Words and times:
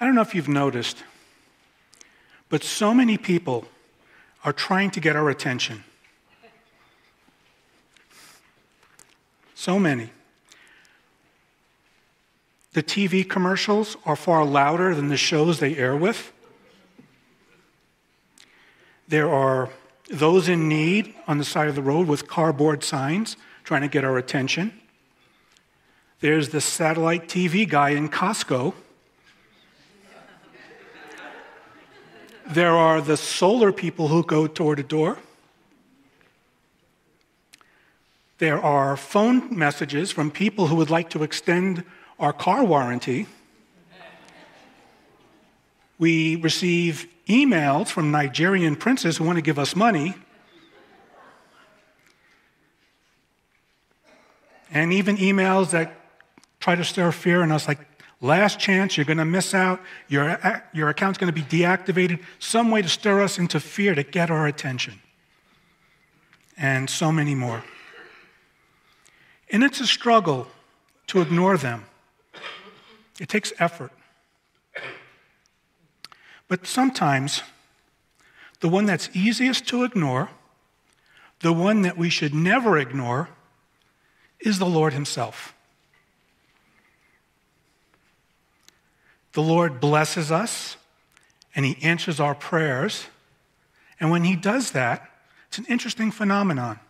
I 0.00 0.04
don't 0.04 0.14
know 0.14 0.20
if 0.20 0.34
you've 0.34 0.48
noticed, 0.48 1.02
but 2.48 2.62
so 2.62 2.94
many 2.94 3.18
people 3.18 3.66
are 4.44 4.52
trying 4.52 4.90
to 4.92 5.00
get 5.00 5.16
our 5.16 5.28
attention. 5.28 5.84
So 9.54 9.78
many. 9.78 10.10
The 12.74 12.82
TV 12.82 13.28
commercials 13.28 13.96
are 14.04 14.14
far 14.14 14.44
louder 14.44 14.94
than 14.94 15.08
the 15.08 15.16
shows 15.16 15.58
they 15.58 15.76
air 15.76 15.96
with. 15.96 16.32
There 19.08 19.28
are 19.28 19.70
those 20.08 20.48
in 20.48 20.68
need 20.68 21.14
on 21.26 21.38
the 21.38 21.44
side 21.44 21.68
of 21.68 21.74
the 21.74 21.82
road 21.82 22.06
with 22.06 22.28
cardboard 22.28 22.84
signs 22.84 23.36
trying 23.64 23.82
to 23.82 23.88
get 23.88 24.04
our 24.04 24.16
attention. 24.16 24.78
There's 26.20 26.50
the 26.50 26.60
satellite 26.60 27.28
TV 27.28 27.68
guy 27.68 27.90
in 27.90 28.08
Costco. 28.08 28.74
There 32.48 32.72
are 32.72 33.02
the 33.02 33.18
solar 33.18 33.72
people 33.72 34.08
who 34.08 34.22
go 34.22 34.46
door 34.46 34.74
to 34.74 34.82
door. 34.82 35.18
There 38.38 38.58
are 38.58 38.96
phone 38.96 39.54
messages 39.56 40.10
from 40.10 40.30
people 40.30 40.68
who 40.68 40.76
would 40.76 40.88
like 40.88 41.10
to 41.10 41.22
extend 41.22 41.84
our 42.18 42.32
car 42.32 42.64
warranty. 42.64 43.26
We 45.98 46.36
receive 46.36 47.06
emails 47.28 47.88
from 47.88 48.10
Nigerian 48.10 48.76
princes 48.76 49.18
who 49.18 49.24
want 49.24 49.36
to 49.36 49.42
give 49.42 49.58
us 49.58 49.76
money. 49.76 50.14
And 54.70 54.92
even 54.92 55.18
emails 55.18 55.70
that 55.72 55.92
try 56.60 56.76
to 56.76 56.84
stir 56.84 57.12
fear 57.12 57.42
in 57.42 57.52
us, 57.52 57.68
like, 57.68 57.80
last 58.20 58.58
chance, 58.58 58.96
you're 58.96 59.06
going 59.06 59.18
to 59.18 59.24
miss 59.24 59.54
out, 59.54 59.80
your, 60.08 60.30
uh, 60.30 60.60
your 60.72 60.88
account's 60.88 61.18
going 61.18 61.32
to 61.32 61.40
be 61.40 61.46
deactivated, 61.46 62.22
some 62.38 62.70
way 62.70 62.82
to 62.82 62.88
stir 62.88 63.22
us 63.22 63.38
into 63.38 63.60
fear 63.60 63.94
to 63.94 64.02
get 64.02 64.30
our 64.30 64.46
attention. 64.46 65.00
And 66.56 66.90
so 66.90 67.12
many 67.12 67.34
more. 67.34 67.62
And 69.50 69.62
it's 69.62 69.80
a 69.80 69.86
struggle 69.86 70.48
to 71.08 71.20
ignore 71.20 71.56
them. 71.56 71.86
It 73.20 73.28
takes 73.28 73.52
effort. 73.58 73.92
But 76.48 76.66
sometimes, 76.66 77.42
the 78.60 78.68
one 78.68 78.86
that's 78.86 79.08
easiest 79.14 79.66
to 79.68 79.84
ignore, 79.84 80.30
the 81.40 81.52
one 81.52 81.82
that 81.82 81.96
we 81.96 82.10
should 82.10 82.34
never 82.34 82.78
ignore, 82.78 83.28
is 84.40 84.58
the 84.58 84.66
Lord 84.66 84.92
Himself. 84.92 85.54
The 89.38 89.44
Lord 89.44 89.78
blesses 89.78 90.32
us 90.32 90.76
and 91.54 91.64
He 91.64 91.78
answers 91.80 92.18
our 92.18 92.34
prayers. 92.34 93.06
And 94.00 94.10
when 94.10 94.24
He 94.24 94.34
does 94.34 94.72
that, 94.72 95.08
it's 95.46 95.58
an 95.58 95.64
interesting 95.66 96.10
phenomenon. 96.10 96.80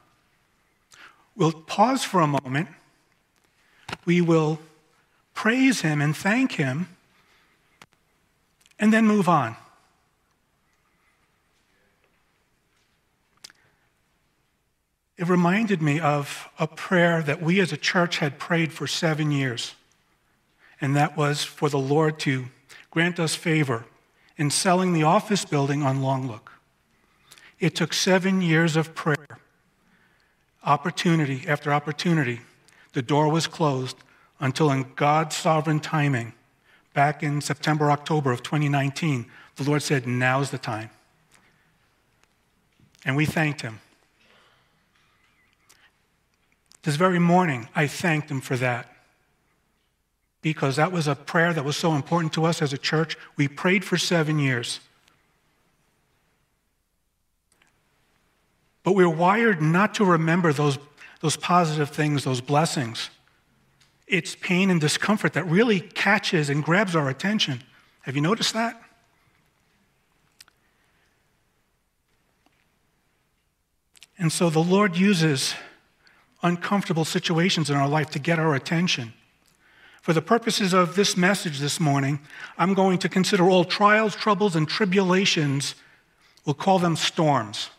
We'll 1.36 1.52
pause 1.52 2.04
for 2.04 2.22
a 2.22 2.26
moment. 2.26 2.68
We 4.06 4.22
will 4.22 4.60
praise 5.34 5.82
Him 5.82 6.00
and 6.00 6.16
thank 6.16 6.52
Him, 6.52 6.88
and 8.78 8.94
then 8.94 9.06
move 9.06 9.28
on. 9.28 9.54
It 15.18 15.28
reminded 15.28 15.82
me 15.82 16.00
of 16.00 16.48
a 16.58 16.66
prayer 16.66 17.22
that 17.24 17.42
we 17.42 17.60
as 17.60 17.74
a 17.74 17.76
church 17.76 18.20
had 18.20 18.38
prayed 18.38 18.72
for 18.72 18.86
seven 18.86 19.32
years, 19.32 19.74
and 20.80 20.94
that 20.96 21.16
was 21.16 21.44
for 21.44 21.68
the 21.68 21.78
Lord 21.78 22.18
to 22.20 22.46
grant 22.90 23.18
us 23.18 23.34
favor 23.34 23.84
in 24.36 24.50
selling 24.50 24.92
the 24.92 25.02
office 25.02 25.44
building 25.44 25.82
on 25.82 26.00
Longlook. 26.00 26.52
It 27.58 27.74
took 27.74 27.92
seven 27.92 28.40
years 28.40 28.76
of 28.76 28.94
prayer, 28.94 29.38
opportunity 30.64 31.44
after 31.48 31.72
opportunity. 31.72 32.40
The 32.92 33.02
door 33.02 33.28
was 33.30 33.46
closed, 33.46 33.96
until 34.40 34.70
in 34.70 34.92
God's 34.94 35.36
sovereign 35.36 35.80
timing, 35.80 36.32
back 36.94 37.22
in 37.22 37.40
September, 37.40 37.90
October 37.90 38.30
of 38.30 38.42
2019, 38.42 39.26
the 39.56 39.64
Lord 39.64 39.82
said, 39.82 40.06
Now's 40.06 40.50
the 40.50 40.58
time. 40.58 40.90
And 43.04 43.16
we 43.16 43.26
thanked 43.26 43.62
Him. 43.62 43.80
This 46.82 46.96
very 46.96 47.18
morning, 47.18 47.68
I 47.74 47.86
thanked 47.88 48.30
Him 48.30 48.40
for 48.40 48.56
that. 48.56 48.97
Because 50.40 50.76
that 50.76 50.92
was 50.92 51.08
a 51.08 51.14
prayer 51.14 51.52
that 51.52 51.64
was 51.64 51.76
so 51.76 51.94
important 51.94 52.32
to 52.34 52.44
us 52.44 52.62
as 52.62 52.72
a 52.72 52.78
church. 52.78 53.16
We 53.36 53.48
prayed 53.48 53.84
for 53.84 53.96
seven 53.96 54.38
years. 54.38 54.80
But 58.84 58.92
we're 58.92 59.08
wired 59.08 59.60
not 59.60 59.94
to 59.94 60.04
remember 60.04 60.52
those, 60.52 60.78
those 61.20 61.36
positive 61.36 61.90
things, 61.90 62.24
those 62.24 62.40
blessings. 62.40 63.10
It's 64.06 64.34
pain 64.36 64.70
and 64.70 64.80
discomfort 64.80 65.34
that 65.34 65.44
really 65.44 65.80
catches 65.80 66.48
and 66.48 66.64
grabs 66.64 66.96
our 66.96 67.08
attention. 67.10 67.62
Have 68.02 68.16
you 68.16 68.22
noticed 68.22 68.54
that? 68.54 68.80
And 74.18 74.32
so 74.32 74.50
the 74.50 74.62
Lord 74.62 74.96
uses 74.96 75.54
uncomfortable 76.42 77.04
situations 77.04 77.68
in 77.70 77.76
our 77.76 77.88
life 77.88 78.10
to 78.10 78.18
get 78.18 78.38
our 78.38 78.54
attention. 78.54 79.12
For 80.02 80.12
the 80.12 80.22
purposes 80.22 80.72
of 80.72 80.94
this 80.94 81.16
message 81.16 81.58
this 81.58 81.80
morning, 81.80 82.20
I'm 82.56 82.74
going 82.74 82.98
to 82.98 83.08
consider 83.08 83.48
all 83.48 83.64
trials, 83.64 84.14
troubles, 84.14 84.56
and 84.56 84.68
tribulations, 84.68 85.74
we'll 86.44 86.54
call 86.54 86.78
them 86.78 86.96
storms. 86.96 87.70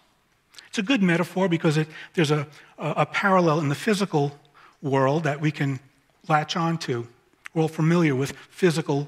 It's 0.67 0.77
a 0.77 0.83
good 0.83 1.01
metaphor 1.01 1.49
because 1.49 1.77
it, 1.77 1.87
there's 2.13 2.31
a, 2.31 2.47
a, 2.77 2.89
a 2.97 3.05
parallel 3.05 3.59
in 3.59 3.69
the 3.69 3.75
physical 3.75 4.37
world 4.81 5.23
that 5.23 5.41
we 5.41 5.51
can 5.51 5.79
latch 6.27 6.55
onto. 6.55 7.07
We're 7.53 7.63
all 7.63 7.67
familiar 7.67 8.15
with 8.15 8.33
physical 8.49 9.07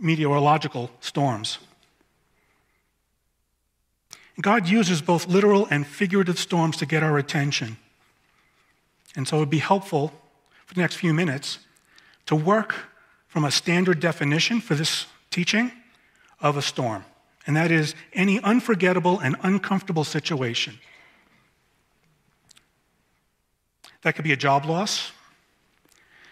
meteorological 0.00 0.90
storms. 1.00 1.58
God 4.40 4.68
uses 4.68 5.00
both 5.00 5.26
literal 5.28 5.66
and 5.70 5.86
figurative 5.86 6.38
storms 6.38 6.76
to 6.78 6.86
get 6.86 7.02
our 7.02 7.18
attention. 7.18 7.76
And 9.16 9.26
so 9.28 9.36
it 9.36 9.40
would 9.40 9.50
be 9.50 9.58
helpful 9.58 10.12
for 10.66 10.74
the 10.74 10.80
next 10.80 10.96
few 10.96 11.14
minutes 11.14 11.58
to 12.26 12.36
work 12.36 12.74
from 13.26 13.44
a 13.44 13.50
standard 13.50 14.00
definition 14.00 14.60
for 14.60 14.74
this 14.74 15.06
teaching 15.30 15.72
of 16.40 16.56
a 16.56 16.62
storm. 16.62 17.04
And 17.46 17.56
that 17.56 17.70
is 17.70 17.94
any 18.12 18.40
unforgettable 18.40 19.18
and 19.18 19.36
uncomfortable 19.42 20.04
situation. 20.04 20.78
That 24.02 24.14
could 24.14 24.24
be 24.24 24.32
a 24.32 24.36
job 24.36 24.66
loss, 24.66 25.12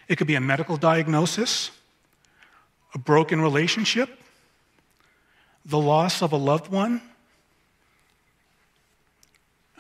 it 0.08 0.16
could 0.16 0.26
be 0.26 0.34
a 0.34 0.41
medical 0.41 0.76
diagnosis, 0.76 1.70
a 2.94 2.98
broken 2.98 3.41
relationship, 3.41 4.10
the 5.64 5.78
loss 5.78 6.22
of 6.22 6.32
a 6.32 6.36
loved 6.36 6.70
one, 6.70 7.00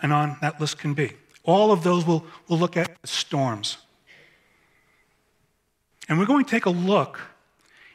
and 0.00 0.12
on 0.12 0.36
that 0.40 0.60
list 0.60 0.78
can 0.78 0.94
be. 0.94 1.12
All 1.44 1.70
of 1.70 1.82
those 1.82 2.06
we'll, 2.06 2.24
we'll 2.48 2.58
look 2.58 2.76
at 2.76 2.96
as 3.02 3.10
storms. 3.10 3.78
And 6.12 6.18
we're 6.18 6.26
going 6.26 6.44
to 6.44 6.50
take 6.50 6.66
a 6.66 6.70
look 6.70 7.18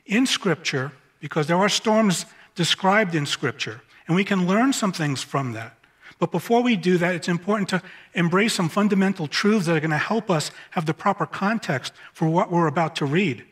in 0.08 0.26
Scripture 0.26 0.92
because 1.20 1.46
there 1.46 1.58
are 1.58 1.70
storms 1.70 2.26
described 2.56 3.14
in 3.14 3.28
Scripture, 3.28 3.84
and 4.08 4.16
we 4.16 4.24
can 4.24 4.48
learn 4.48 4.74
some 4.74 4.92
things 4.92 5.22
from 5.22 5.52
that. 5.52 5.78
But 6.18 6.32
before 6.32 6.64
we 6.64 6.76
do 6.76 6.98
that, 6.98 7.14
it's 7.14 7.28
important 7.28 7.70
to 7.70 7.84
embrace 8.16 8.56
some 8.56 8.70
fundamental 8.70 9.28
truths 9.28 9.68
that 9.68 9.78
are 9.78 9.80
going 9.80 9.92
to 9.92 10.00
help 10.00 10.32
us 10.32 10.50
have 10.72 10.88
the 10.88 10.96
proper 10.96 11.28
context 11.28 11.94
for 12.12 12.28
what 12.28 12.52
we're 12.52 12.66
about 12.66 12.96
to 12.96 13.06
read. 13.06 13.46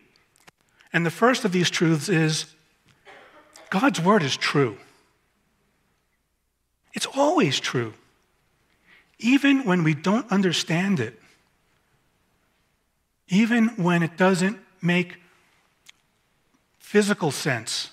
And 0.92 1.06
the 1.06 1.12
first 1.12 1.46
of 1.46 1.52
these 1.52 1.70
truths 1.70 2.10
is 2.10 2.48
God's 3.70 4.02
word 4.02 4.24
is 4.24 4.36
true. 4.36 4.80
It's 6.96 7.06
always 7.06 7.60
true, 7.60 7.94
even 9.20 9.64
when 9.64 9.84
we 9.84 9.94
don't 9.94 10.32
understand 10.32 11.00
it, 11.00 11.22
even 13.28 13.70
when 13.70 14.04
it 14.04 14.18
doesn't 14.18 14.60
make 14.86 15.18
physical 16.80 17.32
sense. 17.32 17.90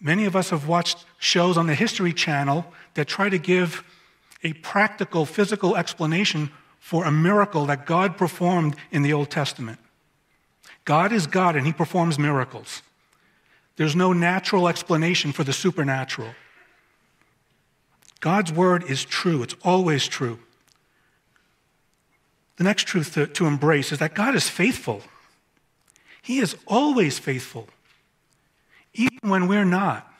Many 0.00 0.26
of 0.26 0.36
us 0.36 0.50
have 0.50 0.68
watched 0.68 1.04
shows 1.18 1.56
on 1.56 1.66
the 1.66 1.74
History 1.74 2.12
Channel 2.12 2.66
that 2.94 3.08
try 3.08 3.28
to 3.28 3.38
give 3.38 3.84
a 4.44 4.52
practical, 4.54 5.24
physical 5.24 5.76
explanation 5.76 6.50
for 6.78 7.04
a 7.04 7.10
miracle 7.10 7.66
that 7.66 7.86
God 7.86 8.16
performed 8.16 8.76
in 8.90 9.02
the 9.02 9.12
Old 9.12 9.30
Testament. 9.30 9.78
God 10.84 11.12
is 11.12 11.26
God 11.26 11.56
and 11.56 11.66
He 11.66 11.72
performs 11.72 12.18
miracles. 12.18 12.82
There's 13.76 13.96
no 13.96 14.12
natural 14.12 14.68
explanation 14.68 15.32
for 15.32 15.44
the 15.44 15.52
supernatural. 15.52 16.30
God's 18.20 18.52
word 18.52 18.84
is 18.84 19.04
true, 19.04 19.42
it's 19.42 19.54
always 19.62 20.06
true. 20.08 20.38
The 22.56 22.64
next 22.64 22.86
truth 22.88 23.14
to, 23.14 23.26
to 23.26 23.46
embrace 23.46 23.92
is 23.92 24.00
that 24.00 24.14
God 24.14 24.34
is 24.34 24.48
faithful. 24.48 25.02
He 26.28 26.40
is 26.40 26.54
always 26.66 27.18
faithful. 27.18 27.70
even 28.92 29.30
when 29.30 29.48
we're 29.48 29.64
not. 29.64 30.12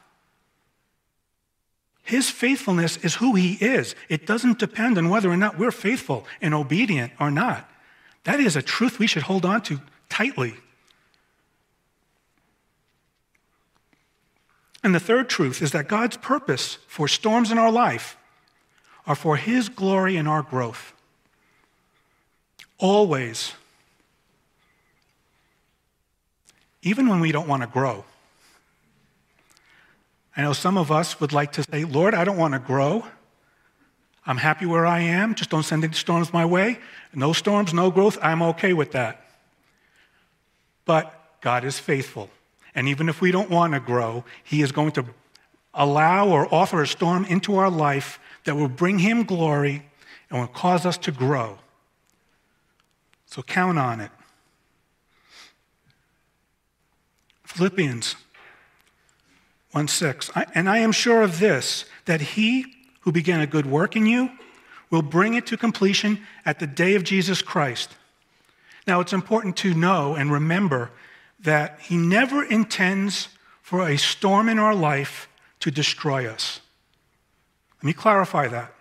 His 2.03 2.31
faithfulness 2.31 2.97
is 2.99 3.17
who 3.17 3.35
he 3.35 3.59
is. 3.61 3.95
It 4.09 4.27
doesn't 4.27 4.59
depend 4.59 4.97
on 4.97 5.11
whether 5.11 5.31
or 5.31 5.37
not 5.37 5.59
we're 5.59 5.71
faithful 5.71 6.25
and 6.41 6.55
obedient 6.55 7.13
or 7.21 7.31
not. 7.31 7.69
That 8.25 8.41
is 8.41 8.57
a 8.57 8.63
truth 8.63 8.99
we 8.99 9.07
should 9.07 9.25
hold 9.25 9.45
on 9.45 9.61
to 9.65 9.83
tightly. 10.09 10.55
And 14.83 14.95
the 14.95 15.01
third 15.01 15.29
truth 15.29 15.61
is 15.61 15.73
that 15.73 15.89
God's 15.89 16.17
purpose 16.17 16.79
for 16.87 17.07
storms 17.07 17.51
in 17.51 17.59
our 17.59 17.71
life 17.71 18.17
are 19.07 19.17
for 19.17 19.37
his 19.37 19.69
glory 19.69 20.17
and 20.17 20.27
our 20.27 20.43
growth. 20.43 20.95
Always. 22.79 23.53
Even 26.89 27.07
when 27.07 27.21
we 27.21 27.33
don't 27.33 27.47
want 27.47 27.63
to 27.63 27.69
grow. 27.69 28.03
I 30.35 30.41
know 30.41 30.55
some 30.55 30.79
of 30.79 30.91
us 30.91 31.21
would 31.21 31.35
like 31.35 31.53
to 31.53 31.63
say, 31.63 31.85
Lord, 31.85 32.15
I 32.15 32.25
don't 32.25 32.39
want 32.39 32.55
to 32.55 32.61
grow. 32.61 33.05
I'm 34.25 34.39
happy 34.39 34.65
where 34.65 34.87
I 34.87 35.01
am. 35.01 35.35
Just 35.35 35.51
don't 35.51 35.65
send 35.65 35.85
any 35.85 35.93
storms 35.93 36.33
my 36.33 36.47
way. 36.47 36.79
No 37.15 37.35
storms, 37.35 37.75
no 37.75 37.91
growth. 37.91 38.17
I'm 38.23 38.41
okay 38.43 38.73
with 38.73 38.93
that. 38.93 39.23
But 40.87 41.13
God 41.43 41.63
is 41.63 41.79
faithful. 41.79 42.31
And 42.75 42.89
even 42.89 43.11
if 43.11 43.21
we 43.21 43.33
don't 43.33 43.51
want 43.51 43.75
to 43.75 43.81
grow, 43.81 44.25
He 44.43 44.63
is 44.63 44.73
going 44.73 44.93
to 44.93 45.05
allow 45.75 46.29
or 46.29 46.53
offer 46.55 46.81
a 46.81 46.87
storm 46.87 47.27
into 47.27 47.57
our 47.57 47.71
life 47.71 48.19
that 48.45 48.57
will 48.57 48.69
bring 48.69 48.99
Him 49.01 49.25
glory 49.25 49.83
and 50.31 50.41
will 50.41 50.49
cause 50.49 50.87
us 50.87 50.97
to 50.99 51.13
grow. 51.13 51.59
So 53.27 53.43
count 53.43 53.79
on 53.79 54.01
it. 54.01 54.11
Philippians 57.49 58.15
1 59.73 59.89
6. 59.89 60.31
And 60.55 60.69
I 60.69 60.79
am 60.79 60.93
sure 60.93 61.23
of 61.23 61.41
this, 61.41 61.87
that 62.05 62.21
he 62.21 62.67
who 63.01 63.11
began 63.11 63.41
a 63.41 63.47
good 63.47 63.67
work 63.67 63.97
in 63.97 64.07
you 64.07 64.31
will 64.91 65.03
bring 65.03 65.35
it 65.35 65.47
to 65.47 65.57
completion 65.57 66.21
at 66.45 66.61
the 66.61 66.67
day 66.67 66.95
of 66.95 67.05
Jesus 67.05 67.43
Christ. 67.43 67.97
Now, 68.87 69.01
it's 69.01 69.13
important 69.13 69.57
to 69.59 69.75
know 69.75 70.15
and 70.15 70.31
remember 70.31 70.91
that 71.41 71.81
he 71.81 71.97
never 71.97 72.45
intends 72.45 73.29
for 73.63 73.89
a 73.89 73.97
storm 73.97 74.49
in 74.49 74.59
our 74.59 74.75
life 74.75 75.29
to 75.61 75.71
destroy 75.71 76.27
us. 76.27 76.61
Let 77.79 77.85
me 77.85 77.93
clarify 77.93 78.49
that. 78.49 78.75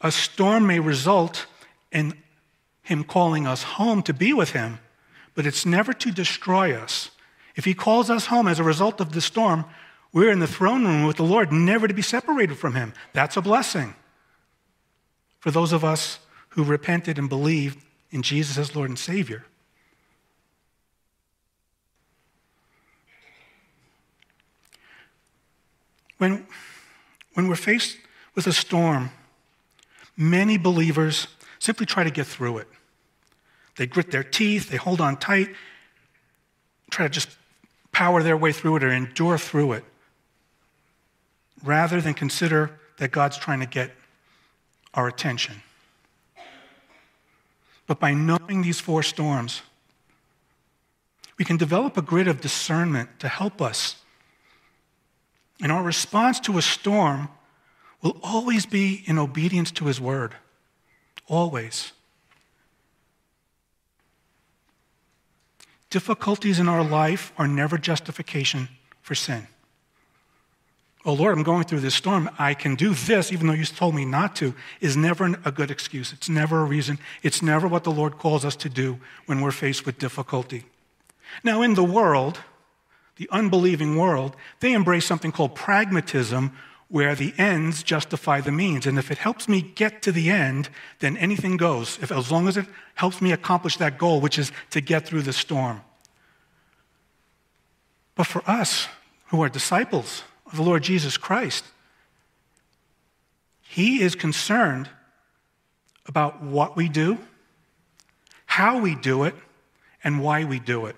A 0.00 0.12
storm 0.12 0.66
may 0.66 0.80
result 0.80 1.46
in 1.90 2.14
him 2.82 3.02
calling 3.02 3.46
us 3.46 3.62
home 3.62 4.02
to 4.04 4.14
be 4.14 4.32
with 4.32 4.50
him, 4.50 4.78
but 5.34 5.46
it's 5.46 5.66
never 5.66 5.92
to 5.92 6.10
destroy 6.10 6.74
us. 6.74 7.10
If 7.56 7.64
he 7.64 7.74
calls 7.74 8.10
us 8.10 8.26
home 8.26 8.48
as 8.48 8.58
a 8.58 8.64
result 8.64 9.00
of 9.00 9.12
the 9.12 9.20
storm, 9.20 9.64
we're 10.12 10.30
in 10.30 10.38
the 10.38 10.46
throne 10.46 10.84
room 10.84 11.04
with 11.04 11.16
the 11.16 11.24
Lord, 11.24 11.52
never 11.52 11.88
to 11.88 11.94
be 11.94 12.02
separated 12.02 12.56
from 12.56 12.74
him. 12.74 12.94
That's 13.12 13.36
a 13.36 13.42
blessing 13.42 13.94
for 15.40 15.50
those 15.50 15.72
of 15.72 15.84
us 15.84 16.20
who 16.50 16.64
repented 16.64 17.18
and 17.18 17.28
believed 17.28 17.84
in 18.10 18.22
Jesus 18.22 18.56
as 18.56 18.74
Lord 18.76 18.88
and 18.88 18.98
Savior. 18.98 19.44
When, 26.18 26.46
when 27.34 27.48
we're 27.48 27.56
faced 27.56 27.98
with 28.34 28.46
a 28.46 28.52
storm, 28.52 29.10
many 30.16 30.56
believers 30.56 31.26
simply 31.58 31.86
try 31.86 32.04
to 32.04 32.10
get 32.10 32.26
through 32.26 32.58
it. 32.58 32.68
They 33.76 33.86
grit 33.86 34.10
their 34.10 34.22
teeth, 34.22 34.70
they 34.70 34.76
hold 34.76 35.00
on 35.00 35.16
tight, 35.16 35.48
try 36.90 37.06
to 37.06 37.12
just 37.12 37.28
power 37.92 38.22
their 38.22 38.36
way 38.36 38.52
through 38.52 38.76
it 38.76 38.84
or 38.84 38.90
endure 38.90 39.38
through 39.38 39.72
it, 39.72 39.84
rather 41.64 42.00
than 42.00 42.14
consider 42.14 42.78
that 42.98 43.10
God's 43.10 43.36
trying 43.36 43.60
to 43.60 43.66
get 43.66 43.90
our 44.94 45.08
attention. 45.08 45.62
But 47.86 48.00
by 48.00 48.14
knowing 48.14 48.62
these 48.62 48.80
four 48.80 49.02
storms, 49.02 49.62
we 51.36 51.44
can 51.44 51.56
develop 51.56 51.96
a 51.96 52.02
grid 52.02 52.28
of 52.28 52.40
discernment 52.40 53.18
to 53.20 53.28
help 53.28 53.60
us. 53.60 53.96
And 55.60 55.70
our 55.72 55.82
response 55.82 56.40
to 56.40 56.58
a 56.58 56.62
storm 56.62 57.28
will 58.02 58.18
always 58.22 58.66
be 58.66 59.02
in 59.06 59.18
obedience 59.18 59.70
to 59.72 59.86
His 59.86 60.00
word. 60.00 60.34
Always. 61.26 61.92
Difficulties 65.94 66.58
in 66.58 66.68
our 66.68 66.82
life 66.82 67.32
are 67.38 67.46
never 67.46 67.78
justification 67.78 68.68
for 69.00 69.14
sin. 69.14 69.46
Oh 71.04 71.12
Lord, 71.12 71.38
I'm 71.38 71.44
going 71.44 71.62
through 71.62 71.82
this 71.82 71.94
storm. 71.94 72.28
I 72.36 72.52
can 72.52 72.74
do 72.74 72.94
this 72.94 73.30
even 73.30 73.46
though 73.46 73.52
you 73.52 73.64
told 73.64 73.94
me 73.94 74.04
not 74.04 74.34
to, 74.36 74.56
is 74.80 74.96
never 74.96 75.38
a 75.44 75.52
good 75.52 75.70
excuse. 75.70 76.12
It's 76.12 76.28
never 76.28 76.62
a 76.62 76.64
reason. 76.64 76.98
It's 77.22 77.42
never 77.42 77.68
what 77.68 77.84
the 77.84 77.92
Lord 77.92 78.18
calls 78.18 78.44
us 78.44 78.56
to 78.56 78.68
do 78.68 78.98
when 79.26 79.40
we're 79.40 79.52
faced 79.52 79.86
with 79.86 80.00
difficulty. 80.00 80.64
Now, 81.44 81.62
in 81.62 81.74
the 81.74 81.84
world, 81.84 82.40
the 83.14 83.28
unbelieving 83.30 83.96
world, 83.96 84.34
they 84.58 84.72
embrace 84.72 85.06
something 85.06 85.30
called 85.30 85.54
pragmatism, 85.54 86.56
where 86.88 87.14
the 87.14 87.32
ends 87.38 87.82
justify 87.82 88.40
the 88.40 88.52
means. 88.52 88.86
And 88.86 88.98
if 88.98 89.10
it 89.10 89.18
helps 89.18 89.48
me 89.48 89.62
get 89.62 90.02
to 90.02 90.12
the 90.12 90.30
end, 90.30 90.68
then 91.00 91.16
anything 91.16 91.56
goes, 91.56 91.98
if, 92.02 92.12
as 92.12 92.30
long 92.30 92.46
as 92.46 92.56
it 92.56 92.66
helps 92.94 93.20
me 93.20 93.32
accomplish 93.32 93.76
that 93.78 93.98
goal, 93.98 94.20
which 94.20 94.38
is 94.38 94.52
to 94.70 94.80
get 94.80 95.06
through 95.06 95.22
the 95.22 95.32
storm. 95.32 95.80
But 98.14 98.26
for 98.26 98.48
us 98.48 98.86
who 99.26 99.42
are 99.42 99.48
disciples 99.48 100.22
of 100.46 100.56
the 100.56 100.62
Lord 100.62 100.82
Jesus 100.82 101.16
Christ, 101.16 101.64
He 103.62 104.02
is 104.02 104.14
concerned 104.14 104.88
about 106.06 106.42
what 106.42 106.76
we 106.76 106.88
do, 106.88 107.18
how 108.46 108.78
we 108.78 108.94
do 108.94 109.24
it, 109.24 109.34
and 110.04 110.22
why 110.22 110.44
we 110.44 110.60
do 110.60 110.86
it. 110.86 110.96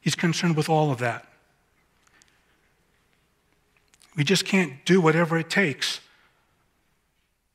He's 0.00 0.14
concerned 0.14 0.56
with 0.56 0.68
all 0.68 0.90
of 0.90 0.98
that. 0.98 1.26
We 4.16 4.24
just 4.24 4.44
can't 4.44 4.84
do 4.84 5.00
whatever 5.00 5.38
it 5.38 5.50
takes 5.50 6.00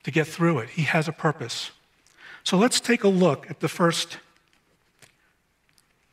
to 0.04 0.12
get 0.12 0.28
through 0.28 0.60
it. 0.60 0.69
He 0.69 0.84
has 0.84 1.07
a 1.07 1.12
purpose. 1.12 1.72
So 2.44 2.57
let's 2.57 2.80
take 2.80 3.04
a 3.04 3.07
look 3.07 3.50
at 3.50 3.60
the 3.60 3.68
first 3.68 4.19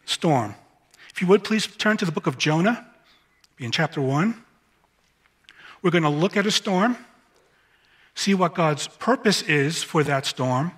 storm. 0.04 0.54
If 1.10 1.20
you 1.20 1.28
would 1.28 1.44
please 1.44 1.66
turn 1.66 1.96
to 1.98 2.04
the 2.04 2.12
book 2.12 2.26
of 2.26 2.38
Jonah, 2.38 2.86
in 3.62 3.70
chapter 3.70 4.00
1. 4.00 4.34
We're 5.82 5.90
going 5.90 6.02
to 6.02 6.08
look 6.08 6.36
at 6.36 6.46
a 6.46 6.50
storm, 6.50 6.96
see 8.14 8.34
what 8.34 8.54
God's 8.54 8.88
purpose 8.88 9.42
is 9.42 9.82
for 9.82 10.02
that 10.04 10.26
storm, 10.26 10.72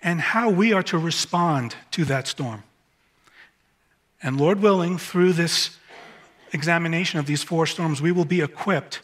and 0.00 0.20
how 0.20 0.48
we 0.48 0.72
are 0.72 0.82
to 0.84 0.98
respond 0.98 1.74
to 1.92 2.04
that 2.04 2.28
storm. 2.28 2.62
And 4.22 4.40
Lord 4.40 4.60
willing, 4.60 4.98
through 4.98 5.32
this 5.34 5.76
examination 6.52 7.18
of 7.18 7.26
these 7.26 7.42
four 7.42 7.66
storms, 7.66 8.00
we 8.00 8.12
will 8.12 8.24
be 8.24 8.40
equipped 8.40 9.00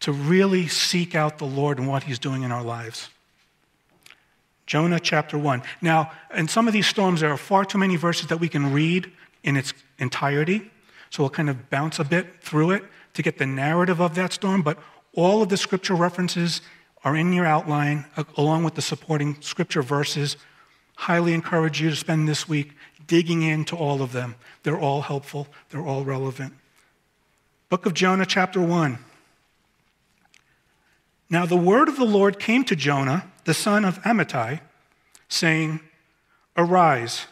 to 0.00 0.12
really 0.12 0.68
seek 0.68 1.14
out 1.14 1.38
the 1.38 1.46
Lord 1.46 1.78
and 1.78 1.88
what 1.88 2.04
He's 2.04 2.18
doing 2.18 2.42
in 2.42 2.52
our 2.52 2.62
lives. 2.62 3.08
Jonah 4.66 5.00
chapter 5.00 5.36
1. 5.36 5.62
Now, 5.82 6.10
in 6.34 6.48
some 6.48 6.66
of 6.66 6.72
these 6.72 6.86
storms, 6.86 7.20
there 7.20 7.30
are 7.30 7.36
far 7.36 7.64
too 7.64 7.78
many 7.78 7.96
verses 7.96 8.28
that 8.28 8.38
we 8.38 8.48
can 8.48 8.72
read 8.72 9.10
in 9.42 9.56
its 9.56 9.74
entirety. 9.98 10.70
So 11.10 11.22
we'll 11.22 11.30
kind 11.30 11.50
of 11.50 11.70
bounce 11.70 11.98
a 11.98 12.04
bit 12.04 12.42
through 12.42 12.72
it 12.72 12.84
to 13.14 13.22
get 13.22 13.38
the 13.38 13.46
narrative 13.46 14.00
of 14.00 14.14
that 14.14 14.32
storm. 14.32 14.62
But 14.62 14.78
all 15.14 15.42
of 15.42 15.48
the 15.48 15.56
scripture 15.56 15.94
references 15.94 16.60
are 17.04 17.14
in 17.14 17.32
your 17.32 17.46
outline, 17.46 18.06
uh, 18.16 18.24
along 18.36 18.64
with 18.64 18.74
the 18.74 18.82
supporting 18.82 19.40
scripture 19.40 19.82
verses. 19.82 20.36
Highly 20.96 21.34
encourage 21.34 21.80
you 21.80 21.90
to 21.90 21.96
spend 21.96 22.26
this 22.26 22.48
week 22.48 22.72
digging 23.06 23.42
into 23.42 23.76
all 23.76 24.02
of 24.02 24.12
them. 24.12 24.36
They're 24.62 24.78
all 24.78 25.02
helpful, 25.02 25.48
they're 25.70 25.84
all 25.84 26.04
relevant. 26.04 26.54
Book 27.68 27.86
of 27.86 27.94
Jonah, 27.94 28.26
chapter 28.26 28.60
1. 28.60 28.98
Now 31.30 31.46
the 31.46 31.56
word 31.56 31.88
of 31.88 31.96
the 31.96 32.04
Lord 32.04 32.38
came 32.38 32.64
to 32.64 32.76
Jonah, 32.76 33.30
the 33.44 33.54
son 33.54 33.84
of 33.84 34.00
Amittai, 34.02 34.60
saying, 35.28 35.80
Arise, 36.56 37.26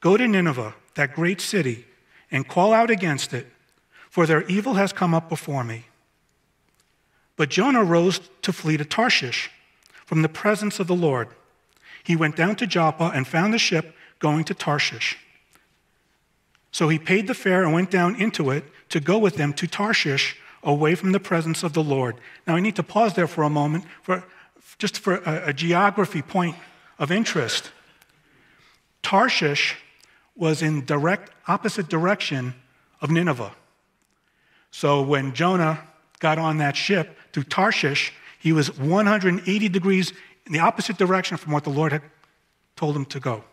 go 0.00 0.16
to 0.16 0.28
Nineveh, 0.28 0.74
that 0.94 1.14
great 1.14 1.40
city, 1.40 1.86
and 2.30 2.46
call 2.46 2.72
out 2.72 2.90
against 2.90 3.32
it, 3.34 3.46
for 4.10 4.26
their 4.26 4.42
evil 4.42 4.74
has 4.74 4.92
come 4.92 5.14
up 5.14 5.28
before 5.28 5.64
me. 5.64 5.86
But 7.36 7.50
Jonah 7.50 7.84
rose 7.84 8.20
to 8.42 8.52
flee 8.52 8.76
to 8.76 8.84
Tarshish 8.84 9.50
from 10.04 10.22
the 10.22 10.28
presence 10.28 10.80
of 10.80 10.86
the 10.86 10.94
Lord. 10.94 11.28
He 12.02 12.16
went 12.16 12.36
down 12.36 12.56
to 12.56 12.66
Joppa 12.66 13.10
and 13.14 13.26
found 13.26 13.54
a 13.54 13.58
ship 13.58 13.94
going 14.18 14.44
to 14.44 14.54
Tarshish. 14.54 15.16
So 16.70 16.88
he 16.88 16.98
paid 16.98 17.26
the 17.26 17.34
fare 17.34 17.62
and 17.64 17.72
went 17.72 17.90
down 17.90 18.20
into 18.20 18.50
it 18.50 18.64
to 18.90 19.00
go 19.00 19.18
with 19.18 19.36
them 19.36 19.52
to 19.54 19.66
Tarshish 19.66 20.36
away 20.62 20.94
from 20.94 21.12
the 21.12 21.20
presence 21.20 21.62
of 21.62 21.72
the 21.72 21.82
Lord. 21.82 22.16
Now 22.46 22.56
I 22.56 22.60
need 22.60 22.76
to 22.76 22.82
pause 22.82 23.14
there 23.14 23.26
for 23.26 23.42
a 23.42 23.50
moment 23.50 23.84
for 24.02 24.24
just 24.78 24.98
for 24.98 25.16
a, 25.16 25.48
a 25.48 25.52
geography 25.52 26.22
point 26.22 26.56
of 26.98 27.10
interest. 27.10 27.70
Tarshish 29.02 29.76
was 30.36 30.62
in 30.62 30.84
direct 30.84 31.32
opposite 31.46 31.88
direction 31.88 32.54
of 33.00 33.10
Nineveh. 33.10 33.52
So 34.70 35.02
when 35.02 35.32
Jonah 35.34 35.80
got 36.18 36.38
on 36.38 36.58
that 36.58 36.76
ship 36.76 37.16
to 37.32 37.42
Tarshish, 37.42 38.12
he 38.38 38.52
was 38.52 38.76
180 38.78 39.68
degrees 39.68 40.12
in 40.46 40.52
the 40.52 40.58
opposite 40.60 40.96
direction 40.96 41.36
from 41.36 41.52
what 41.52 41.64
the 41.64 41.70
Lord 41.70 41.92
had 41.92 42.02
told 42.76 42.94
him 42.94 43.04
to 43.06 43.20
go. 43.20 43.44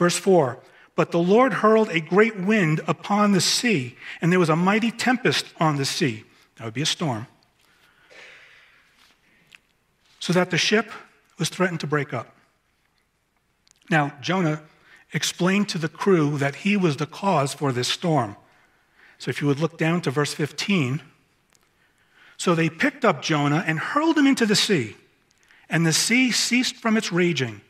Verse 0.00 0.16
4 0.16 0.58
But 0.96 1.10
the 1.10 1.18
Lord 1.18 1.52
hurled 1.52 1.90
a 1.90 2.00
great 2.00 2.40
wind 2.40 2.80
upon 2.88 3.32
the 3.32 3.40
sea, 3.40 3.96
and 4.22 4.32
there 4.32 4.40
was 4.40 4.48
a 4.48 4.56
mighty 4.56 4.90
tempest 4.90 5.44
on 5.60 5.76
the 5.76 5.84
sea. 5.84 6.24
That 6.56 6.64
would 6.64 6.74
be 6.74 6.80
a 6.80 6.86
storm. 6.86 7.26
So 10.20 10.32
that 10.32 10.50
the 10.50 10.56
ship 10.56 10.90
was 11.38 11.50
threatened 11.50 11.80
to 11.80 11.86
break 11.86 12.14
up. 12.14 12.34
Now, 13.90 14.14
Jonah 14.22 14.62
explained 15.12 15.68
to 15.68 15.78
the 15.78 15.88
crew 15.88 16.38
that 16.38 16.54
he 16.56 16.78
was 16.78 16.96
the 16.96 17.06
cause 17.06 17.52
for 17.52 17.70
this 17.70 17.88
storm. 17.88 18.36
So 19.18 19.28
if 19.28 19.42
you 19.42 19.48
would 19.48 19.60
look 19.60 19.76
down 19.76 20.00
to 20.02 20.10
verse 20.10 20.32
15. 20.32 21.02
So 22.38 22.54
they 22.54 22.70
picked 22.70 23.04
up 23.04 23.20
Jonah 23.20 23.64
and 23.66 23.78
hurled 23.78 24.16
him 24.16 24.26
into 24.26 24.46
the 24.46 24.56
sea, 24.56 24.96
and 25.68 25.84
the 25.84 25.92
sea 25.92 26.30
ceased 26.30 26.76
from 26.76 26.96
its 26.96 27.12
raging. 27.12 27.60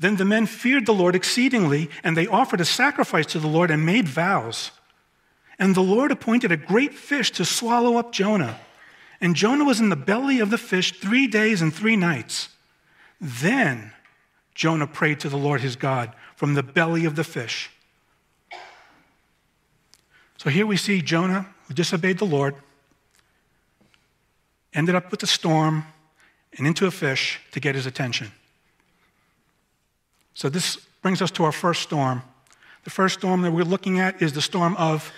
Then 0.00 0.16
the 0.16 0.24
men 0.24 0.46
feared 0.46 0.86
the 0.86 0.94
Lord 0.94 1.14
exceedingly, 1.14 1.90
and 2.02 2.16
they 2.16 2.26
offered 2.26 2.60
a 2.60 2.64
sacrifice 2.64 3.26
to 3.26 3.38
the 3.38 3.46
Lord 3.46 3.70
and 3.70 3.84
made 3.84 4.08
vows. 4.08 4.70
And 5.58 5.74
the 5.74 5.82
Lord 5.82 6.10
appointed 6.10 6.50
a 6.50 6.56
great 6.56 6.94
fish 6.94 7.30
to 7.32 7.44
swallow 7.44 7.98
up 7.98 8.10
Jonah. 8.10 8.58
And 9.20 9.36
Jonah 9.36 9.64
was 9.64 9.78
in 9.78 9.90
the 9.90 9.96
belly 9.96 10.40
of 10.40 10.48
the 10.48 10.56
fish 10.56 10.98
three 10.98 11.26
days 11.26 11.60
and 11.60 11.72
three 11.72 11.96
nights. 11.96 12.48
Then 13.20 13.92
Jonah 14.54 14.86
prayed 14.86 15.20
to 15.20 15.28
the 15.28 15.36
Lord 15.36 15.60
his 15.60 15.76
God 15.76 16.14
from 16.34 16.54
the 16.54 16.62
belly 16.62 17.04
of 17.04 17.14
the 17.14 17.24
fish. 17.24 17.70
So 20.38 20.48
here 20.48 20.66
we 20.66 20.78
see 20.78 21.02
Jonah, 21.02 21.46
who 21.68 21.74
disobeyed 21.74 22.16
the 22.16 22.24
Lord, 22.24 22.54
ended 24.72 24.94
up 24.94 25.10
with 25.10 25.22
a 25.22 25.26
storm 25.26 25.84
and 26.56 26.66
into 26.66 26.86
a 26.86 26.90
fish 26.90 27.38
to 27.52 27.60
get 27.60 27.74
his 27.74 27.84
attention. 27.84 28.32
So 30.40 30.48
this 30.48 30.76
brings 31.02 31.20
us 31.20 31.30
to 31.32 31.44
our 31.44 31.52
first 31.52 31.82
storm. 31.82 32.22
The 32.84 32.88
first 32.88 33.18
storm 33.18 33.42
that 33.42 33.52
we're 33.52 33.62
looking 33.62 34.00
at 34.00 34.22
is 34.22 34.32
the 34.32 34.40
storm 34.40 34.74
of 34.78 35.12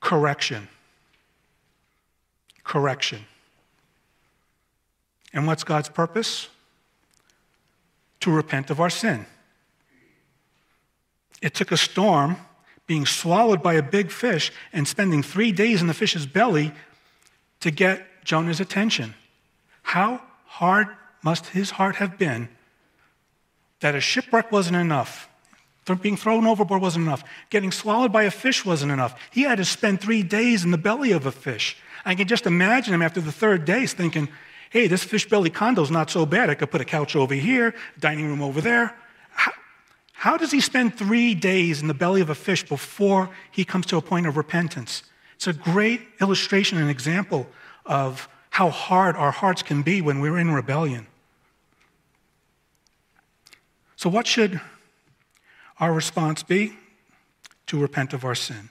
correction. 0.00 0.66
Correction. 2.62 3.26
And 5.34 5.46
what's 5.46 5.62
God's 5.62 5.90
purpose? 5.90 6.48
To 8.20 8.30
repent 8.30 8.70
of 8.70 8.80
our 8.80 8.88
sin. 8.88 9.26
It 11.42 11.52
took 11.52 11.70
a 11.70 11.76
storm 11.76 12.38
being 12.86 13.04
swallowed 13.04 13.62
by 13.62 13.74
a 13.74 13.82
big 13.82 14.10
fish 14.10 14.52
and 14.72 14.88
spending 14.88 15.22
three 15.22 15.52
days 15.52 15.82
in 15.82 15.86
the 15.86 15.92
fish's 15.92 16.24
belly 16.24 16.72
to 17.60 17.70
get 17.70 18.24
Jonah's 18.24 18.60
attention. 18.60 19.12
How 19.82 20.22
hard 20.46 20.86
must 21.22 21.48
his 21.48 21.72
heart 21.72 21.96
have 21.96 22.16
been 22.16 22.48
that 23.84 23.94
a 23.94 24.00
shipwreck 24.00 24.50
wasn't 24.50 24.78
enough. 24.78 25.28
Being 26.00 26.16
thrown 26.16 26.46
overboard 26.46 26.80
wasn't 26.80 27.04
enough. 27.04 27.22
Getting 27.50 27.70
swallowed 27.70 28.10
by 28.10 28.22
a 28.22 28.30
fish 28.30 28.64
wasn't 28.64 28.90
enough. 28.90 29.20
He 29.30 29.42
had 29.42 29.58
to 29.58 29.64
spend 29.66 30.00
three 30.00 30.22
days 30.22 30.64
in 30.64 30.70
the 30.70 30.78
belly 30.78 31.12
of 31.12 31.26
a 31.26 31.30
fish. 31.30 31.76
I 32.02 32.14
can 32.14 32.26
just 32.26 32.46
imagine 32.46 32.94
him 32.94 33.02
after 33.02 33.20
the 33.20 33.30
third 33.30 33.66
day 33.66 33.86
thinking, 33.86 34.30
hey, 34.70 34.86
this 34.86 35.04
fish 35.04 35.28
belly 35.28 35.50
condo's 35.50 35.90
not 35.90 36.08
so 36.08 36.24
bad. 36.24 36.48
I 36.48 36.54
could 36.54 36.70
put 36.70 36.80
a 36.80 36.86
couch 36.86 37.14
over 37.14 37.34
here, 37.34 37.74
dining 37.98 38.26
room 38.26 38.40
over 38.40 38.62
there. 38.62 38.96
How, 39.32 39.52
how 40.14 40.38
does 40.38 40.50
he 40.50 40.62
spend 40.62 40.96
three 40.96 41.34
days 41.34 41.82
in 41.82 41.86
the 41.86 41.92
belly 41.92 42.22
of 42.22 42.30
a 42.30 42.34
fish 42.34 42.66
before 42.66 43.28
he 43.50 43.66
comes 43.66 43.84
to 43.88 43.98
a 43.98 44.00
point 44.00 44.26
of 44.26 44.38
repentance? 44.38 45.02
It's 45.34 45.46
a 45.46 45.52
great 45.52 46.00
illustration 46.22 46.78
and 46.78 46.88
example 46.88 47.46
of 47.84 48.30
how 48.48 48.70
hard 48.70 49.14
our 49.14 49.30
hearts 49.30 49.62
can 49.62 49.82
be 49.82 50.00
when 50.00 50.20
we're 50.20 50.38
in 50.38 50.52
rebellion. 50.52 51.06
So, 54.04 54.10
what 54.10 54.26
should 54.26 54.60
our 55.80 55.90
response 55.90 56.42
be? 56.42 56.74
To 57.68 57.78
repent 57.78 58.12
of 58.12 58.22
our 58.22 58.34
sin. 58.34 58.68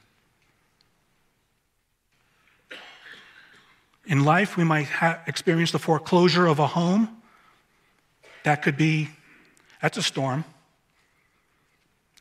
In 4.05 4.23
life, 4.25 4.57
we 4.57 4.63
might 4.63 4.85
ha- 4.85 5.23
experience 5.25 5.71
the 5.71 5.79
foreclosure 5.79 6.45
of 6.45 6.59
a 6.59 6.67
home. 6.67 7.09
That 8.43 8.61
could 8.61 8.77
be, 8.77 9.09
that's 9.81 9.97
a 9.97 10.03
storm. 10.03 10.45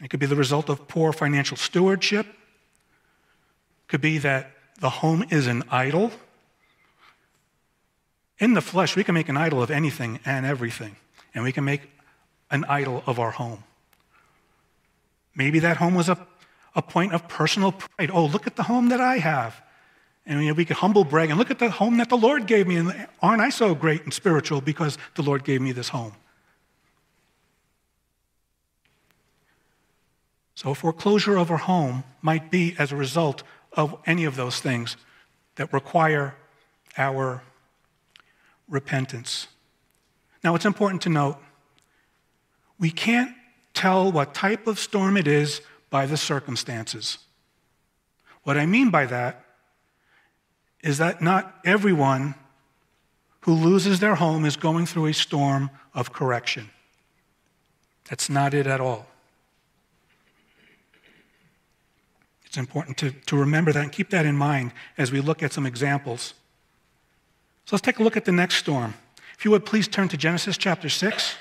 It 0.03 0.09
could 0.09 0.19
be 0.19 0.25
the 0.25 0.35
result 0.35 0.71
of 0.71 0.89
poor 0.89 1.13
financial 1.13 1.59
stewardship. 1.59 2.25
It 2.25 3.89
could 3.89 4.01
be 4.01 4.17
that 4.17 4.53
the 4.81 4.89
home 4.89 5.27
is 5.29 5.49
an 5.49 5.65
idol. 5.71 6.13
In 8.39 8.55
the 8.55 8.63
flesh, 8.63 8.97
we 8.97 9.05
can 9.05 9.15
make 9.15 9.29
an 9.29 9.37
idol 9.37 9.63
of 9.63 9.71
anything 9.71 10.19
and 10.25 10.47
everything, 10.47 10.97
and 11.35 11.45
we 11.45 11.53
can 11.53 11.67
make 11.67 11.83
an 12.53 12.65
idol 12.67 13.03
of 13.07 13.19
our 13.19 13.33
home. 13.33 13.65
Maybe 15.35 15.59
that 15.61 15.79
home 15.79 15.95
was 15.95 16.09
a, 16.09 16.27
a 16.77 16.83
point 16.83 17.15
of 17.15 17.27
personal 17.27 17.73
pride. 17.73 18.11
Oh, 18.13 18.27
look 18.27 18.47
at 18.47 18.55
the 18.55 18.63
home 18.63 18.91
that 18.91 19.01
I 19.01 19.19
have. 19.19 19.61
And 20.27 20.41
you 20.41 20.49
know, 20.49 20.55
we 20.55 20.65
could 20.65 20.77
humble 20.77 21.05
brag 21.05 21.31
and 21.31 21.39
look 21.39 21.51
at 21.51 21.59
the 21.59 21.71
home 21.71 21.97
that 21.97 22.09
the 22.09 22.17
Lord 22.17 22.47
gave 22.47 22.69
me. 22.69 22.77
And 22.77 23.09
aren't 23.21 23.43
I 23.43 23.49
so 23.49 23.75
great 23.75 24.05
and 24.05 24.13
spiritual 24.13 24.61
because 24.61 24.99
the 25.17 25.23
Lord 25.23 25.43
gave 25.43 25.61
me 25.61 25.73
this 25.73 25.89
home? 25.89 26.13
So, 30.55 30.75
foreclosure 30.75 31.37
of 31.37 31.51
our 31.51 31.57
home 31.57 32.05
might 32.21 32.51
be 32.51 32.77
as 32.79 32.93
a 32.93 32.97
result 32.97 33.43
of 33.73 33.99
any 34.07 34.25
of 34.25 34.37
those 34.37 34.61
things 34.61 34.97
that 35.57 35.73
require 35.73 36.37
our 36.97 37.43
repentance. 38.69 39.49
Now, 40.45 40.55
it's 40.55 40.65
important 40.65 41.03
to 41.03 41.09
note 41.09 41.39
we 42.83 42.91
can't 42.91 43.33
tell 43.75 44.11
what 44.11 44.35
type 44.35 44.67
of 44.67 44.77
storm 44.77 45.17
it 45.17 45.29
is 45.29 45.61
by 45.89 46.05
the 46.05 46.17
circumstances. 46.17 47.19
What 48.43 48.59
I 48.59 48.67
mean 48.67 48.91
by 48.91 49.07
that 49.07 49.45
is 50.83 50.99
that 50.99 51.23
not 51.23 51.61
everyone 51.65 52.35
who 53.43 53.55
loses 53.55 54.01
their 54.01 54.17
home 54.17 54.45
is 54.45 54.57
going 54.57 54.87
through 54.87 55.07
a 55.07 55.15
storm 55.15 55.71
of 55.95 56.13
correction. 56.13 56.71
That's 58.11 58.29
not 58.29 58.53
it 58.53 58.67
at 58.67 58.81
all. 58.81 59.07
It's 62.45 62.57
important 62.57 62.97
to, 62.99 63.13
to 63.13 63.37
remember 63.37 63.73
that 63.73 63.83
and 63.83 63.93
keep 63.93 64.11
that 64.11 64.27
in 64.27 64.37
mind 64.37 64.73
as 64.99 65.13
we 65.13 65.21
look 65.21 65.41
at 65.41 65.53
some 65.53 65.67
examples. 65.67 66.35
So 67.65 67.77
let's 67.77 67.83
take 67.83 68.01
a 68.01 68.03
look 68.03 68.17
at 68.17 68.25
the 68.25 68.33
next 68.33 68.57
storm. 68.57 68.95
If 69.39 69.45
you 69.45 69.53
would 69.53 69.65
please 69.65 69.87
turn 69.87 70.09
to 70.09 70.17
Genesis 70.17 70.59
chapter 70.59 70.89
6. 70.89 71.37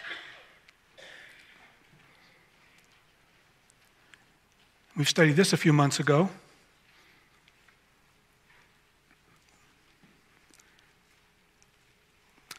We 4.95 5.05
studied 5.05 5.35
this 5.35 5.53
a 5.53 5.57
few 5.57 5.73
months 5.73 5.99
ago. 5.99 6.29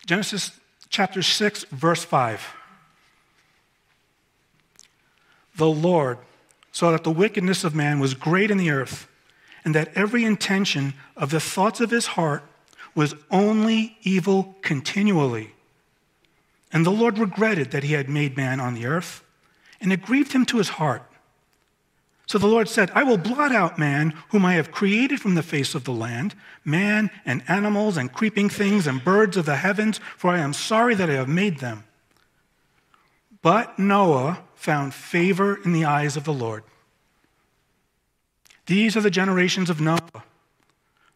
Genesis 0.07 0.53
chapter 0.89 1.23
6, 1.23 1.65
verse 1.71 2.05
5. 2.05 2.55
The 5.57 5.69
Lord 5.69 6.19
saw 6.73 6.91
that 6.91 7.05
the 7.05 7.11
wickedness 7.11 7.65
of 7.65 7.75
man 7.75 8.01
was 8.01 8.15
great 8.15 8.51
in 8.51 8.57
the 8.57 8.71
earth, 8.71 9.07
and 9.65 9.75
that 9.75 9.93
every 9.95 10.25
intention 10.25 10.95
of 11.17 11.31
the 11.31 11.41
thoughts 11.41 11.81
of 11.81 11.91
his 11.91 12.07
heart 12.07 12.43
was 12.95 13.15
only 13.31 13.97
evil 14.03 14.57
continually. 14.63 15.55
And 16.73 16.87
the 16.87 16.91
Lord 16.91 17.19
regretted 17.19 17.71
that 17.71 17.85
he 17.85 17.93
had 17.93 18.09
made 18.09 18.37
man 18.37 18.59
on 18.59 18.75
the 18.75 18.87
earth, 18.87 19.23
and 19.81 19.93
it 19.93 20.03
grieved 20.03 20.33
him 20.33 20.47
to 20.47 20.59
his 20.59 20.71
heart. 20.71 21.03
So 22.33 22.39
the 22.39 22.47
Lord 22.47 22.67
said, 22.67 22.91
I 22.95 23.03
will 23.03 23.19
blot 23.19 23.53
out 23.53 23.79
man, 23.79 24.15
whom 24.31 24.47
I 24.47 24.55
have 24.55 24.73
created 24.73 25.21
from 25.21 25.35
the 25.35 25.43
face 25.43 25.75
of 25.75 25.85
the 25.85 25.93
land, 25.93 26.35
man 26.65 27.11
and 27.27 27.43
animals 27.47 27.99
and 27.99 28.11
creeping 28.11 28.49
things 28.49 28.87
and 28.87 29.05
birds 29.05 29.37
of 29.37 29.45
the 29.45 29.57
heavens, 29.57 30.01
for 30.17 30.31
I 30.31 30.39
am 30.39 30.55
sorry 30.55 30.95
that 30.95 31.11
I 31.11 31.13
have 31.13 31.29
made 31.29 31.59
them. 31.59 31.85
But 33.43 33.79
Noah 33.79 34.45
found 34.55 34.95
favor 34.95 35.59
in 35.63 35.75
the 35.75 35.85
eyes 35.85 36.17
of 36.17 36.25
the 36.25 36.33
Lord. 36.33 36.65
These 38.65 38.97
are 38.97 39.03
the 39.03 39.11
generations 39.11 39.69
of 39.69 39.83
Noah. 39.83 40.25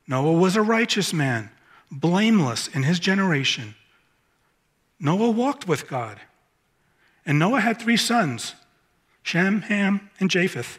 Noah 0.06 0.34
was 0.34 0.54
a 0.54 0.60
righteous 0.60 1.14
man, 1.14 1.48
blameless 1.90 2.68
in 2.68 2.82
his 2.82 3.00
generation. 3.00 3.74
Noah 5.00 5.30
walked 5.30 5.66
with 5.66 5.88
God. 5.88 6.20
And 7.24 7.38
Noah 7.38 7.60
had 7.60 7.80
three 7.80 7.96
sons 7.96 8.54
Shem, 9.22 9.62
Ham, 9.62 10.10
and 10.20 10.30
Japheth. 10.30 10.78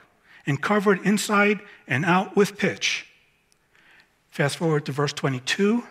and 0.45 0.61
cover 0.61 0.93
it 0.93 1.01
inside 1.03 1.59
and 1.87 2.05
out 2.05 2.35
with 2.35 2.57
pitch. 2.57 3.07
Fast 4.29 4.57
forward 4.57 4.85
to 4.85 4.91
verse 4.91 5.13
22. 5.13 5.83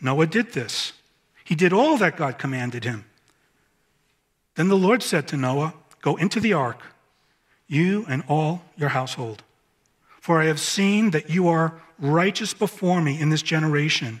Noah 0.00 0.26
did 0.26 0.52
this. 0.52 0.92
He 1.44 1.54
did 1.54 1.72
all 1.72 1.96
that 1.98 2.16
God 2.16 2.38
commanded 2.38 2.84
him. 2.84 3.04
Then 4.56 4.68
the 4.68 4.76
Lord 4.76 5.02
said 5.02 5.26
to 5.28 5.36
Noah, 5.36 5.74
Go 6.02 6.16
into 6.16 6.38
the 6.38 6.52
ark, 6.52 6.82
you 7.66 8.04
and 8.08 8.22
all 8.28 8.62
your 8.76 8.90
household. 8.90 9.42
For 10.20 10.40
I 10.40 10.46
have 10.46 10.60
seen 10.60 11.10
that 11.10 11.30
you 11.30 11.48
are 11.48 11.80
righteous 11.98 12.52
before 12.52 13.00
me 13.00 13.20
in 13.20 13.30
this 13.30 13.42
generation. 13.42 14.20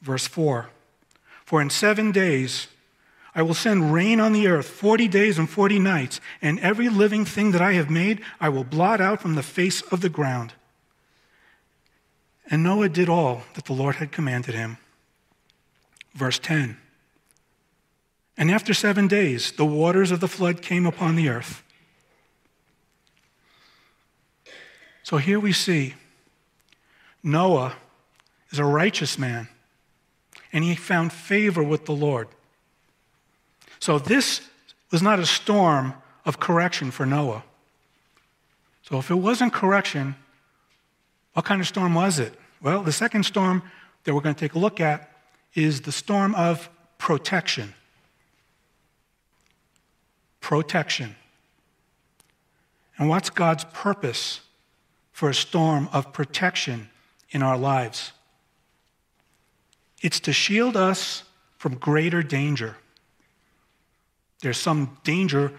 Verse 0.00 0.26
4 0.26 0.70
For 1.44 1.60
in 1.60 1.70
seven 1.70 2.12
days 2.12 2.68
I 3.34 3.42
will 3.42 3.54
send 3.54 3.92
rain 3.92 4.20
on 4.20 4.32
the 4.32 4.46
earth, 4.46 4.66
40 4.66 5.08
days 5.08 5.38
and 5.38 5.50
40 5.50 5.80
nights, 5.80 6.20
and 6.40 6.60
every 6.60 6.88
living 6.88 7.24
thing 7.24 7.50
that 7.50 7.60
I 7.60 7.72
have 7.72 7.90
made 7.90 8.20
I 8.40 8.48
will 8.48 8.64
blot 8.64 9.00
out 9.00 9.20
from 9.20 9.34
the 9.34 9.42
face 9.42 9.82
of 9.82 10.00
the 10.00 10.08
ground. 10.08 10.52
And 12.48 12.62
Noah 12.62 12.88
did 12.88 13.08
all 13.08 13.42
that 13.54 13.64
the 13.64 13.72
Lord 13.72 13.96
had 13.96 14.12
commanded 14.12 14.54
him. 14.54 14.78
Verse 16.14 16.38
10 16.38 16.76
And 18.36 18.50
after 18.50 18.72
seven 18.72 19.08
days, 19.08 19.50
the 19.52 19.64
waters 19.64 20.10
of 20.12 20.20
the 20.20 20.28
flood 20.28 20.62
came 20.62 20.86
upon 20.86 21.16
the 21.16 21.28
earth. 21.28 21.62
So 25.02 25.16
here 25.16 25.40
we 25.40 25.52
see 25.52 25.94
Noah 27.22 27.74
is 28.50 28.58
a 28.58 28.64
righteous 28.64 29.18
man, 29.18 29.48
and 30.52 30.62
he 30.62 30.76
found 30.76 31.12
favor 31.12 31.62
with 31.62 31.86
the 31.86 31.92
Lord. 31.92 32.28
So 33.84 33.98
this 33.98 34.40
was 34.90 35.02
not 35.02 35.18
a 35.18 35.26
storm 35.26 35.92
of 36.24 36.40
correction 36.40 36.90
for 36.90 37.04
Noah. 37.04 37.44
So 38.80 38.96
if 38.96 39.10
it 39.10 39.16
wasn't 39.16 39.52
correction, 39.52 40.16
what 41.34 41.44
kind 41.44 41.60
of 41.60 41.66
storm 41.66 41.94
was 41.94 42.18
it? 42.18 42.32
Well, 42.62 42.82
the 42.82 42.92
second 42.92 43.24
storm 43.24 43.62
that 44.04 44.14
we're 44.14 44.22
going 44.22 44.34
to 44.34 44.40
take 44.40 44.54
a 44.54 44.58
look 44.58 44.80
at 44.80 45.10
is 45.54 45.82
the 45.82 45.92
storm 45.92 46.34
of 46.34 46.70
protection. 46.96 47.74
Protection. 50.40 51.14
And 52.96 53.10
what's 53.10 53.28
God's 53.28 53.64
purpose 53.64 54.40
for 55.12 55.28
a 55.28 55.34
storm 55.34 55.90
of 55.92 56.10
protection 56.10 56.88
in 57.32 57.42
our 57.42 57.58
lives? 57.58 58.12
It's 60.00 60.20
to 60.20 60.32
shield 60.32 60.74
us 60.74 61.24
from 61.58 61.74
greater 61.74 62.22
danger. 62.22 62.78
There's 64.44 64.58
some 64.58 64.98
danger 65.04 65.52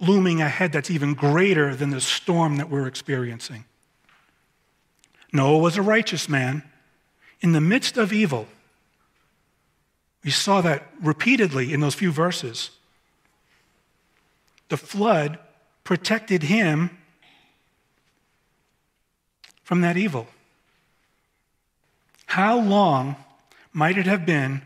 looming 0.00 0.40
ahead 0.40 0.72
that's 0.72 0.90
even 0.90 1.12
greater 1.12 1.76
than 1.76 1.90
the 1.90 2.00
storm 2.00 2.56
that 2.56 2.70
we're 2.70 2.86
experiencing. 2.86 3.66
Noah 5.30 5.58
was 5.58 5.76
a 5.76 5.82
righteous 5.82 6.26
man 6.26 6.62
in 7.42 7.52
the 7.52 7.60
midst 7.60 7.98
of 7.98 8.10
evil. 8.10 8.48
We 10.24 10.30
saw 10.30 10.62
that 10.62 10.86
repeatedly 11.02 11.74
in 11.74 11.80
those 11.80 11.94
few 11.94 12.10
verses. 12.10 12.70
The 14.70 14.78
flood 14.78 15.38
protected 15.84 16.44
him 16.44 16.96
from 19.64 19.82
that 19.82 19.98
evil. 19.98 20.28
How 22.24 22.58
long 22.58 23.16
might 23.70 23.98
it 23.98 24.06
have 24.06 24.24
been 24.24 24.62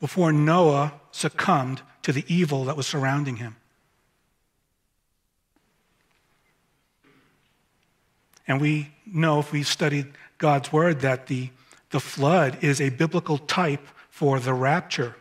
before 0.00 0.32
Noah 0.32 0.94
succumbed 1.10 1.82
to 2.06 2.12
the 2.12 2.24
evil 2.32 2.66
that 2.66 2.76
was 2.76 2.86
surrounding 2.86 3.34
him. 3.34 3.56
And 8.46 8.60
we 8.60 8.92
know, 9.04 9.40
if 9.40 9.50
we've 9.50 9.66
studied 9.66 10.12
God's 10.38 10.72
word, 10.72 11.00
that 11.00 11.26
the, 11.26 11.50
the 11.90 11.98
flood 11.98 12.62
is 12.62 12.80
a 12.80 12.90
biblical 12.90 13.38
type 13.38 13.84
for 14.08 14.38
the 14.38 14.54
rapture. 14.54 15.16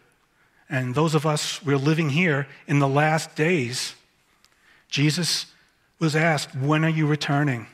And 0.70 0.94
those 0.94 1.16
of 1.16 1.26
us, 1.26 1.60
we're 1.66 1.78
living 1.78 2.12
here 2.12 2.48
in 2.68 2.78
the 2.78 2.88
last 2.88 3.36
days. 3.36 3.96
Jesus 4.88 5.48
was 5.98 6.16
asked, 6.16 6.54
When 6.54 6.86
are 6.86 6.90
you 6.90 7.08
returning? 7.08 7.66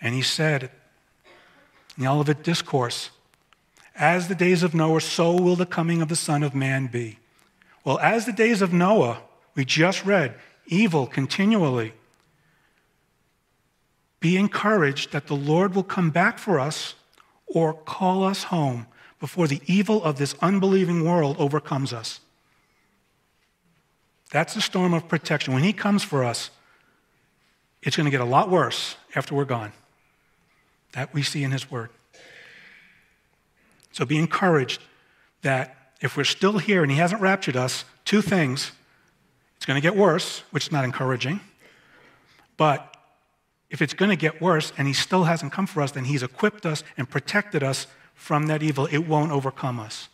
And 0.00 0.14
he 0.14 0.22
said, 0.22 0.70
in 1.96 2.04
the 2.04 2.08
Olivet 2.08 2.44
Discourse, 2.44 3.10
As 3.96 4.28
the 4.28 4.36
days 4.36 4.62
of 4.62 4.76
Noah, 4.76 5.00
so 5.00 5.32
will 5.32 5.56
the 5.56 5.66
coming 5.66 6.00
of 6.00 6.08
the 6.08 6.14
Son 6.14 6.44
of 6.44 6.54
Man 6.54 6.86
be. 6.86 7.18
Well, 7.86 8.00
as 8.00 8.26
the 8.26 8.32
days 8.32 8.62
of 8.62 8.72
Noah, 8.72 9.22
we 9.54 9.64
just 9.64 10.04
read, 10.04 10.34
evil 10.66 11.06
continually. 11.06 11.94
Be 14.18 14.36
encouraged 14.36 15.12
that 15.12 15.28
the 15.28 15.36
Lord 15.36 15.76
will 15.76 15.84
come 15.84 16.10
back 16.10 16.40
for 16.40 16.58
us 16.58 16.96
or 17.46 17.74
call 17.74 18.24
us 18.24 18.42
home 18.42 18.88
before 19.20 19.46
the 19.46 19.60
evil 19.66 20.02
of 20.02 20.18
this 20.18 20.34
unbelieving 20.42 21.04
world 21.04 21.36
overcomes 21.38 21.92
us. 21.92 22.18
That's 24.32 24.54
the 24.54 24.60
storm 24.60 24.92
of 24.92 25.06
protection. 25.06 25.54
When 25.54 25.62
He 25.62 25.72
comes 25.72 26.02
for 26.02 26.24
us, 26.24 26.50
it's 27.82 27.96
going 27.96 28.06
to 28.06 28.10
get 28.10 28.20
a 28.20 28.24
lot 28.24 28.50
worse 28.50 28.96
after 29.14 29.32
we're 29.32 29.44
gone. 29.44 29.72
That 30.90 31.14
we 31.14 31.22
see 31.22 31.44
in 31.44 31.52
His 31.52 31.70
Word. 31.70 31.90
So 33.92 34.04
be 34.04 34.18
encouraged 34.18 34.82
that 35.42 35.75
if 36.00 36.16
we're 36.16 36.24
still 36.24 36.58
here 36.58 36.82
and 36.82 36.90
he 36.90 36.98
hasn't 36.98 37.20
raptured 37.20 37.56
us, 37.56 37.84
two 38.04 38.22
things. 38.22 38.72
It's 39.56 39.66
going 39.66 39.80
to 39.80 39.82
get 39.82 39.96
worse, 39.96 40.40
which 40.50 40.66
is 40.66 40.72
not 40.72 40.84
encouraging. 40.84 41.40
But 42.56 42.96
if 43.70 43.82
it's 43.82 43.94
going 43.94 44.10
to 44.10 44.16
get 44.16 44.40
worse 44.40 44.72
and 44.76 44.86
he 44.86 44.94
still 44.94 45.24
hasn't 45.24 45.52
come 45.52 45.66
for 45.66 45.82
us, 45.82 45.92
then 45.92 46.04
he's 46.04 46.22
equipped 46.22 46.66
us 46.66 46.84
and 46.96 47.08
protected 47.08 47.62
us 47.62 47.86
from 48.14 48.46
that 48.46 48.62
evil. 48.62 48.86
It 48.86 48.98
won't 48.98 49.32
overcome 49.32 49.80
us. 49.80 50.08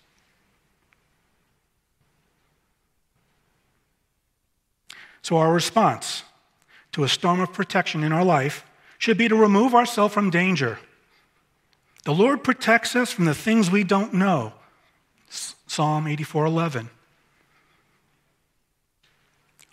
So, 5.22 5.36
our 5.36 5.52
response 5.52 6.24
to 6.92 7.04
a 7.04 7.08
storm 7.08 7.40
of 7.40 7.52
protection 7.52 8.02
in 8.02 8.12
our 8.12 8.24
life 8.24 8.64
should 8.98 9.16
be 9.16 9.28
to 9.28 9.36
remove 9.36 9.74
ourselves 9.74 10.12
from 10.12 10.30
danger. 10.30 10.78
The 12.04 12.12
Lord 12.12 12.42
protects 12.42 12.96
us 12.96 13.12
from 13.12 13.26
the 13.26 13.34
things 13.34 13.70
we 13.70 13.84
don't 13.84 14.14
know. 14.14 14.52
Psalm 15.72 16.04
84:11. 16.06 16.90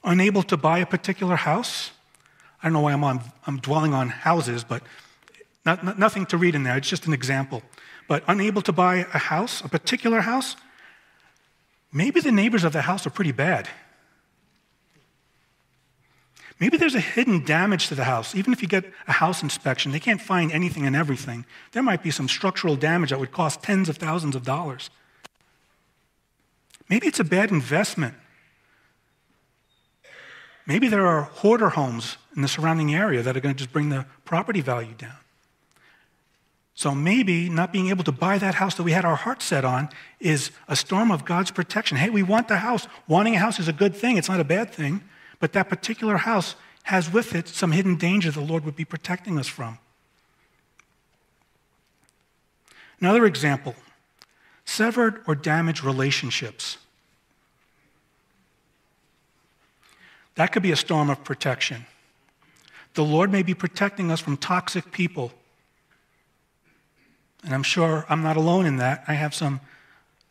Unable 0.05 0.43
to 0.43 0.55
buy 0.55 0.79
a 0.79 0.85
particular 0.85 1.35
house? 1.35 1.91
I 2.63 2.67
don't 2.67 2.73
know 2.73 2.79
why 2.79 2.93
I'm, 2.93 3.03
on, 3.03 3.19
I'm 3.45 3.59
dwelling 3.59 3.93
on 3.93 4.07
houses, 4.07 4.63
but 4.63 4.81
not, 5.65 5.83
not, 5.83 5.99
nothing 5.99 6.25
to 6.27 6.37
read 6.37 6.55
in 6.55 6.63
there. 6.63 6.77
It's 6.77 6.87
just 6.87 7.05
an 7.05 7.11
example. 7.11 7.63
But 8.07 8.23
unable 8.29 8.61
to 8.61 8.71
buy 8.71 9.07
a 9.13 9.17
house, 9.17 9.59
a 9.59 9.67
particular 9.67 10.21
house? 10.21 10.55
Maybe 11.91 12.21
the 12.21 12.31
neighbors 12.31 12.63
of 12.63 12.71
the 12.71 12.83
house 12.83 13.05
are 13.05 13.09
pretty 13.09 13.33
bad. 13.33 13.67
Maybe 16.61 16.77
there's 16.77 16.95
a 16.95 17.01
hidden 17.01 17.43
damage 17.43 17.89
to 17.89 17.95
the 17.95 18.05
house. 18.05 18.35
Even 18.35 18.53
if 18.53 18.61
you 18.61 18.69
get 18.69 18.85
a 19.09 19.13
house 19.13 19.43
inspection, 19.43 19.91
they 19.91 19.99
can't 19.99 20.21
find 20.21 20.49
anything 20.53 20.85
and 20.85 20.95
everything. 20.95 21.45
There 21.73 21.83
might 21.83 22.03
be 22.03 22.11
some 22.11 22.29
structural 22.29 22.77
damage 22.77 23.09
that 23.09 23.19
would 23.19 23.33
cost 23.33 23.61
tens 23.63 23.89
of 23.89 23.97
thousands 23.97 24.37
of 24.37 24.43
dollars. 24.43 24.89
Maybe 26.89 27.07
it's 27.07 27.19
a 27.19 27.23
bad 27.23 27.51
investment. 27.51 28.15
Maybe 30.65 30.87
there 30.87 31.05
are 31.05 31.23
hoarder 31.23 31.69
homes 31.69 32.17
in 32.35 32.41
the 32.41 32.47
surrounding 32.47 32.93
area 32.93 33.21
that 33.21 33.35
are 33.35 33.39
going 33.39 33.55
to 33.55 33.57
just 33.57 33.71
bring 33.71 33.89
the 33.89 34.05
property 34.25 34.61
value 34.61 34.93
down. 34.93 35.17
So 36.75 36.95
maybe 36.95 37.49
not 37.49 37.73
being 37.73 37.89
able 37.89 38.05
to 38.05 38.11
buy 38.11 38.37
that 38.37 38.55
house 38.55 38.75
that 38.75 38.83
we 38.83 38.93
had 38.93 39.03
our 39.03 39.17
heart 39.17 39.41
set 39.41 39.65
on 39.65 39.89
is 40.19 40.51
a 40.67 40.75
storm 40.75 41.11
of 41.11 41.25
God's 41.25 41.51
protection. 41.51 41.97
Hey, 41.97 42.09
we 42.09 42.23
want 42.23 42.47
the 42.47 42.57
house. 42.57 42.87
Wanting 43.07 43.35
a 43.35 43.39
house 43.39 43.59
is 43.59 43.67
a 43.67 43.73
good 43.73 43.95
thing, 43.95 44.15
it's 44.17 44.29
not 44.29 44.39
a 44.39 44.45
bad 44.45 44.71
thing. 44.71 45.01
But 45.39 45.53
that 45.53 45.69
particular 45.69 46.17
house 46.17 46.55
has 46.83 47.11
with 47.11 47.35
it 47.35 47.47
some 47.47 47.71
hidden 47.71 47.95
danger 47.95 48.31
the 48.31 48.39
Lord 48.39 48.63
would 48.63 48.75
be 48.75 48.85
protecting 48.85 49.37
us 49.37 49.47
from. 49.47 49.77
Another 53.01 53.25
example 53.25 53.75
severed 54.69 55.21
or 55.25 55.33
damaged 55.33 55.83
relationships. 55.83 56.77
That 60.35 60.51
could 60.51 60.63
be 60.63 60.71
a 60.71 60.75
storm 60.75 61.09
of 61.09 61.23
protection. 61.23 61.85
The 62.93 63.03
Lord 63.03 63.31
may 63.31 63.43
be 63.43 63.53
protecting 63.53 64.11
us 64.11 64.19
from 64.19 64.37
toxic 64.37 64.91
people. 64.91 65.31
And 67.43 67.53
I'm 67.53 67.63
sure 67.63 68.05
I'm 68.09 68.21
not 68.21 68.37
alone 68.37 68.65
in 68.65 68.77
that. 68.77 69.03
I 69.07 69.13
have 69.13 69.33
some, 69.33 69.59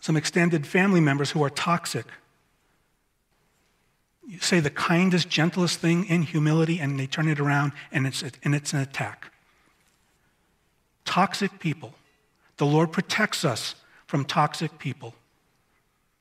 some 0.00 0.16
extended 0.16 0.66
family 0.66 1.00
members 1.00 1.32
who 1.32 1.42
are 1.42 1.50
toxic. 1.50 2.06
You 4.26 4.38
say 4.38 4.60
the 4.60 4.70
kindest, 4.70 5.28
gentlest 5.28 5.80
thing 5.80 6.04
in 6.06 6.22
humility 6.22 6.78
and 6.78 6.98
they 6.98 7.06
turn 7.06 7.28
it 7.28 7.40
around 7.40 7.72
and 7.90 8.06
it's, 8.06 8.22
and 8.44 8.54
it's 8.54 8.72
an 8.72 8.80
attack. 8.80 9.32
Toxic 11.04 11.58
people. 11.58 11.94
The 12.58 12.66
Lord 12.66 12.92
protects 12.92 13.44
us 13.44 13.74
from 14.08 14.24
toxic 14.24 14.78
people 14.78 15.14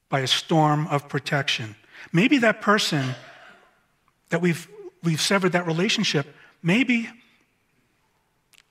by 0.10 0.20
a 0.20 0.28
storm 0.28 0.88
of 0.88 1.08
protection. 1.08 1.76
Maybe 2.12 2.38
that 2.40 2.62
person 2.62 3.16
that 4.30 4.42
we've, 4.42 4.68
we've 5.04 5.22
severed 5.22 5.54
that 5.54 5.66
relationship, 5.66 6.28
maybe 6.62 7.10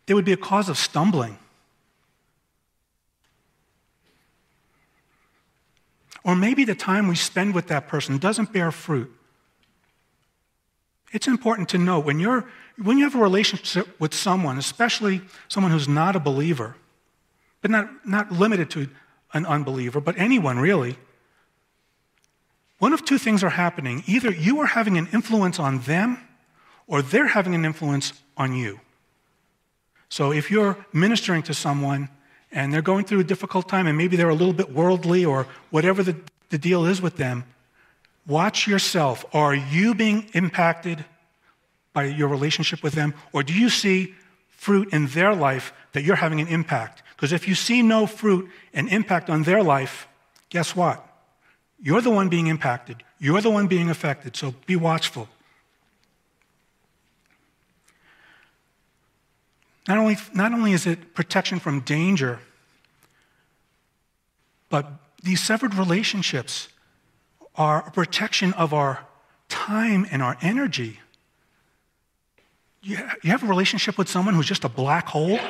they 0.04 0.12
would 0.12 0.26
be 0.26 0.34
a 0.34 0.36
cause 0.36 0.68
of 0.68 0.76
stumbling. 0.76 1.38
Or 6.22 6.36
maybe 6.36 6.64
the 6.64 6.74
time 6.74 7.08
we 7.08 7.16
spend 7.16 7.54
with 7.54 7.68
that 7.68 7.88
person 7.88 8.18
doesn't 8.18 8.52
bear 8.52 8.70
fruit. 8.70 9.10
It's 11.10 11.26
important 11.26 11.70
to 11.70 11.78
know 11.78 11.98
when, 12.00 12.20
you're, 12.20 12.44
when 12.82 12.98
you 12.98 13.04
have 13.04 13.14
a 13.14 13.20
relationship 13.20 13.98
with 13.98 14.12
someone, 14.12 14.58
especially 14.58 15.22
someone 15.48 15.72
who's 15.72 15.88
not 15.88 16.16
a 16.16 16.20
believer, 16.20 16.76
but 17.62 17.70
not, 17.70 18.06
not 18.06 18.30
limited 18.30 18.68
to 18.70 18.90
an 19.36 19.46
unbeliever, 19.46 20.00
but 20.00 20.18
anyone 20.18 20.58
really, 20.58 20.96
one 22.78 22.92
of 22.92 23.04
two 23.04 23.18
things 23.18 23.42
are 23.42 23.50
happening. 23.50 24.02
Either 24.06 24.30
you 24.30 24.60
are 24.60 24.66
having 24.66 24.98
an 24.98 25.08
influence 25.12 25.58
on 25.58 25.80
them, 25.80 26.18
or 26.86 27.02
they're 27.02 27.28
having 27.28 27.54
an 27.54 27.64
influence 27.64 28.12
on 28.36 28.52
you. 28.52 28.80
So 30.08 30.32
if 30.32 30.50
you're 30.50 30.76
ministering 30.92 31.42
to 31.44 31.54
someone 31.54 32.08
and 32.52 32.72
they're 32.72 32.82
going 32.82 33.04
through 33.04 33.20
a 33.20 33.24
difficult 33.24 33.68
time 33.68 33.86
and 33.86 33.98
maybe 33.98 34.16
they're 34.16 34.28
a 34.28 34.34
little 34.34 34.54
bit 34.54 34.72
worldly 34.72 35.24
or 35.24 35.46
whatever 35.70 36.02
the, 36.02 36.16
the 36.50 36.58
deal 36.58 36.86
is 36.86 37.02
with 37.02 37.16
them, 37.16 37.44
watch 38.26 38.66
yourself. 38.66 39.24
Are 39.32 39.54
you 39.54 39.94
being 39.94 40.30
impacted 40.32 41.04
by 41.92 42.04
your 42.04 42.28
relationship 42.28 42.82
with 42.82 42.92
them? 42.92 43.14
Or 43.32 43.42
do 43.42 43.52
you 43.52 43.68
see 43.68 44.14
fruit 44.50 44.92
in 44.92 45.08
their 45.08 45.34
life 45.34 45.72
that 45.92 46.02
you're 46.02 46.16
having 46.16 46.40
an 46.40 46.48
impact? 46.48 47.02
Because 47.16 47.32
if 47.32 47.48
you 47.48 47.54
see 47.54 47.82
no 47.82 48.06
fruit 48.06 48.50
and 48.74 48.88
impact 48.88 49.30
on 49.30 49.44
their 49.44 49.62
life, 49.62 50.06
guess 50.50 50.76
what? 50.76 51.02
You're 51.80 52.02
the 52.02 52.10
one 52.10 52.28
being 52.28 52.46
impacted. 52.46 53.02
You're 53.18 53.40
the 53.40 53.50
one 53.50 53.66
being 53.66 53.88
affected. 53.88 54.36
So 54.36 54.54
be 54.66 54.76
watchful. 54.76 55.28
Not 59.88 59.98
only, 59.98 60.16
not 60.34 60.52
only 60.52 60.72
is 60.72 60.86
it 60.86 61.14
protection 61.14 61.60
from 61.60 61.80
danger, 61.80 62.40
but 64.68 64.90
these 65.22 65.42
severed 65.42 65.74
relationships 65.74 66.68
are 67.54 67.86
a 67.86 67.90
protection 67.90 68.52
of 68.54 68.74
our 68.74 69.06
time 69.48 70.06
and 70.10 70.22
our 70.22 70.36
energy. 70.42 71.00
You 72.82 72.96
have 73.24 73.42
a 73.42 73.46
relationship 73.46 73.96
with 73.98 74.08
someone 74.08 74.34
who's 74.34 74.46
just 74.46 74.64
a 74.64 74.68
black 74.68 75.08
hole. 75.08 75.40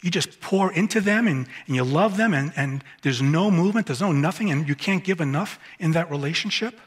You 0.00 0.10
just 0.10 0.40
pour 0.40 0.72
into 0.72 1.00
them 1.00 1.26
and, 1.26 1.46
and 1.66 1.76
you 1.76 1.82
love 1.82 2.16
them, 2.16 2.32
and, 2.32 2.52
and 2.56 2.84
there's 3.02 3.20
no 3.20 3.50
movement, 3.50 3.86
there's 3.86 4.00
no 4.00 4.12
nothing, 4.12 4.50
and 4.50 4.68
you 4.68 4.76
can't 4.76 5.02
give 5.02 5.20
enough 5.20 5.58
in 5.78 5.92
that 5.92 6.10
relationship. 6.10 6.80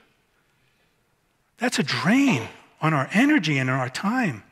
That's 1.57 1.77
a 1.77 1.83
drain 1.83 2.47
on 2.81 2.93
our 2.93 3.09
energy 3.13 3.57
and 3.57 3.69
our 3.69 3.89
time. 3.89 4.43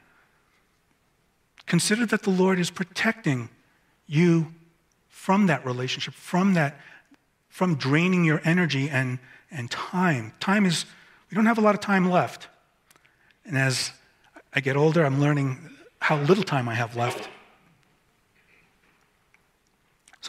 Consider 1.65 2.05
that 2.07 2.23
the 2.23 2.29
Lord 2.29 2.59
is 2.59 2.69
protecting 2.69 3.49
you 4.07 4.53
from 5.07 5.47
that 5.47 5.65
relationship, 5.65 6.13
from 6.13 6.53
that, 6.55 6.79
from 7.47 7.75
draining 7.75 8.25
your 8.25 8.41
energy 8.43 8.89
and, 8.89 9.19
and 9.51 9.71
time. 9.71 10.33
Time 10.39 10.65
is, 10.65 10.85
we 11.29 11.35
don't 11.35 11.45
have 11.45 11.57
a 11.57 11.61
lot 11.61 11.75
of 11.75 11.81
time 11.81 12.09
left. 12.09 12.47
And 13.45 13.57
as 13.57 13.91
I 14.53 14.59
get 14.59 14.75
older, 14.75 15.05
I'm 15.05 15.21
learning 15.21 15.57
how 15.99 16.17
little 16.17 16.43
time 16.43 16.67
I 16.67 16.75
have 16.75 16.95
left. 16.95 17.29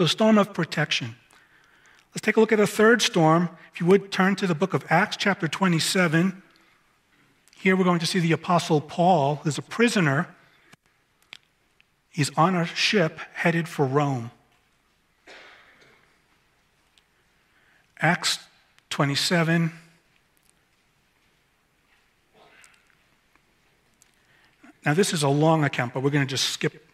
So, 0.00 0.06
storm 0.06 0.38
of 0.38 0.54
protection. 0.54 1.14
Let's 2.14 2.22
take 2.22 2.38
a 2.38 2.40
look 2.40 2.52
at 2.52 2.58
a 2.58 2.66
third 2.66 3.02
storm. 3.02 3.50
If 3.74 3.82
you 3.82 3.86
would 3.88 4.10
turn 4.10 4.34
to 4.36 4.46
the 4.46 4.54
book 4.54 4.72
of 4.72 4.82
Acts, 4.88 5.14
chapter 5.18 5.46
27. 5.46 6.42
Here 7.58 7.76
we're 7.76 7.84
going 7.84 7.98
to 7.98 8.06
see 8.06 8.18
the 8.18 8.32
Apostle 8.32 8.80
Paul, 8.80 9.40
who's 9.42 9.58
a 9.58 9.62
prisoner 9.62 10.34
He's 12.08 12.34
on 12.34 12.54
a 12.54 12.64
ship 12.64 13.18
headed 13.34 13.68
for 13.68 13.84
Rome. 13.84 14.30
Acts 18.00 18.38
27. 18.88 19.70
Now, 24.86 24.94
this 24.94 25.12
is 25.12 25.22
a 25.22 25.28
long 25.28 25.62
account, 25.62 25.92
but 25.92 26.02
we're 26.02 26.08
going 26.08 26.26
to 26.26 26.30
just 26.30 26.48
skip 26.48 26.89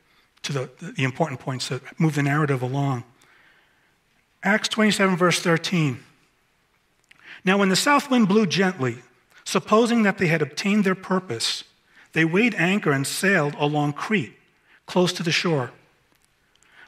to 0.46 0.52
the, 0.52 0.70
the 0.96 1.04
important 1.04 1.40
points 1.40 1.68
that 1.68 1.82
move 2.00 2.14
the 2.14 2.22
narrative 2.22 2.62
along. 2.62 3.04
Acts 4.42 4.68
27, 4.68 5.16
verse 5.16 5.40
13. 5.40 6.00
Now, 7.44 7.58
when 7.58 7.68
the 7.68 7.76
south 7.76 8.10
wind 8.10 8.28
blew 8.28 8.46
gently, 8.46 8.98
supposing 9.44 10.02
that 10.04 10.18
they 10.18 10.28
had 10.28 10.42
obtained 10.42 10.84
their 10.84 10.94
purpose, 10.94 11.64
they 12.12 12.24
weighed 12.24 12.54
anchor 12.54 12.92
and 12.92 13.06
sailed 13.06 13.54
along 13.58 13.92
Crete 13.92 14.34
close 14.86 15.12
to 15.14 15.22
the 15.22 15.32
shore. 15.32 15.72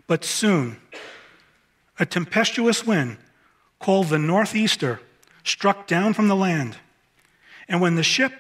But 0.07 0.25
soon, 0.25 0.79
a 1.99 2.07
tempestuous 2.07 2.87
wind 2.87 3.19
called 3.79 4.09
the 4.09 4.19
Northeaster 4.19 5.01
struck 5.45 5.87
down 5.87 6.15
from 6.15 6.29
the 6.29 6.37
land. 6.37 6.77
And 7.69 7.81
when 7.81 7.97
the 7.97 8.03
ship 8.03 8.33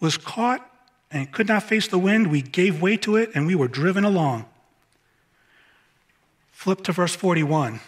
was 0.00 0.16
caught 0.16 0.68
and 1.14 1.30
could 1.30 1.46
not 1.46 1.62
face 1.62 1.86
the 1.86 1.96
wind, 1.96 2.26
we 2.26 2.42
gave 2.42 2.82
way 2.82 2.96
to 2.96 3.14
it 3.14 3.30
and 3.34 3.46
we 3.46 3.54
were 3.54 3.68
driven 3.68 4.04
along. 4.04 4.46
Flip 6.50 6.82
to 6.82 6.92
verse 6.92 7.14
41. 7.14 7.78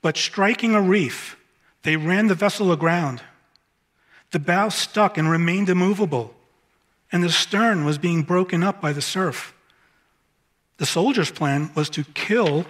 But 0.00 0.16
striking 0.16 0.72
a 0.72 0.80
reef, 0.80 1.36
they 1.82 1.96
ran 1.96 2.28
the 2.28 2.36
vessel 2.36 2.70
aground. 2.70 3.22
The 4.30 4.38
bow 4.38 4.68
stuck 4.68 5.18
and 5.18 5.28
remained 5.28 5.68
immovable, 5.68 6.32
and 7.10 7.24
the 7.24 7.30
stern 7.30 7.84
was 7.84 7.98
being 7.98 8.22
broken 8.22 8.62
up 8.62 8.80
by 8.80 8.92
the 8.92 9.02
surf. 9.02 9.52
The 10.76 10.86
soldiers' 10.86 11.32
plan 11.32 11.72
was 11.74 11.90
to 11.90 12.04
kill 12.04 12.66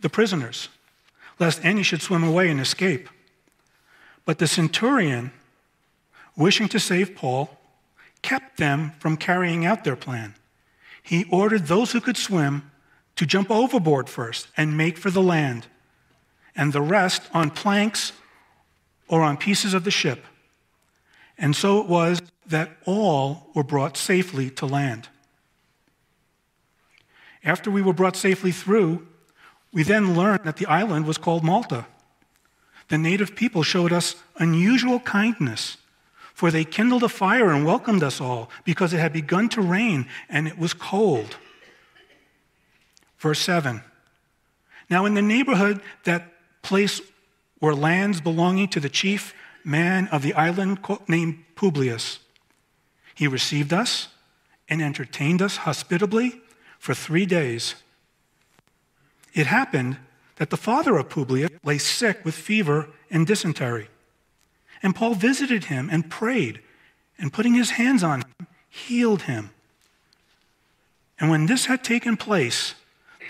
the 0.00 0.08
prisoners, 0.08 0.68
lest 1.38 1.64
any 1.64 1.82
should 1.82 2.02
swim 2.02 2.24
away 2.24 2.48
and 2.48 2.60
escape. 2.60 3.08
But 4.24 4.38
the 4.38 4.46
centurion, 4.46 5.32
wishing 6.36 6.68
to 6.68 6.78
save 6.78 7.16
Paul, 7.16 7.58
kept 8.22 8.58
them 8.58 8.92
from 8.98 9.16
carrying 9.16 9.64
out 9.64 9.84
their 9.84 9.96
plan. 9.96 10.34
He 11.02 11.24
ordered 11.30 11.66
those 11.66 11.92
who 11.92 12.00
could 12.00 12.16
swim 12.16 12.70
to 13.16 13.26
jump 13.26 13.50
overboard 13.50 14.08
first 14.08 14.46
and 14.56 14.76
make 14.76 14.98
for 14.98 15.10
the 15.10 15.22
land, 15.22 15.66
and 16.54 16.72
the 16.72 16.82
rest 16.82 17.22
on 17.34 17.50
planks 17.50 18.12
or 19.08 19.22
on 19.22 19.36
pieces 19.36 19.74
of 19.74 19.84
the 19.84 19.90
ship. 19.90 20.24
And 21.36 21.56
so 21.56 21.80
it 21.80 21.88
was 21.88 22.20
that 22.46 22.76
all 22.84 23.48
were 23.54 23.64
brought 23.64 23.96
safely 23.96 24.50
to 24.50 24.66
land. 24.66 25.08
After 27.42 27.70
we 27.70 27.82
were 27.82 27.92
brought 27.92 28.16
safely 28.16 28.52
through, 28.52 29.07
we 29.72 29.82
then 29.82 30.14
learned 30.16 30.44
that 30.44 30.56
the 30.56 30.66
island 30.66 31.06
was 31.06 31.18
called 31.18 31.44
Malta. 31.44 31.86
The 32.88 32.98
native 32.98 33.36
people 33.36 33.62
showed 33.62 33.92
us 33.92 34.16
unusual 34.38 35.00
kindness, 35.00 35.76
for 36.32 36.50
they 36.50 36.64
kindled 36.64 37.02
a 37.02 37.08
fire 37.08 37.50
and 37.50 37.66
welcomed 37.66 38.02
us 38.02 38.20
all 38.20 38.50
because 38.64 38.92
it 38.92 38.98
had 38.98 39.12
begun 39.12 39.48
to 39.50 39.60
rain 39.60 40.06
and 40.28 40.48
it 40.48 40.58
was 40.58 40.72
cold. 40.72 41.36
Verse 43.18 43.40
7 43.40 43.82
Now, 44.88 45.04
in 45.04 45.14
the 45.14 45.22
neighborhood, 45.22 45.82
that 46.04 46.32
place 46.62 47.00
were 47.60 47.74
lands 47.74 48.20
belonging 48.20 48.68
to 48.68 48.80
the 48.80 48.88
chief 48.88 49.34
man 49.64 50.08
of 50.08 50.22
the 50.22 50.34
island 50.34 50.78
named 51.08 51.44
Publius. 51.56 52.20
He 53.14 53.26
received 53.26 53.72
us 53.72 54.08
and 54.68 54.80
entertained 54.80 55.42
us 55.42 55.58
hospitably 55.58 56.40
for 56.78 56.94
three 56.94 57.26
days. 57.26 57.74
It 59.38 59.46
happened 59.46 59.98
that 60.34 60.50
the 60.50 60.56
father 60.56 60.96
of 60.96 61.10
Publius 61.10 61.52
lay 61.62 61.78
sick 61.78 62.24
with 62.24 62.34
fever 62.34 62.88
and 63.08 63.24
dysentery. 63.24 63.86
And 64.82 64.96
Paul 64.96 65.14
visited 65.14 65.66
him 65.66 65.88
and 65.92 66.10
prayed, 66.10 66.60
and 67.20 67.32
putting 67.32 67.54
his 67.54 67.70
hands 67.70 68.02
on 68.02 68.22
him, 68.22 68.46
healed 68.68 69.22
him. 69.22 69.50
And 71.20 71.30
when 71.30 71.46
this 71.46 71.66
had 71.66 71.84
taken 71.84 72.16
place, 72.16 72.74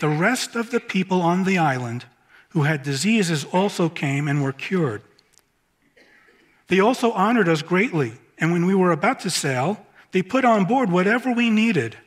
the 0.01 0.09
rest 0.09 0.57
of 0.57 0.71
the 0.71 0.81
people 0.81 1.21
on 1.21 1.45
the 1.45 1.59
island 1.59 2.07
who 2.51 2.63
had 2.63 2.83
diseases 2.83 3.45
also 3.45 3.91
came 3.91 4.29
and 4.29 4.43
were 4.43 4.55
cured. 4.55 5.03
They 6.69 6.81
also 6.81 7.13
honored 7.13 7.51
us 7.51 7.61
greatly, 7.61 8.15
and 8.39 8.51
when 8.51 8.65
we 8.65 8.75
were 8.75 8.93
about 8.93 9.21
to 9.21 9.31
sail, 9.31 9.85
they 10.13 10.23
put 10.23 10.47
on 10.47 10.65
board 10.65 10.91
whatever 10.91 11.35
we 11.35 11.51
needed. 11.51 11.99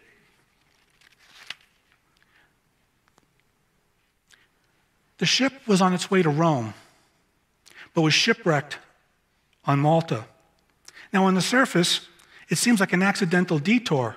The 5.22 5.28
ship 5.28 5.54
was 5.68 5.84
on 5.84 5.94
its 5.94 6.10
way 6.10 6.24
to 6.24 6.32
Rome, 6.32 6.74
but 7.94 8.02
was 8.02 8.12
shipwrecked 8.12 8.80
on 9.66 9.78
Malta. 9.78 10.26
Now, 11.14 11.26
on 11.26 11.36
the 11.36 11.44
surface, 11.44 12.08
it 12.50 12.58
seems 12.58 12.80
like 12.80 12.92
an 12.92 13.04
accidental 13.04 13.60
detour. 13.60 14.16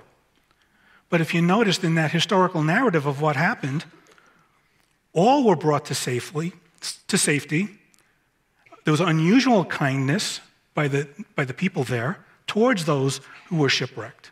But 1.10 1.20
if 1.20 1.34
you 1.34 1.42
noticed 1.42 1.84
in 1.84 1.94
that 1.96 2.12
historical 2.12 2.62
narrative 2.62 3.04
of 3.04 3.20
what 3.20 3.36
happened, 3.36 3.84
all 5.12 5.44
were 5.44 5.56
brought 5.56 5.84
to 5.84 5.94
safely, 5.94 6.54
to 7.08 7.18
safety. 7.18 7.68
There 8.84 8.92
was 8.92 9.02
unusual 9.02 9.66
kindness 9.66 10.40
by 10.72 10.88
the, 10.88 11.06
by 11.36 11.44
the 11.44 11.52
people 11.52 11.84
there 11.84 12.24
towards 12.46 12.86
those 12.86 13.20
who 13.48 13.56
were 13.56 13.68
shipwrecked. 13.68 14.30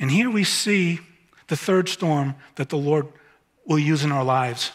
And 0.00 0.10
here 0.10 0.30
we 0.30 0.42
see 0.42 0.98
the 1.46 1.56
third 1.56 1.88
storm 1.88 2.34
that 2.56 2.70
the 2.70 2.76
Lord 2.76 3.06
will 3.66 3.78
use 3.78 4.04
in 4.04 4.12
our 4.12 4.24
lives. 4.24 4.72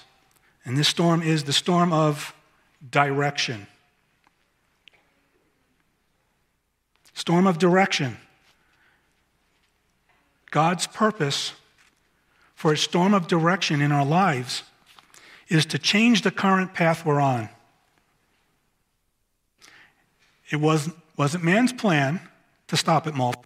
And 0.65 0.77
this 0.77 0.87
storm 0.87 1.21
is 1.21 1.43
the 1.43 1.53
storm 1.53 1.93
of 1.93 2.33
direction. 2.91 3.67
Storm 7.13 7.47
of 7.47 7.57
direction. 7.57 8.17
God's 10.51 10.87
purpose 10.87 11.53
for 12.55 12.73
a 12.73 12.77
storm 12.77 13.13
of 13.13 13.27
direction 13.27 13.81
in 13.81 13.91
our 13.91 14.05
lives 14.05 14.63
is 15.47 15.65
to 15.67 15.79
change 15.79 16.21
the 16.21 16.31
current 16.31 16.73
path 16.73 17.05
we're 17.05 17.19
on. 17.19 17.49
It 20.49 20.57
was, 20.57 20.89
wasn't 21.17 21.43
man's 21.43 21.73
plan 21.73 22.19
to 22.67 22.77
stop 22.77 23.07
at 23.07 23.13
Malta. 23.13 23.39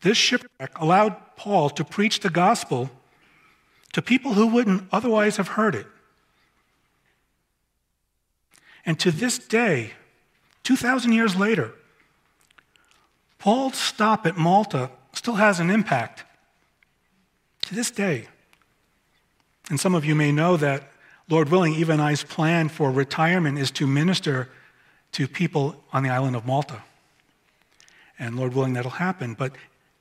This 0.00 0.16
shipwreck 0.16 0.78
allowed 0.78 1.16
Paul 1.36 1.70
to 1.70 1.84
preach 1.84 2.20
the 2.20 2.30
gospel 2.30 2.90
to 3.92 4.02
people 4.02 4.34
who 4.34 4.46
wouldn't 4.46 4.84
otherwise 4.92 5.36
have 5.36 5.48
heard 5.48 5.74
it. 5.74 5.86
And 8.86 8.98
to 9.00 9.10
this 9.10 9.38
day, 9.38 9.92
2,000 10.62 11.12
years 11.12 11.36
later, 11.36 11.72
Paul's 13.38 13.76
stop 13.76 14.26
at 14.26 14.36
Malta 14.36 14.90
still 15.12 15.34
has 15.34 15.60
an 15.60 15.70
impact 15.70 16.24
to 17.62 17.74
this 17.74 17.90
day. 17.90 18.28
And 19.70 19.78
some 19.78 19.94
of 19.94 20.04
you 20.04 20.14
may 20.14 20.32
know 20.32 20.56
that, 20.56 20.90
Lord 21.28 21.50
willing, 21.50 21.74
Eva 21.74 21.92
and 21.92 22.02
I's 22.02 22.24
plan 22.24 22.68
for 22.68 22.90
retirement 22.90 23.58
is 23.58 23.70
to 23.72 23.86
minister 23.86 24.48
to 25.12 25.28
people 25.28 25.84
on 25.92 26.02
the 26.02 26.08
island 26.08 26.36
of 26.36 26.46
Malta. 26.46 26.82
And 28.18 28.36
Lord 28.36 28.54
willing, 28.54 28.72
that'll 28.72 28.92
happen. 28.92 29.34
But 29.34 29.52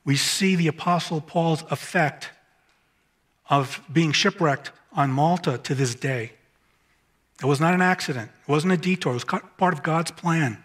we 0.08 0.16
see 0.16 0.56
the 0.56 0.70
Apostle 0.70 1.20
Paul's 1.20 1.64
effect 1.70 2.30
of 3.50 3.82
being 3.92 4.14
shipwrecked 4.14 4.72
on 4.94 5.12
Malta 5.12 5.58
to 5.58 5.76
this 5.76 5.94
day. 5.96 6.32
It 7.42 7.46
was 7.46 7.60
not 7.60 7.74
an 7.74 7.82
accident, 7.82 8.32
it 8.48 8.50
wasn't 8.50 8.72
a 8.72 8.78
detour, 8.78 9.12
it 9.12 9.16
was 9.16 9.42
part 9.58 9.74
of 9.74 9.84
God's 9.84 10.12
plan. 10.12 10.64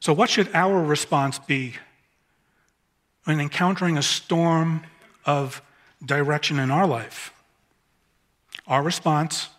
So, 0.00 0.12
what 0.12 0.28
should 0.28 0.52
our 0.54 0.82
response 0.82 1.38
be 1.38 1.76
when 3.22 3.40
encountering 3.40 3.96
a 3.96 4.02
storm 4.02 4.82
of 5.24 5.62
direction 6.04 6.58
in 6.58 6.72
our 6.72 6.86
life? 6.86 7.32
Our 8.66 8.82
response 8.82 9.50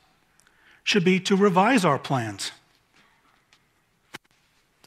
should 0.83 1.05
be 1.05 1.21
to 1.21 1.37
revise 1.37 1.85
our 1.85 1.99
plans. 1.99 2.51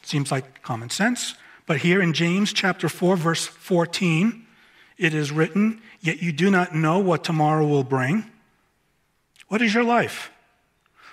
Seems 0.03 0.31
like 0.31 0.63
common 0.63 0.91
sense, 0.91 1.35
but 1.69 1.77
here 1.77 2.01
in 2.03 2.15
James 2.15 2.53
chapter 2.53 2.89
4 2.89 3.17
verse 3.17 3.47
14, 3.47 4.47
it 4.97 5.13
is 5.15 5.31
written, 5.31 5.81
"Yet 6.01 6.23
you 6.23 6.33
do 6.33 6.51
not 6.51 6.75
know 6.75 6.99
what 6.99 7.23
tomorrow 7.23 7.67
will 7.67 7.85
bring." 7.85 8.29
What 9.49 9.63
is 9.63 9.75
your 9.75 9.85
life? 9.85 10.31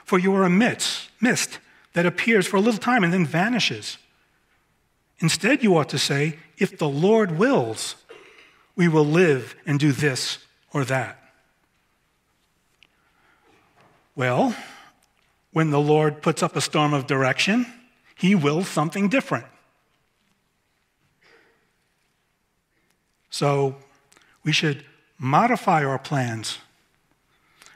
For 0.06 0.18
you 0.18 0.34
are 0.34 0.46
a 0.46 0.50
mist, 0.50 1.10
mist 1.20 1.60
that 1.94 2.06
appears 2.06 2.48
for 2.48 2.58
a 2.58 2.62
little 2.62 2.80
time 2.80 3.04
and 3.04 3.12
then 3.12 3.26
vanishes. 3.26 3.98
Instead, 5.20 5.62
you 5.62 5.76
ought 5.78 5.90
to 5.90 6.00
say, 6.00 6.40
if 6.58 6.78
the 6.78 6.90
Lord 6.90 7.38
wills, 7.38 7.96
we 8.76 8.88
will 8.88 9.06
live 9.06 9.56
and 9.66 9.80
do 9.80 9.92
this 9.92 10.38
or 10.72 10.86
that. 10.86 11.34
Well, 14.16 14.56
when 15.52 15.72
the 15.72 15.80
Lord 15.80 16.22
puts 16.22 16.42
up 16.42 16.56
a 16.56 16.62
storm 16.62 16.94
of 16.94 17.08
direction, 17.08 17.66
he 18.16 18.36
wills 18.36 18.70
something 18.70 19.10
different. 19.10 19.46
So 23.36 23.76
we 24.46 24.54
should 24.54 24.86
modify 25.20 25.84
our 25.84 26.00
plans, 26.00 26.60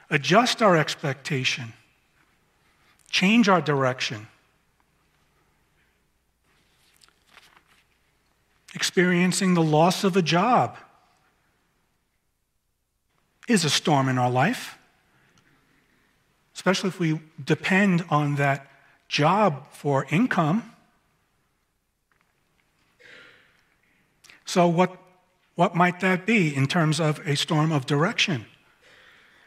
adjust 0.08 0.62
our 0.62 0.74
expectation, 0.74 1.74
change 3.10 3.46
our 3.46 3.60
direction. 3.60 4.28
Experiencing 8.74 9.52
the 9.52 9.62
loss 9.62 10.02
of 10.02 10.16
a 10.16 10.22
job 10.22 10.78
is 13.46 13.62
a 13.62 13.68
storm 13.68 14.08
in 14.08 14.16
our 14.16 14.30
life, 14.30 14.78
especially 16.54 16.88
if 16.88 16.98
we 16.98 17.20
depend 17.44 18.02
on 18.08 18.36
that 18.36 18.66
job 19.08 19.70
for 19.72 20.06
income. 20.08 20.72
So, 24.46 24.66
what, 24.66 24.96
what 25.60 25.74
might 25.74 26.00
that 26.00 26.24
be 26.24 26.56
in 26.56 26.66
terms 26.66 26.98
of 26.98 27.18
a 27.28 27.36
storm 27.36 27.70
of 27.70 27.84
direction? 27.84 28.46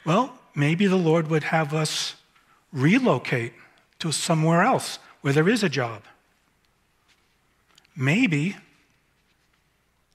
Well, 0.06 0.38
maybe 0.54 0.86
the 0.86 0.96
Lord 0.96 1.28
would 1.32 1.46
have 1.46 1.74
us 1.74 2.14
relocate 2.72 3.54
to 3.98 4.12
somewhere 4.12 4.62
else 4.62 5.00
where 5.22 5.34
there 5.34 5.50
is 5.50 5.64
a 5.64 5.70
job. 5.70 6.04
Maybe 7.96 8.56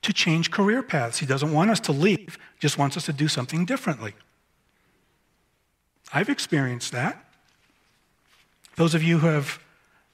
to 0.02 0.12
change 0.12 0.52
career 0.52 0.84
paths. 0.84 1.18
He 1.18 1.26
doesn't 1.26 1.52
want 1.52 1.68
us 1.68 1.80
to 1.80 1.90
leave, 1.90 2.38
just 2.60 2.78
wants 2.78 2.96
us 2.96 3.06
to 3.06 3.12
do 3.12 3.26
something 3.26 3.64
differently. 3.64 4.14
I've 6.12 6.28
experienced 6.28 6.92
that. 6.92 7.24
Those 8.76 8.94
of 8.94 9.02
you 9.02 9.18
who 9.18 9.26
have, 9.26 9.58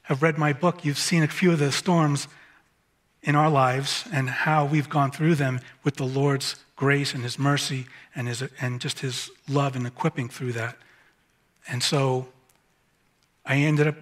have 0.04 0.22
read 0.22 0.38
my 0.38 0.54
book, 0.54 0.82
you've 0.86 0.96
seen 0.96 1.22
a 1.22 1.28
few 1.28 1.52
of 1.52 1.58
the 1.58 1.70
storms 1.70 2.26
in 3.24 3.34
our 3.34 3.50
lives 3.50 4.04
and 4.12 4.28
how 4.28 4.64
we've 4.64 4.88
gone 4.88 5.10
through 5.10 5.34
them 5.34 5.60
with 5.82 5.96
the 5.96 6.04
Lord's 6.04 6.56
grace 6.76 7.14
and 7.14 7.24
His 7.24 7.38
mercy 7.38 7.86
and, 8.14 8.28
his, 8.28 8.44
and 8.60 8.80
just 8.80 9.00
His 9.00 9.30
love 9.48 9.74
and 9.74 9.86
equipping 9.86 10.28
through 10.28 10.52
that. 10.52 10.76
And 11.66 11.82
so 11.82 12.28
I 13.44 13.56
ended 13.56 13.88
up 13.88 13.96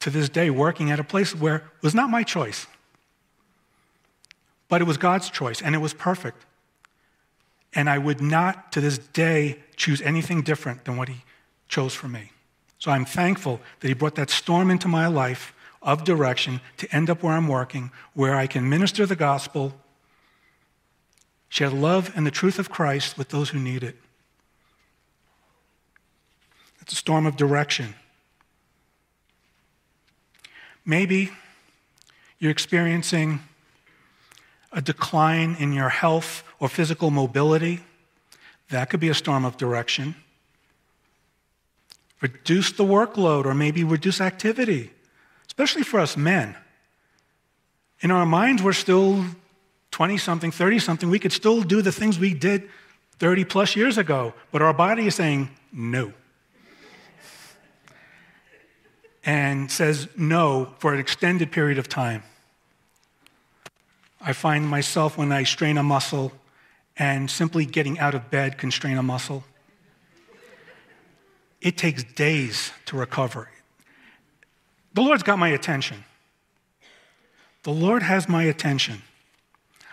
to 0.00 0.10
this 0.10 0.28
day 0.28 0.50
working 0.50 0.90
at 0.90 1.00
a 1.00 1.04
place 1.04 1.34
where 1.34 1.56
it 1.56 1.82
was 1.82 1.94
not 1.94 2.10
my 2.10 2.22
choice. 2.22 2.66
But 4.68 4.82
it 4.82 4.84
was 4.84 4.98
God's 4.98 5.30
choice, 5.30 5.62
and 5.62 5.74
it 5.74 5.78
was 5.78 5.94
perfect. 5.94 6.44
And 7.74 7.88
I 7.88 7.98
would 7.98 8.20
not, 8.20 8.72
to 8.72 8.80
this 8.80 8.98
day, 8.98 9.60
choose 9.76 10.02
anything 10.02 10.42
different 10.42 10.84
than 10.84 10.96
what 10.96 11.08
He 11.08 11.24
chose 11.68 11.94
for 11.94 12.08
me. 12.08 12.32
So 12.78 12.90
I'm 12.90 13.06
thankful 13.06 13.60
that 13.80 13.88
He 13.88 13.94
brought 13.94 14.16
that 14.16 14.28
storm 14.28 14.70
into 14.70 14.88
my 14.88 15.06
life 15.06 15.54
of 15.86 16.04
direction 16.04 16.60
to 16.76 16.94
end 16.94 17.08
up 17.08 17.22
where 17.22 17.32
I'm 17.32 17.48
working, 17.48 17.90
where 18.12 18.34
I 18.34 18.46
can 18.46 18.68
minister 18.68 19.06
the 19.06 19.16
gospel, 19.16 19.72
share 21.48 21.70
love 21.70 22.12
and 22.14 22.26
the 22.26 22.30
truth 22.30 22.58
of 22.58 22.68
Christ 22.68 23.16
with 23.16 23.30
those 23.30 23.50
who 23.50 23.58
need 23.58 23.82
it. 23.82 23.96
It's 26.82 26.92
a 26.92 26.96
storm 26.96 27.24
of 27.24 27.36
direction. 27.36 27.94
Maybe 30.84 31.30
you're 32.38 32.50
experiencing 32.50 33.40
a 34.72 34.82
decline 34.82 35.56
in 35.58 35.72
your 35.72 35.88
health 35.88 36.44
or 36.60 36.68
physical 36.68 37.10
mobility, 37.10 37.80
that 38.70 38.90
could 38.90 39.00
be 39.00 39.08
a 39.08 39.14
storm 39.14 39.44
of 39.44 39.56
direction. 39.56 40.16
Reduce 42.20 42.72
the 42.72 42.84
workload 42.84 43.44
or 43.46 43.54
maybe 43.54 43.84
reduce 43.84 44.20
activity, 44.20 44.90
especially 45.56 45.84
for 45.84 46.00
us 46.00 46.18
men. 46.18 46.54
In 48.00 48.10
our 48.10 48.26
minds, 48.26 48.62
we're 48.62 48.74
still 48.74 49.24
20 49.90 50.18
something, 50.18 50.50
30 50.50 50.78
something. 50.78 51.08
We 51.08 51.18
could 51.18 51.32
still 51.32 51.62
do 51.62 51.80
the 51.80 51.92
things 51.92 52.18
we 52.18 52.34
did 52.34 52.68
30 53.20 53.44
plus 53.46 53.74
years 53.74 53.96
ago, 53.96 54.34
but 54.52 54.60
our 54.60 54.74
body 54.74 55.06
is 55.06 55.14
saying 55.14 55.48
no. 55.72 56.12
And 59.24 59.70
says 59.70 60.08
no 60.14 60.74
for 60.78 60.92
an 60.92 61.00
extended 61.00 61.50
period 61.50 61.78
of 61.78 61.88
time. 61.88 62.22
I 64.20 64.34
find 64.34 64.68
myself 64.68 65.16
when 65.16 65.32
I 65.32 65.44
strain 65.44 65.78
a 65.78 65.82
muscle 65.82 66.32
and 66.98 67.30
simply 67.30 67.64
getting 67.64 67.98
out 67.98 68.14
of 68.14 68.30
bed 68.30 68.58
can 68.58 68.70
strain 68.70 68.98
a 68.98 69.02
muscle. 69.02 69.42
It 71.62 71.78
takes 71.78 72.04
days 72.04 72.72
to 72.84 72.98
recover. 72.98 73.48
The 74.96 75.02
Lord's 75.02 75.22
got 75.22 75.38
my 75.38 75.50
attention. 75.50 76.04
The 77.64 77.70
Lord 77.70 78.02
has 78.02 78.30
my 78.30 78.44
attention. 78.44 79.02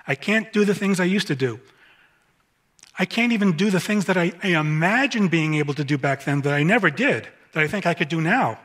I 0.07 0.15
can't 0.15 0.53
do 0.53 0.63
the 0.63 0.73
things 0.73 0.97
I 1.01 1.03
used 1.03 1.27
to 1.27 1.35
do. 1.35 1.59
I 2.97 3.03
can't 3.03 3.33
even 3.33 3.57
do 3.57 3.69
the 3.69 3.81
things 3.81 4.05
that 4.05 4.15
I, 4.15 4.31
I 4.41 4.57
imagined 4.57 5.29
being 5.29 5.55
able 5.55 5.73
to 5.73 5.83
do 5.83 5.97
back 5.97 6.23
then 6.23 6.39
that 6.41 6.53
I 6.53 6.63
never 6.63 6.89
did, 6.89 7.27
that 7.51 7.61
I 7.61 7.67
think 7.67 7.85
I 7.85 7.93
could 7.93 8.07
do 8.07 8.21
now. 8.21 8.57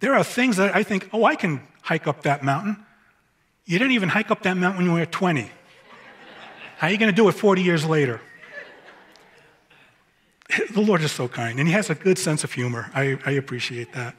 There 0.00 0.16
are 0.16 0.24
things 0.24 0.56
that 0.56 0.74
I 0.74 0.82
think, 0.82 1.08
oh, 1.12 1.24
I 1.24 1.36
can 1.36 1.60
hike 1.82 2.08
up 2.08 2.24
that 2.24 2.42
mountain. 2.42 2.76
You 3.66 3.78
didn't 3.78 3.92
even 3.92 4.08
hike 4.08 4.32
up 4.32 4.42
that 4.42 4.56
mountain 4.56 4.78
when 4.84 4.92
you 4.92 4.98
were 4.98 5.06
20. 5.06 5.48
How 6.78 6.88
are 6.88 6.90
you 6.90 6.98
going 6.98 7.12
to 7.12 7.14
do 7.14 7.28
it 7.28 7.32
40 7.36 7.62
years 7.62 7.86
later? 7.86 8.20
The 10.72 10.80
Lord 10.80 11.02
is 11.02 11.12
so 11.12 11.28
kind, 11.28 11.58
and 11.58 11.68
He 11.68 11.74
has 11.74 11.90
a 11.90 11.94
good 11.94 12.18
sense 12.18 12.44
of 12.44 12.52
humor. 12.52 12.90
I, 12.94 13.18
I 13.24 13.32
appreciate 13.32 13.92
that. 13.92 14.14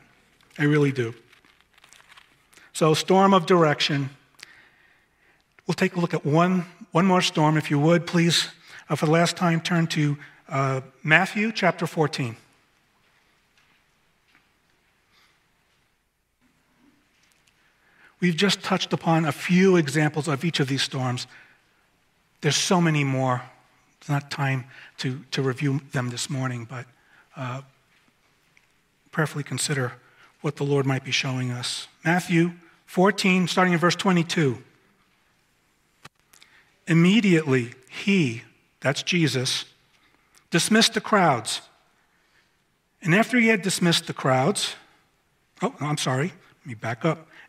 I 0.57 0.63
really 0.63 0.91
do. 0.91 1.13
So, 2.73 2.93
storm 2.93 3.33
of 3.33 3.45
direction. 3.45 4.09
We'll 5.67 5.75
take 5.75 5.95
a 5.95 5.99
look 5.99 6.13
at 6.13 6.25
one, 6.25 6.65
one 6.91 7.05
more 7.05 7.21
storm, 7.21 7.57
if 7.57 7.69
you 7.69 7.79
would, 7.79 8.05
please. 8.05 8.49
Uh, 8.89 8.95
for 8.95 9.05
the 9.05 9.11
last 9.11 9.37
time, 9.37 9.61
turn 9.61 9.87
to 9.87 10.17
uh, 10.49 10.81
Matthew 11.03 11.51
chapter 11.51 11.87
14. 11.87 12.35
We've 18.19 18.35
just 18.35 18.61
touched 18.61 18.93
upon 18.93 19.25
a 19.25 19.31
few 19.31 19.77
examples 19.77 20.27
of 20.27 20.45
each 20.45 20.59
of 20.59 20.67
these 20.67 20.83
storms. 20.83 21.25
There's 22.41 22.55
so 22.55 22.79
many 22.79 23.03
more. 23.03 23.41
It's 24.01 24.09
not 24.09 24.31
time 24.31 24.65
to, 24.97 25.21
to 25.29 25.43
review 25.43 25.79
them 25.91 26.09
this 26.09 26.27
morning, 26.27 26.65
but 26.67 26.87
uh, 27.37 27.61
prayerfully 29.11 29.43
consider 29.43 29.93
what 30.41 30.55
the 30.55 30.63
Lord 30.63 30.87
might 30.87 31.03
be 31.03 31.11
showing 31.11 31.51
us. 31.51 31.87
Matthew 32.03 32.53
14, 32.87 33.47
starting 33.47 33.73
in 33.73 33.79
verse 33.79 33.95
22. 33.95 34.57
Immediately, 36.87 37.75
he, 37.89 38.41
that's 38.79 39.03
Jesus, 39.03 39.65
dismissed 40.49 40.95
the 40.95 41.01
crowds. 41.01 41.61
And 43.03 43.13
after 43.13 43.37
he 43.39 43.49
had 43.49 43.61
dismissed 43.61 44.07
the 44.07 44.13
crowds, 44.13 44.73
oh, 45.61 45.75
I'm 45.79 45.97
sorry, 45.97 46.33
let 46.61 46.65
me 46.65 46.73
back 46.73 47.05
up. 47.05 47.27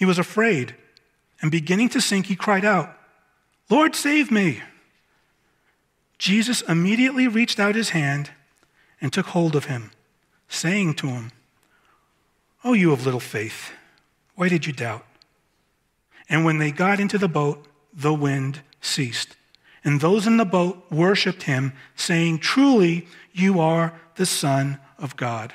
he 0.00 0.06
was 0.06 0.18
afraid, 0.18 0.74
and 1.42 1.50
beginning 1.50 1.90
to 1.90 2.00
sink, 2.00 2.24
he 2.24 2.34
cried 2.34 2.64
out, 2.64 2.96
Lord, 3.68 3.94
save 3.94 4.30
me. 4.30 4.62
Jesus 6.16 6.62
immediately 6.62 7.28
reached 7.28 7.60
out 7.60 7.74
his 7.74 7.90
hand 7.90 8.30
and 8.98 9.12
took 9.12 9.26
hold 9.26 9.54
of 9.54 9.66
him, 9.66 9.90
saying 10.48 10.94
to 10.94 11.08
him, 11.08 11.32
Oh, 12.64 12.72
you 12.72 12.92
of 12.92 13.04
little 13.04 13.20
faith, 13.20 13.72
why 14.36 14.48
did 14.48 14.66
you 14.66 14.72
doubt? 14.72 15.04
And 16.30 16.46
when 16.46 16.56
they 16.56 16.70
got 16.70 16.98
into 16.98 17.18
the 17.18 17.28
boat, 17.28 17.66
the 17.92 18.14
wind 18.14 18.62
ceased. 18.80 19.36
And 19.84 20.00
those 20.00 20.26
in 20.26 20.38
the 20.38 20.46
boat 20.46 20.82
worshiped 20.90 21.42
him, 21.42 21.74
saying, 21.94 22.38
Truly, 22.38 23.06
you 23.34 23.60
are 23.60 24.00
the 24.14 24.24
Son 24.24 24.78
of 24.96 25.16
God. 25.16 25.52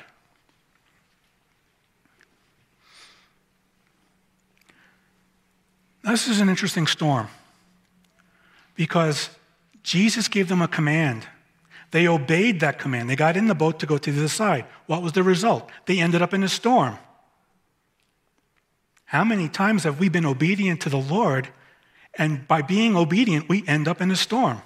This 6.06 6.28
is 6.28 6.40
an 6.40 6.50
interesting 6.50 6.86
storm 6.86 7.28
because 8.76 9.30
Jesus 9.82 10.28
gave 10.28 10.48
them 10.48 10.62
a 10.62 10.68
command. 10.68 11.26
They 11.92 12.08
obeyed 12.08 12.60
that 12.60 12.78
command. 12.78 13.10
They 13.10 13.16
got 13.16 13.36
in 13.36 13.48
the 13.48 13.56
boat 13.56 13.80
to 13.80 13.86
go 13.86 13.98
to 13.98 14.12
the 14.12 14.20
other 14.20 14.28
side. 14.28 14.66
What 14.86 15.02
was 15.02 15.14
the 15.14 15.24
result? 15.24 15.70
They 15.88 16.00
ended 16.00 16.22
up 16.22 16.34
in 16.34 16.44
a 16.44 16.48
storm. 16.48 16.98
How 19.06 19.24
many 19.24 19.50
times 19.50 19.84
have 19.84 20.00
we 20.00 20.10
been 20.10 20.26
obedient 20.26 20.82
to 20.82 20.90
the 20.90 21.00
Lord, 21.00 21.50
and 22.16 22.48
by 22.48 22.62
being 22.62 22.96
obedient, 22.96 23.48
we 23.48 23.66
end 23.68 23.88
up 23.88 24.02
in 24.02 24.12
a 24.12 24.16
storm, 24.16 24.62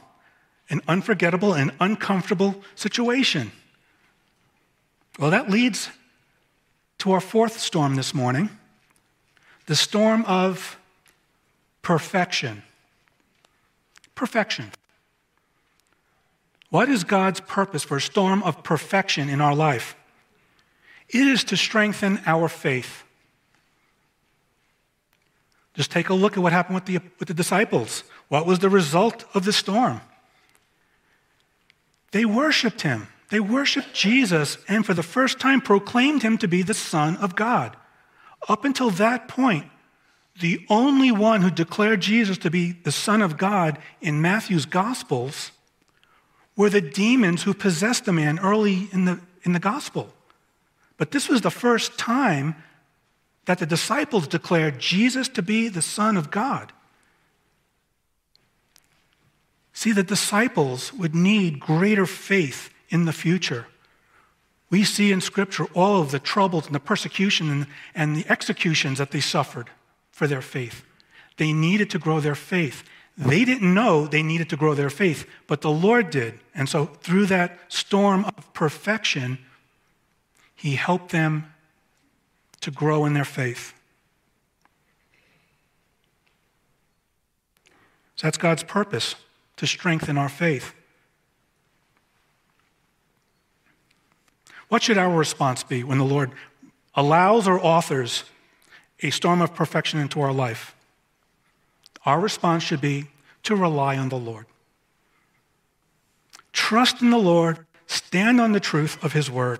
an 0.69 0.81
unforgettable 0.87 1.53
and 1.53 1.71
uncomfortable 1.79 2.61
situation? 2.75 3.51
Well, 5.19 5.31
that 5.31 5.49
leads 5.49 5.89
to 6.99 7.11
our 7.11 7.21
fourth 7.21 7.59
storm 7.59 7.95
this 7.95 8.13
morning 8.13 8.49
the 9.67 9.75
storm 9.75 10.25
of 10.25 10.78
perfection. 11.81 12.63
Perfection. 14.15 14.71
What 16.69 16.89
is 16.89 17.03
God's 17.03 17.39
purpose 17.39 17.83
for 17.83 17.97
a 17.97 18.01
storm 18.01 18.43
of 18.43 18.63
perfection 18.63 19.29
in 19.29 19.41
our 19.41 19.55
life? 19.55 19.95
It 21.09 21.25
is 21.25 21.43
to 21.45 21.57
strengthen 21.57 22.21
our 22.25 22.47
faith. 22.47 23.03
Just 25.73 25.91
take 25.91 26.09
a 26.09 26.13
look 26.13 26.33
at 26.37 26.43
what 26.43 26.51
happened 26.51 26.75
with 26.75 26.85
the, 26.85 26.99
with 27.17 27.27
the 27.27 27.33
disciples. 27.33 28.03
What 28.27 28.45
was 28.45 28.59
the 28.59 28.69
result 28.69 29.25
of 29.33 29.45
the 29.45 29.53
storm? 29.53 30.01
They 32.11 32.25
worshiped 32.25 32.81
him. 32.81 33.07
They 33.29 33.39
worshiped 33.39 33.93
Jesus 33.93 34.57
and 34.67 34.85
for 34.85 34.93
the 34.93 35.03
first 35.03 35.39
time 35.39 35.61
proclaimed 35.61 36.21
him 36.21 36.37
to 36.39 36.47
be 36.47 36.61
the 36.61 36.73
Son 36.73 37.15
of 37.17 37.35
God. 37.35 37.77
Up 38.47 38.65
until 38.65 38.89
that 38.91 39.27
point, 39.27 39.65
the 40.39 40.65
only 40.69 41.11
one 41.11 41.41
who 41.41 41.51
declared 41.51 42.01
Jesus 42.01 42.37
to 42.39 42.49
be 42.49 42.71
the 42.71 42.91
Son 42.91 43.21
of 43.21 43.37
God 43.37 43.77
in 44.01 44.21
Matthew's 44.21 44.65
Gospels 44.65 45.51
were 46.55 46.69
the 46.69 46.81
demons 46.81 47.43
who 47.43 47.53
possessed 47.53 48.05
the 48.05 48.13
man 48.13 48.39
early 48.39 48.87
in 48.91 49.05
the, 49.05 49.19
in 49.43 49.53
the 49.53 49.59
Gospel. 49.59 50.13
But 50.97 51.11
this 51.11 51.29
was 51.29 51.41
the 51.41 51.51
first 51.51 51.97
time 51.97 52.55
that 53.45 53.59
the 53.59 53.65
disciples 53.65 54.27
declared 54.27 54.79
Jesus 54.79 55.27
to 55.29 55.41
be 55.41 55.69
the 55.69 55.81
Son 55.81 56.17
of 56.17 56.31
God. 56.31 56.71
See, 59.73 59.91
the 59.91 60.03
disciples 60.03 60.93
would 60.93 61.15
need 61.15 61.59
greater 61.59 62.05
faith 62.05 62.69
in 62.89 63.05
the 63.05 63.13
future. 63.13 63.67
We 64.69 64.83
see 64.83 65.11
in 65.11 65.21
Scripture 65.21 65.65
all 65.73 66.01
of 66.01 66.11
the 66.11 66.19
troubles 66.19 66.65
and 66.65 66.75
the 66.75 66.79
persecution 66.79 67.49
and, 67.49 67.67
and 67.95 68.15
the 68.15 68.29
executions 68.29 68.97
that 68.97 69.11
they 69.11 69.21
suffered 69.21 69.69
for 70.19 70.27
their 70.27 70.41
faith. 70.41 70.83
They 71.37 71.53
needed 71.53 71.89
to 71.91 71.97
grow 71.97 72.19
their 72.19 72.35
faith. 72.35 72.83
They 73.17 73.45
didn't 73.45 73.73
know 73.73 74.05
they 74.05 74.21
needed 74.21 74.49
to 74.49 74.57
grow 74.57 74.73
their 74.73 74.89
faith, 74.89 75.25
but 75.47 75.61
the 75.61 75.71
Lord 75.71 76.09
did. 76.09 76.41
And 76.53 76.67
so, 76.67 76.87
through 76.87 77.27
that 77.27 77.57
storm 77.69 78.25
of 78.25 78.53
perfection, 78.53 79.37
He 80.53 80.75
helped 80.75 81.13
them 81.13 81.53
to 82.59 82.69
grow 82.69 83.05
in 83.05 83.13
their 83.13 83.23
faith. 83.23 83.73
So, 88.17 88.27
that's 88.27 88.37
God's 88.37 88.63
purpose 88.63 89.15
to 89.55 89.65
strengthen 89.65 90.17
our 90.17 90.27
faith. 90.27 90.73
What 94.67 94.83
should 94.83 94.97
our 94.97 95.15
response 95.15 95.63
be 95.63 95.81
when 95.85 95.97
the 95.97 96.03
Lord 96.03 96.31
allows 96.93 97.47
or 97.47 97.57
authors 97.57 98.25
a 99.01 99.09
storm 99.09 99.41
of 99.41 99.53
perfection 99.53 99.99
into 99.99 100.21
our 100.21 100.33
life, 100.33 100.75
our 102.05 102.19
response 102.19 102.63
should 102.63 102.81
be 102.81 103.07
to 103.43 103.55
rely 103.55 103.97
on 103.97 104.09
the 104.09 104.17
Lord. 104.17 104.45
Trust 106.53 107.01
in 107.01 107.09
the 107.09 107.17
Lord, 107.17 107.65
stand 107.87 108.41
on 108.41 108.51
the 108.51 108.59
truth 108.59 109.01
of 109.03 109.13
His 109.13 109.29
word, 109.29 109.59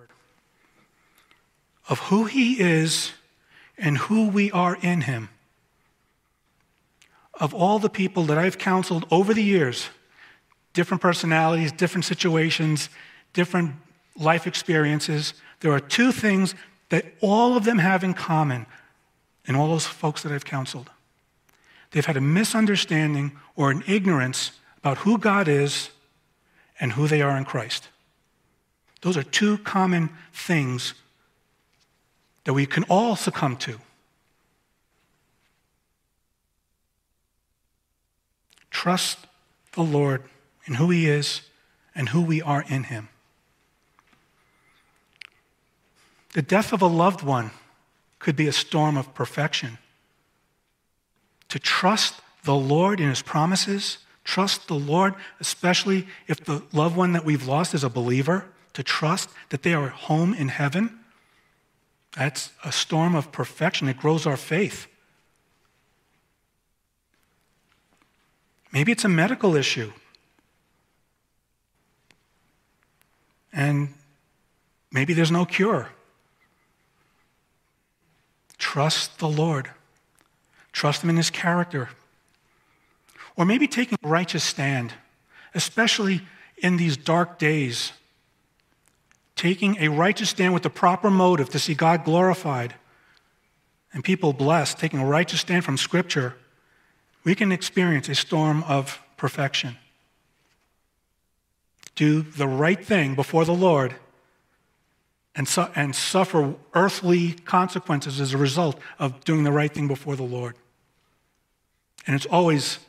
of 1.88 2.00
who 2.00 2.26
He 2.26 2.60
is 2.60 3.12
and 3.78 3.98
who 3.98 4.28
we 4.28 4.52
are 4.52 4.78
in 4.82 5.02
Him, 5.02 5.30
of 7.34 7.54
all 7.54 7.80
the 7.80 7.90
people 7.90 8.24
that 8.26 8.38
I've 8.38 8.58
counseled 8.58 9.06
over 9.10 9.34
the 9.34 9.44
years, 9.44 9.90
different 10.74 11.02
personalities, 11.02 11.72
different 11.72 12.06
situations, 12.06 12.90
different 13.34 13.76
life 14.18 14.46
experiences, 14.46 15.34
there 15.62 15.72
are 15.72 15.80
two 15.80 16.12
things 16.12 16.56
that 16.90 17.06
all 17.22 17.56
of 17.56 17.64
them 17.64 17.78
have 17.78 18.04
in 18.04 18.14
common 18.14 18.66
in 19.50 19.56
all 19.56 19.68
those 19.68 19.88
folks 19.88 20.22
that 20.22 20.32
I've 20.32 20.46
counseled. 20.46 20.92
They've 21.90 22.06
had 22.06 22.16
a 22.16 22.22
misunderstanding 22.22 23.32
or 23.56 23.72
an 23.72 23.84
ignorance 23.88 24.52
about 24.78 25.00
who 25.00 25.18
God 25.18 25.48
is 25.48 25.90
and 26.80 26.92
who 26.94 27.08
they 27.08 27.24
are 27.24 27.36
in 27.36 27.46
Christ. 27.46 27.90
Those 29.02 29.18
are 29.18 29.24
two 29.24 29.58
common 29.58 30.12
things 30.32 30.94
that 32.44 32.54
we 32.54 32.68
can 32.68 32.84
all 32.84 33.16
succumb 33.16 33.58
to. 33.58 33.80
Trust 38.70 39.18
the 39.74 39.82
Lord 39.82 40.24
in 40.66 40.76
who 40.76 40.92
He 40.92 41.10
is 41.10 41.42
and 41.96 42.10
who 42.10 42.22
we 42.22 42.40
are 42.40 42.64
in 42.70 42.84
Him. 42.84 43.10
The 46.34 46.44
death 46.44 46.72
of 46.72 46.84
a 46.84 46.88
loved 46.88 47.24
one 47.24 47.50
could 48.20 48.36
be 48.36 48.48
a 48.48 48.54
storm 48.54 48.98
of 48.98 49.14
perfection. 49.14 49.78
To 51.50 51.60
trust 51.60 52.22
the 52.44 52.56
Lord 52.56 53.00
in 53.00 53.10
His 53.10 53.22
promises, 53.22 54.00
trust 54.24 54.68
the 54.68 54.76
Lord, 54.76 55.16
especially 55.40 56.08
if 56.28 56.44
the 56.44 56.62
loved 56.72 56.96
one 56.96 57.14
that 57.14 57.26
we've 57.26 57.48
lost 57.48 57.74
is 57.74 57.84
a 57.84 57.90
believer, 57.90 58.46
to 58.74 58.84
trust 58.84 59.30
that 59.50 59.64
they 59.64 59.74
are 59.74 59.90
home 59.90 60.34
in 60.34 60.50
heaven, 60.50 61.00
that's 62.16 62.52
a 62.64 62.72
storm 62.72 63.16
of 63.16 63.32
perfection. 63.32 63.88
It 63.88 63.98
grows 63.98 64.26
our 64.26 64.38
faith. 64.38 64.88
Maybe 68.72 68.92
it's 68.92 69.06
a 69.06 69.10
medical 69.10 69.56
issue. 69.56 69.92
And 73.52 73.94
maybe 74.92 75.14
there's 75.14 75.32
no 75.32 75.46
cure. 75.46 75.90
Trust 78.60 79.18
the 79.18 79.28
Lord. 79.28 79.72
Trust 80.72 81.04
Him 81.04 81.10
in 81.10 81.18
His 81.18 81.32
character. 81.32 81.90
Or 83.36 83.46
maybe 83.46 83.68
taking 83.68 83.98
a 84.04 84.08
righteous 84.08 84.44
stand, 84.44 84.94
especially 85.56 86.22
in 86.58 86.78
these 86.78 86.96
dark 86.96 87.40
days. 87.40 87.94
Taking 89.36 89.78
a 89.80 89.88
righteous 89.88 90.30
stand 90.30 90.54
with 90.54 90.64
the 90.64 90.70
proper 90.70 91.10
motive 91.10 91.50
to 91.50 91.60
see 91.60 91.74
God 91.74 92.04
glorified 92.04 92.76
and 93.92 94.04
people 94.04 94.34
blessed, 94.34 94.78
taking 94.78 95.00
a 95.00 95.06
righteous 95.06 95.40
stand 95.40 95.66
from 95.66 95.78
Scripture 95.78 96.36
we 97.24 97.36
can 97.36 97.52
experience 97.52 98.10
a 98.10 98.16
storm 98.16 98.64
of 98.64 99.02
perfection. 99.18 99.78
Do 101.96 102.22
the 102.22 102.48
right 102.48 102.84
thing 102.84 103.16
before 103.16 103.46
the 103.46 103.54
Lord 103.54 103.96
and, 105.40 105.48
su- 105.48 105.68
and 105.74 105.96
suffer 105.96 106.54
earthly 106.74 107.32
consequences 107.32 108.20
as 108.20 108.34
a 108.34 108.38
result 108.38 108.78
of 109.00 109.24
doing 109.24 109.46
the 109.46 109.54
right 109.54 109.74
thing 109.74 109.88
before 109.88 110.18
the 110.18 110.24
Lord. 110.24 110.54
And 112.06 112.14
it's 112.14 112.26
always 112.26 112.80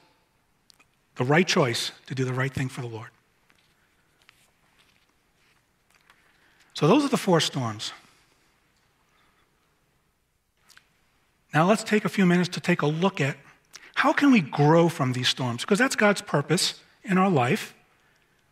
the 1.15 1.23
right 1.23 1.47
choice 1.47 1.93
to 2.07 2.15
do 2.17 2.25
the 2.25 2.33
right 2.33 2.53
thing 2.53 2.69
for 2.69 2.81
the 2.81 2.89
Lord. 2.89 3.11
So, 6.75 6.89
those 6.89 7.05
are 7.05 7.09
the 7.09 7.17
four 7.17 7.39
storms. 7.39 7.93
Now, 11.55 11.69
let's 11.69 11.85
take 11.85 12.05
a 12.05 12.09
few 12.09 12.27
minutes 12.27 12.49
to 12.49 12.61
take 12.61 12.83
a 12.83 12.87
look 12.87 13.21
at 13.21 13.37
how 13.95 14.13
can 14.13 14.33
we 14.33 14.41
grow 14.41 14.89
from 14.89 15.13
these 15.13 15.29
storms? 15.29 15.61
Because 15.61 15.79
that's 15.79 15.95
God's 15.95 16.21
purpose 16.21 16.81
in 17.05 17.17
our 17.17 17.31
life. 17.31 17.75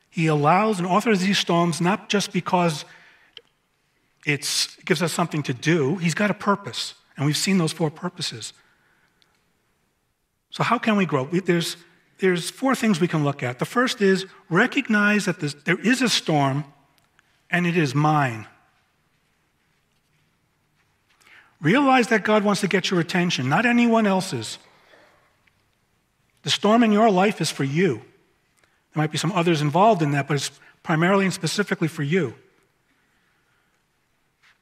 He 0.09 0.29
allows 0.29 0.79
and 0.79 0.87
authors 0.87 1.19
these 1.19 1.39
storms 1.39 1.81
not 1.81 2.09
just 2.09 2.33
because 2.33 2.85
it 4.29 4.77
gives 4.85 5.03
us 5.03 5.13
something 5.13 5.43
to 5.45 5.55
do, 5.55 5.97
He's 5.97 6.15
got 6.15 6.31
a 6.31 6.35
purpose. 6.35 6.95
And 7.17 7.27
we've 7.27 7.37
seen 7.37 7.59
those 7.59 7.73
four 7.73 7.91
purposes. 7.91 8.53
So, 10.51 10.63
how 10.63 10.79
can 10.79 10.97
we 10.97 11.07
grow? 11.07 11.25
There's, 11.25 11.77
there's 12.19 12.51
four 12.51 12.75
things 12.75 13.01
we 13.01 13.09
can 13.09 13.25
look 13.25 13.43
at. 13.43 13.59
The 13.59 13.65
first 13.65 14.01
is 14.01 14.27
recognize 14.49 15.25
that 15.25 15.41
there 15.65 15.81
is 15.81 16.03
a 16.03 16.09
storm 16.09 16.65
and 17.51 17.67
it 17.67 17.77
is 17.77 17.95
mine. 17.95 18.47
Realize 21.61 22.07
that 22.09 22.23
God 22.23 22.45
wants 22.45 22.61
to 22.61 22.69
get 22.69 22.91
your 22.91 23.01
attention, 23.01 23.49
not 23.49 23.67
anyone 23.67 24.07
else's. 24.07 24.59
The 26.43 26.51
storm 26.51 26.85
in 26.85 26.93
your 26.93 27.11
life 27.11 27.41
is 27.41 27.51
for 27.51 27.65
you. 27.65 27.97
There 27.97 29.03
might 29.03 29.11
be 29.11 29.19
some 29.19 29.33
others 29.33 29.61
involved 29.61 30.03
in 30.03 30.13
that, 30.13 30.29
but 30.29 30.35
it's 30.35 30.53
primarily 30.85 31.25
and 31.25 31.35
specifically 31.35 31.89
for 31.89 32.05
you. 32.05 32.35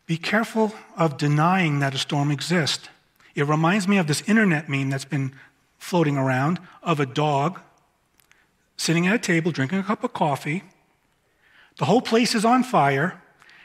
Be 0.06 0.16
careful 0.16 0.72
of 0.96 1.16
denying 1.16 1.80
that 1.80 1.94
a 1.94 1.98
storm 1.98 2.30
exists. 2.30 2.88
It 3.34 3.46
reminds 3.46 3.86
me 3.88 3.98
of 3.98 4.06
this 4.06 4.22
internet 4.28 4.68
meme 4.68 4.90
that's 4.90 5.04
been 5.04 5.32
floating 5.78 6.16
around 6.16 6.60
of 6.82 7.00
a 7.00 7.06
dog 7.06 7.60
sitting 8.76 9.06
at 9.06 9.14
a 9.14 9.18
table 9.18 9.50
drinking 9.50 9.78
a 9.78 9.82
cup 9.82 10.04
of 10.04 10.12
coffee. 10.12 10.62
The 11.78 11.84
whole 11.84 12.00
place 12.00 12.34
is 12.34 12.44
on 12.44 12.62
fire, 12.62 13.20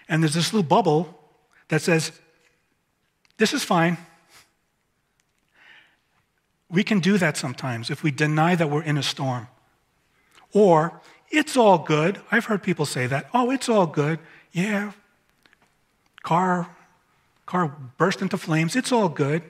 and 0.09 0.21
there's 0.23 0.33
this 0.33 0.51
little 0.51 0.67
bubble 0.67 1.17
that 1.69 1.81
says, 1.81 2.11
This 3.37 3.53
is 3.53 3.63
fine. 3.63 3.97
We 6.69 6.83
can 6.83 6.99
do 6.99 7.17
that 7.17 7.37
sometimes 7.37 7.89
if 7.89 8.01
we 8.01 8.11
deny 8.11 8.55
that 8.55 8.69
we're 8.69 8.83
in 8.83 8.97
a 8.97 9.03
storm. 9.03 9.47
Or, 10.53 11.01
it's 11.29 11.55
all 11.55 11.77
good. 11.77 12.21
I've 12.31 12.45
heard 12.45 12.63
people 12.63 12.85
say 12.85 13.07
that. 13.07 13.29
Oh, 13.33 13.51
it's 13.51 13.69
all 13.69 13.85
good. 13.85 14.19
Yeah. 14.51 14.91
Car, 16.23 16.69
car 17.45 17.75
burst 17.97 18.21
into 18.21 18.37
flames. 18.37 18.75
It's 18.75 18.91
all 18.91 19.09
good. 19.09 19.43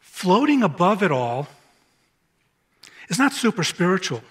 Floating 0.00 0.62
above 0.62 1.02
it 1.02 1.10
all 1.10 1.48
is 3.08 3.18
not 3.18 3.32
super 3.32 3.64
spiritual. 3.64 4.22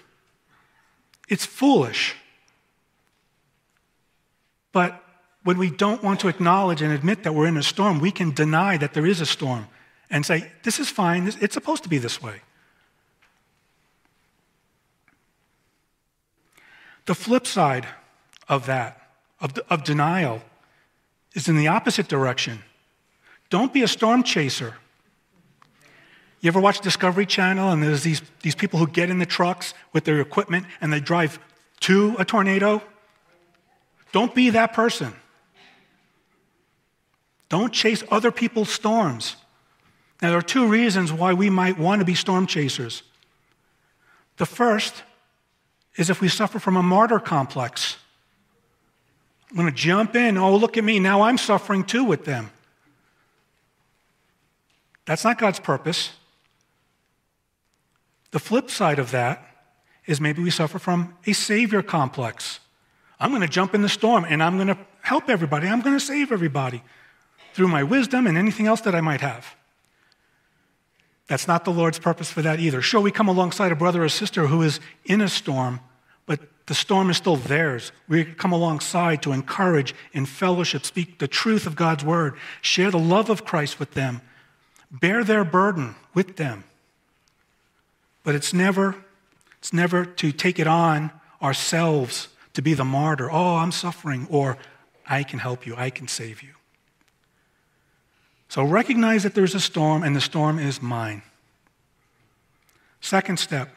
It's 1.27 1.45
foolish. 1.45 2.15
But 4.71 5.03
when 5.43 5.57
we 5.57 5.69
don't 5.69 6.03
want 6.03 6.19
to 6.21 6.27
acknowledge 6.27 6.81
and 6.81 6.93
admit 6.93 7.23
that 7.23 7.33
we're 7.33 7.47
in 7.47 7.57
a 7.57 7.63
storm, 7.63 7.99
we 7.99 8.11
can 8.11 8.31
deny 8.31 8.77
that 8.77 8.93
there 8.93 9.05
is 9.05 9.21
a 9.21 9.25
storm 9.25 9.67
and 10.09 10.25
say, 10.25 10.51
This 10.63 10.79
is 10.79 10.89
fine, 10.89 11.27
it's 11.41 11.53
supposed 11.53 11.83
to 11.83 11.89
be 11.89 11.97
this 11.97 12.21
way. 12.21 12.41
The 17.05 17.15
flip 17.15 17.47
side 17.47 17.87
of 18.51 18.65
that, 18.67 19.01
of, 19.39 19.57
of 19.69 19.83
denial, 19.83 20.41
is 21.33 21.47
in 21.47 21.55
the 21.55 21.69
opposite 21.69 22.07
direction. 22.09 22.59
Don't 23.49 23.73
be 23.73 23.81
a 23.81 23.87
storm 23.87 24.21
chaser. 24.21 24.75
You 26.41 26.49
ever 26.49 26.59
watch 26.59 26.81
Discovery 26.81 27.25
Channel 27.25 27.71
and 27.71 27.81
there's 27.81 28.03
these, 28.03 28.21
these 28.41 28.55
people 28.55 28.77
who 28.77 28.87
get 28.87 29.09
in 29.09 29.19
the 29.19 29.25
trucks 29.25 29.73
with 29.93 30.03
their 30.03 30.19
equipment 30.19 30.65
and 30.81 30.91
they 30.91 30.99
drive 30.99 31.39
to 31.81 32.15
a 32.19 32.25
tornado? 32.25 32.81
Don't 34.11 34.35
be 34.35 34.49
that 34.49 34.73
person. 34.73 35.13
Don't 37.47 37.71
chase 37.71 38.03
other 38.11 38.31
people's 38.31 38.69
storms. 38.69 39.37
Now, 40.21 40.29
there 40.29 40.37
are 40.37 40.43
two 40.43 40.67
reasons 40.67 41.11
why 41.13 41.33
we 41.33 41.49
might 41.49 41.77
want 41.77 41.99
to 41.99 42.05
be 42.05 42.15
storm 42.15 42.47
chasers. 42.47 43.03
The 44.37 44.45
first 44.45 45.03
is 45.95 46.09
if 46.09 46.19
we 46.19 46.27
suffer 46.27 46.59
from 46.59 46.75
a 46.75 46.83
martyr 46.83 47.19
complex. 47.19 47.97
I'm 49.51 49.57
going 49.57 49.67
to 49.69 49.75
jump 49.75 50.15
in. 50.15 50.37
Oh, 50.37 50.55
look 50.55 50.77
at 50.77 50.83
me. 50.83 50.99
Now 50.99 51.23
I'm 51.23 51.37
suffering 51.37 51.83
too 51.83 52.05
with 52.05 52.23
them. 52.23 52.51
That's 55.05 55.25
not 55.25 55.37
God's 55.37 55.59
purpose. 55.59 56.11
The 58.31 58.39
flip 58.39 58.71
side 58.71 58.97
of 58.97 59.11
that 59.11 59.45
is 60.05 60.21
maybe 60.21 60.41
we 60.41 60.49
suffer 60.49 60.79
from 60.79 61.15
a 61.27 61.33
savior 61.33 61.81
complex. 61.81 62.61
I'm 63.19 63.31
going 63.31 63.41
to 63.41 63.47
jump 63.47 63.75
in 63.75 63.81
the 63.81 63.89
storm 63.89 64.25
and 64.27 64.41
I'm 64.41 64.55
going 64.55 64.69
to 64.69 64.77
help 65.01 65.29
everybody. 65.29 65.67
I'm 65.67 65.81
going 65.81 65.97
to 65.97 66.05
save 66.05 66.31
everybody 66.31 66.81
through 67.53 67.67
my 67.67 67.83
wisdom 67.83 68.25
and 68.27 68.37
anything 68.37 68.67
else 68.67 68.81
that 68.81 68.95
I 68.95 69.01
might 69.01 69.19
have. 69.19 69.55
That's 71.27 71.47
not 71.47 71.65
the 71.65 71.71
Lord's 71.71 71.99
purpose 71.99 72.31
for 72.31 72.41
that 72.41 72.59
either. 72.59 72.81
Sure, 72.81 73.01
we 73.01 73.11
come 73.11 73.27
alongside 73.27 73.71
a 73.71 73.75
brother 73.75 74.03
or 74.03 74.09
sister 74.09 74.47
who 74.47 74.61
is 74.61 74.79
in 75.05 75.19
a 75.19 75.27
storm, 75.29 75.81
the 76.67 76.75
storm 76.75 77.09
is 77.09 77.17
still 77.17 77.35
theirs. 77.35 77.91
We 78.07 78.25
come 78.25 78.51
alongside 78.51 79.21
to 79.23 79.31
encourage 79.31 79.95
in 80.13 80.25
fellowship, 80.25 80.85
speak 80.85 81.19
the 81.19 81.27
truth 81.27 81.65
of 81.65 81.75
God's 81.75 82.03
word, 82.03 82.35
share 82.61 82.91
the 82.91 82.99
love 82.99 83.29
of 83.29 83.45
Christ 83.45 83.79
with 83.79 83.91
them, 83.91 84.21
bear 84.91 85.23
their 85.23 85.43
burden 85.43 85.95
with 86.13 86.37
them. 86.37 86.63
But 88.23 88.35
it's 88.35 88.53
never, 88.53 88.95
it's 89.57 89.73
never 89.73 90.05
to 90.05 90.31
take 90.31 90.59
it 90.59 90.67
on 90.67 91.11
ourselves 91.41 92.27
to 92.53 92.61
be 92.61 92.73
the 92.73 92.85
martyr. 92.85 93.31
Oh, 93.31 93.57
I'm 93.57 93.71
suffering, 93.71 94.27
or 94.29 94.57
I 95.07 95.23
can 95.23 95.39
help 95.39 95.65
you, 95.65 95.75
I 95.75 95.89
can 95.89 96.07
save 96.07 96.43
you. 96.43 96.53
So 98.49 98.63
recognize 98.63 99.23
that 99.23 99.33
there's 99.33 99.55
a 99.55 99.59
storm, 99.59 100.03
and 100.03 100.15
the 100.15 100.21
storm 100.21 100.59
is 100.59 100.81
mine. 100.81 101.23
Second 102.99 103.39
step 103.39 103.73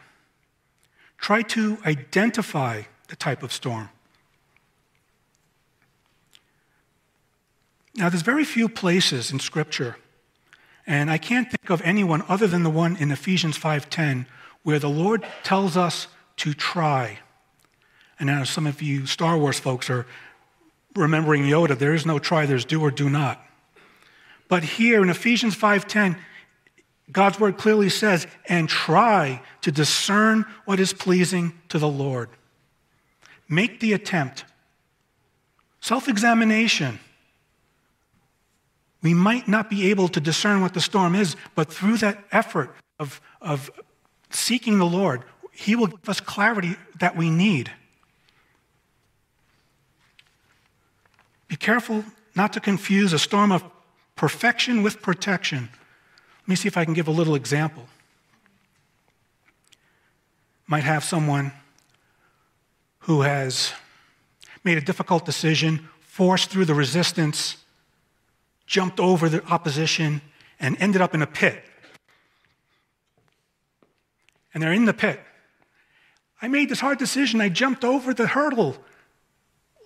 try 1.24 1.40
to 1.40 1.78
identify 1.86 2.82
the 3.08 3.16
type 3.16 3.42
of 3.42 3.50
storm. 3.50 3.88
Now, 7.96 8.10
there's 8.10 8.20
very 8.20 8.44
few 8.44 8.68
places 8.68 9.32
in 9.32 9.40
Scripture, 9.40 9.96
and 10.86 11.10
I 11.10 11.16
can't 11.16 11.50
think 11.50 11.70
of 11.70 11.80
anyone 11.80 12.22
other 12.28 12.46
than 12.46 12.62
the 12.62 12.68
one 12.68 12.96
in 12.96 13.10
Ephesians 13.10 13.56
5:10 13.56 14.26
where 14.64 14.78
the 14.78 14.90
Lord 14.90 15.26
tells 15.42 15.78
us 15.78 16.08
to 16.36 16.52
try. 16.52 17.20
And 18.18 18.26
now 18.26 18.44
some 18.44 18.66
of 18.66 18.82
you 18.82 19.06
Star 19.06 19.38
Wars 19.38 19.58
folks 19.58 19.88
are 19.88 20.04
remembering 20.94 21.44
Yoda, 21.44 21.78
there 21.78 21.94
is 21.94 22.04
no 22.04 22.18
try, 22.18 22.44
there's 22.44 22.66
do 22.66 22.82
or 22.82 22.90
do 22.90 23.08
not. 23.08 23.42
But 24.48 24.62
here 24.76 25.02
in 25.02 25.08
Ephesians 25.08 25.54
5:10, 25.56 26.18
God's 27.12 27.38
word 27.38 27.58
clearly 27.58 27.90
says, 27.90 28.26
and 28.48 28.68
try 28.68 29.42
to 29.60 29.70
discern 29.70 30.46
what 30.64 30.80
is 30.80 30.92
pleasing 30.92 31.52
to 31.68 31.78
the 31.78 31.88
Lord. 31.88 32.30
Make 33.48 33.80
the 33.80 33.92
attempt. 33.92 34.44
Self 35.80 36.08
examination. 36.08 36.98
We 39.02 39.12
might 39.12 39.46
not 39.46 39.68
be 39.68 39.90
able 39.90 40.08
to 40.08 40.20
discern 40.20 40.62
what 40.62 40.72
the 40.72 40.80
storm 40.80 41.14
is, 41.14 41.36
but 41.54 41.70
through 41.70 41.98
that 41.98 42.24
effort 42.32 42.74
of, 42.98 43.20
of 43.42 43.70
seeking 44.30 44.78
the 44.78 44.86
Lord, 44.86 45.24
He 45.52 45.76
will 45.76 45.88
give 45.88 46.08
us 46.08 46.20
clarity 46.20 46.76
that 47.00 47.14
we 47.14 47.28
need. 47.28 47.70
Be 51.48 51.56
careful 51.56 52.04
not 52.34 52.54
to 52.54 52.60
confuse 52.60 53.12
a 53.12 53.18
storm 53.18 53.52
of 53.52 53.62
perfection 54.16 54.82
with 54.82 55.02
protection. 55.02 55.68
Let 56.44 56.48
me 56.48 56.56
see 56.56 56.68
if 56.68 56.76
I 56.76 56.84
can 56.84 56.92
give 56.92 57.08
a 57.08 57.10
little 57.10 57.34
example. 57.34 57.86
Might 60.66 60.84
have 60.84 61.02
someone 61.02 61.52
who 63.00 63.22
has 63.22 63.72
made 64.62 64.76
a 64.76 64.82
difficult 64.82 65.24
decision, 65.24 65.88
forced 66.00 66.50
through 66.50 66.66
the 66.66 66.74
resistance, 66.74 67.56
jumped 68.66 69.00
over 69.00 69.30
the 69.30 69.42
opposition, 69.46 70.20
and 70.60 70.76
ended 70.80 71.00
up 71.00 71.14
in 71.14 71.22
a 71.22 71.26
pit. 71.26 71.64
And 74.52 74.62
they're 74.62 74.72
in 74.72 74.84
the 74.84 74.92
pit. 74.92 75.20
I 76.42 76.48
made 76.48 76.68
this 76.68 76.80
hard 76.80 76.98
decision. 76.98 77.40
I 77.40 77.48
jumped 77.48 77.84
over 77.84 78.12
the 78.12 78.26
hurdle. 78.26 78.76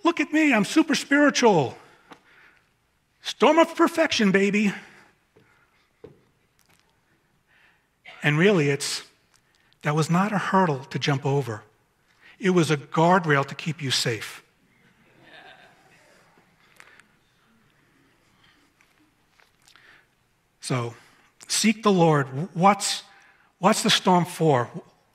Look 0.03 0.19
at 0.19 0.33
me, 0.33 0.53
I'm 0.53 0.65
super 0.65 0.95
spiritual. 0.95 1.77
Storm 3.21 3.59
of 3.59 3.75
perfection, 3.75 4.31
baby. 4.31 4.73
And 8.21 8.37
really, 8.37 8.69
it's 8.69 9.03
that 9.81 9.95
was 9.95 10.09
not 10.09 10.31
a 10.31 10.37
hurdle 10.37 10.79
to 10.85 10.99
jump 10.99 11.25
over. 11.25 11.63
It 12.39 12.51
was 12.51 12.71
a 12.71 12.77
guardrail 12.77 13.45
to 13.45 13.55
keep 13.55 13.81
you 13.81 13.91
safe. 13.91 14.43
So, 20.61 20.93
seek 21.47 21.81
the 21.81 21.91
Lord. 21.91 22.27
What's, 22.53 23.01
what's 23.57 23.81
the 23.81 23.89
storm 23.89 24.25
for? 24.25 24.69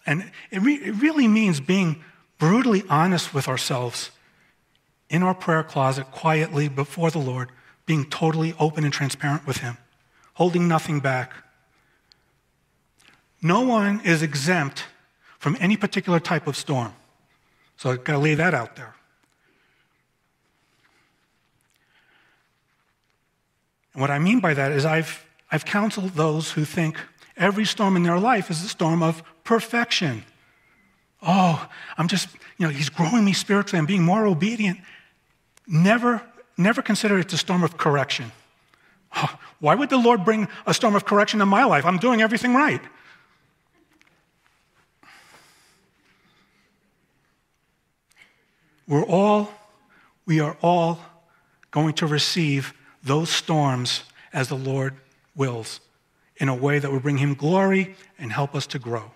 And 0.04 0.32
it, 0.50 0.60
re- 0.60 0.74
it 0.74 1.00
really 1.00 1.28
means 1.28 1.60
being 1.60 2.02
brutally 2.38 2.82
honest 2.88 3.32
with 3.32 3.46
ourselves 3.46 4.10
in 5.08 5.22
our 5.22 5.34
prayer 5.34 5.62
closet, 5.62 6.10
quietly 6.10 6.66
before 6.66 7.10
the 7.12 7.20
Lord, 7.20 7.50
being 7.86 8.04
totally 8.04 8.54
open 8.58 8.82
and 8.82 8.92
transparent 8.92 9.46
with 9.46 9.58
Him, 9.58 9.76
holding 10.34 10.66
nothing 10.66 10.98
back. 10.98 11.32
No 13.44 13.60
one 13.60 14.00
is 14.00 14.22
exempt 14.22 14.86
from 15.38 15.54
any 15.60 15.76
particular 15.76 16.18
type 16.18 16.46
of 16.46 16.56
storm. 16.56 16.94
So 17.76 17.90
I've 17.90 18.02
got 18.02 18.14
to 18.14 18.18
lay 18.18 18.34
that 18.34 18.54
out 18.54 18.74
there. 18.76 18.94
And 23.92 24.00
what 24.00 24.10
I 24.10 24.18
mean 24.18 24.40
by 24.40 24.54
that 24.54 24.72
is 24.72 24.86
I've, 24.86 25.26
I've 25.52 25.66
counseled 25.66 26.12
those 26.12 26.52
who 26.52 26.64
think 26.64 26.98
every 27.36 27.66
storm 27.66 27.96
in 27.96 28.02
their 28.02 28.18
life 28.18 28.50
is 28.50 28.64
a 28.64 28.68
storm 28.68 29.02
of 29.02 29.22
perfection. 29.44 30.24
Oh, 31.20 31.68
I'm 31.98 32.08
just, 32.08 32.30
you 32.56 32.66
know, 32.66 32.72
he's 32.72 32.88
growing 32.88 33.26
me 33.26 33.34
spiritually. 33.34 33.78
I'm 33.78 33.84
being 33.84 34.04
more 34.04 34.26
obedient. 34.26 34.80
Never, 35.66 36.22
never 36.56 36.80
consider 36.80 37.18
it 37.18 37.30
a 37.34 37.36
storm 37.36 37.62
of 37.62 37.76
correction. 37.76 38.32
Why 39.60 39.74
would 39.74 39.90
the 39.90 39.98
Lord 39.98 40.24
bring 40.24 40.48
a 40.66 40.72
storm 40.72 40.96
of 40.96 41.04
correction 41.04 41.42
in 41.42 41.48
my 41.48 41.64
life? 41.64 41.84
I'm 41.84 41.98
doing 41.98 42.22
everything 42.22 42.54
right. 42.54 42.80
We're 48.86 49.04
all, 49.04 49.50
we 50.26 50.40
are 50.40 50.56
all 50.60 51.00
going 51.70 51.94
to 51.94 52.06
receive 52.06 52.74
those 53.02 53.30
storms 53.30 54.02
as 54.32 54.48
the 54.48 54.56
Lord 54.56 54.94
wills 55.34 55.80
in 56.36 56.48
a 56.48 56.54
way 56.54 56.78
that 56.78 56.90
will 56.90 57.00
bring 57.00 57.18
him 57.18 57.34
glory 57.34 57.94
and 58.18 58.32
help 58.32 58.54
us 58.54 58.66
to 58.68 58.78
grow. 58.78 59.12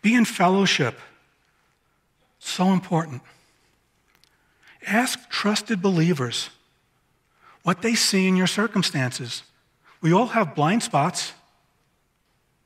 Be 0.00 0.14
in 0.14 0.24
fellowship. 0.24 0.98
So 2.38 2.72
important. 2.72 3.22
Ask 4.86 5.30
trusted 5.30 5.80
believers 5.80 6.50
what 7.62 7.82
they 7.82 7.94
see 7.94 8.26
in 8.26 8.36
your 8.36 8.48
circumstances. 8.48 9.44
We 10.00 10.12
all 10.12 10.26
have 10.26 10.56
blind 10.56 10.82
spots, 10.82 11.32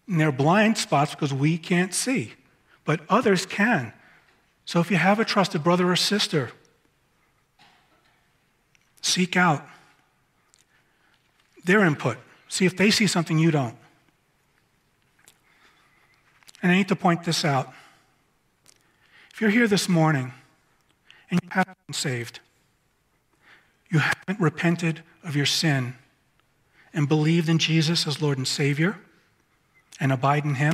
and 0.08 0.18
they're 0.18 0.32
blind 0.32 0.78
spots 0.78 1.14
because 1.14 1.34
we 1.34 1.58
can't 1.58 1.92
see, 1.92 2.32
but 2.86 3.00
others 3.10 3.44
can. 3.44 3.92
So 4.66 4.80
if 4.80 4.90
you 4.90 4.96
have 4.96 5.20
a 5.20 5.24
trusted 5.24 5.62
brother 5.62 5.90
or 5.90 5.96
sister, 5.96 6.50
seek 9.00 9.36
out 9.36 9.64
their 11.64 11.84
input. 11.84 12.18
See 12.48 12.66
if 12.66 12.76
they 12.76 12.90
see 12.90 13.06
something 13.06 13.38
you 13.38 13.52
don't. 13.52 13.76
And 16.62 16.72
I 16.72 16.76
need 16.76 16.88
to 16.88 16.96
point 16.96 17.24
this 17.24 17.44
out. 17.44 17.72
If 19.32 19.40
you're 19.40 19.50
here 19.50 19.68
this 19.68 19.88
morning 19.88 20.32
and 21.30 21.38
you 21.42 21.48
haven't 21.52 21.78
been 21.86 21.94
saved, 21.94 22.40
you 23.88 24.00
haven't 24.00 24.40
repented 24.40 25.02
of 25.22 25.36
your 25.36 25.46
sin 25.46 25.94
and 26.92 27.08
believed 27.08 27.48
in 27.48 27.58
Jesus 27.58 28.06
as 28.06 28.20
Lord 28.20 28.36
and 28.36 28.48
Savior 28.48 28.98
and 30.00 30.10
abide 30.10 30.44
in 30.44 30.56
Him, 30.56 30.72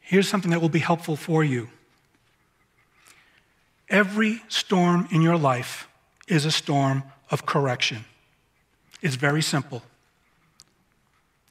here's 0.00 0.28
something 0.28 0.50
that 0.50 0.60
will 0.60 0.68
be 0.68 0.80
helpful 0.80 1.16
for 1.16 1.42
you. 1.42 1.70
Every 3.92 4.42
storm 4.48 5.06
in 5.10 5.20
your 5.20 5.36
life 5.36 5.86
is 6.26 6.46
a 6.46 6.50
storm 6.50 7.02
of 7.30 7.44
correction. 7.44 8.06
It's 9.02 9.16
very 9.16 9.42
simple. 9.42 9.82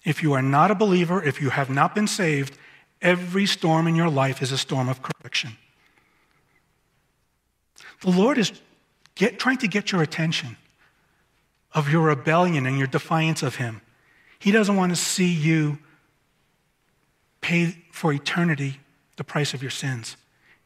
If 0.03 0.23
you 0.23 0.33
are 0.33 0.41
not 0.41 0.71
a 0.71 0.75
believer, 0.75 1.23
if 1.23 1.39
you 1.39 1.51
have 1.51 1.69
not 1.69 1.93
been 1.93 2.07
saved, 2.07 2.57
every 2.99 3.45
storm 3.45 3.85
in 3.85 3.95
your 3.95 4.09
life 4.09 4.41
is 4.41 4.51
a 4.51 4.57
storm 4.57 4.89
of 4.89 5.03
correction. 5.03 5.51
The 7.99 8.09
Lord 8.09 8.39
is 8.39 8.51
get, 9.13 9.37
trying 9.37 9.59
to 9.59 9.67
get 9.67 9.91
your 9.91 10.01
attention 10.01 10.57
of 11.73 11.91
your 11.91 12.01
rebellion 12.01 12.65
and 12.65 12.75
your 12.75 12.87
defiance 12.87 13.43
of 13.43 13.57
Him. 13.57 13.81
He 14.39 14.51
doesn't 14.51 14.75
want 14.75 14.91
to 14.91 14.95
see 14.95 15.31
you 15.31 15.77
pay 17.39 17.77
for 17.91 18.11
eternity 18.11 18.79
the 19.17 19.23
price 19.23 19.53
of 19.53 19.61
your 19.61 19.69
sins. 19.69 20.17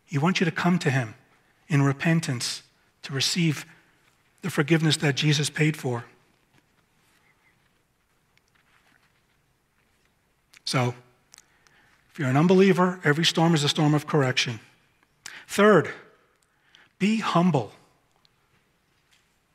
He 0.05 0.17
wants 0.17 0.39
you 0.39 0.45
to 0.45 0.51
come 0.51 0.79
to 0.79 0.89
Him 0.89 1.15
in 1.67 1.81
repentance 1.81 2.63
to 3.03 3.13
receive 3.13 3.65
the 4.41 4.49
forgiveness 4.49 4.97
that 4.97 5.15
Jesus 5.15 5.49
paid 5.49 5.75
for. 5.75 6.05
So, 10.65 10.95
if 12.11 12.19
you're 12.19 12.29
an 12.29 12.37
unbeliever, 12.37 12.99
every 13.03 13.25
storm 13.25 13.53
is 13.53 13.63
a 13.63 13.69
storm 13.69 13.93
of 13.93 14.07
correction. 14.07 14.59
Third, 15.47 15.91
be 16.97 17.17
humble 17.17 17.71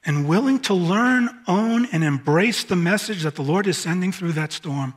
and 0.04 0.28
willing 0.28 0.58
to 0.60 0.74
learn, 0.74 1.28
own, 1.46 1.86
and 1.86 2.02
embrace 2.04 2.64
the 2.64 2.76
message 2.76 3.22
that 3.22 3.34
the 3.34 3.42
Lord 3.42 3.66
is 3.66 3.76
sending 3.76 4.12
through 4.12 4.32
that 4.32 4.52
storm. 4.52 4.94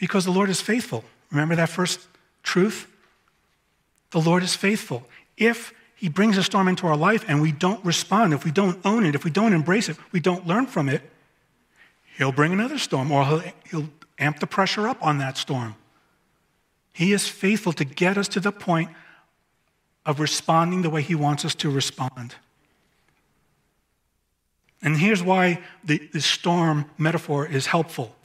Because 0.00 0.24
the 0.24 0.32
Lord 0.32 0.50
is 0.50 0.60
faithful. 0.60 1.04
Remember 1.30 1.54
that 1.54 1.68
first 1.68 2.08
truth? 2.42 2.90
The 4.10 4.20
Lord 4.20 4.42
is 4.42 4.56
faithful. 4.56 5.06
If 5.36 5.72
He 5.94 6.08
brings 6.08 6.36
a 6.38 6.42
storm 6.42 6.66
into 6.66 6.86
our 6.88 6.96
life 6.96 7.24
and 7.28 7.40
we 7.40 7.52
don't 7.52 7.84
respond, 7.84 8.32
if 8.32 8.44
we 8.44 8.50
don't 8.50 8.84
own 8.84 9.04
it, 9.04 9.14
if 9.14 9.24
we 9.24 9.30
don't 9.30 9.52
embrace 9.52 9.88
it, 9.88 9.96
we 10.10 10.18
don't 10.18 10.46
learn 10.46 10.66
from 10.66 10.88
it, 10.88 11.02
He'll 12.16 12.32
bring 12.32 12.52
another 12.52 12.78
storm 12.78 13.12
or 13.12 13.24
He'll, 13.24 13.42
he'll 13.70 13.88
amp 14.18 14.40
the 14.40 14.46
pressure 14.46 14.88
up 14.88 14.98
on 15.00 15.18
that 15.18 15.36
storm. 15.36 15.76
He 16.92 17.12
is 17.12 17.28
faithful 17.28 17.72
to 17.74 17.84
get 17.84 18.18
us 18.18 18.26
to 18.28 18.40
the 18.40 18.52
point 18.52 18.90
of 20.04 20.18
responding 20.18 20.82
the 20.82 20.90
way 20.90 21.02
He 21.02 21.14
wants 21.14 21.44
us 21.44 21.54
to 21.56 21.70
respond. 21.70 22.34
And 24.82 24.96
here's 24.96 25.22
why 25.22 25.62
the, 25.84 25.98
the 26.12 26.22
storm 26.22 26.86
metaphor 26.96 27.46
is 27.46 27.66
helpful. 27.66 28.16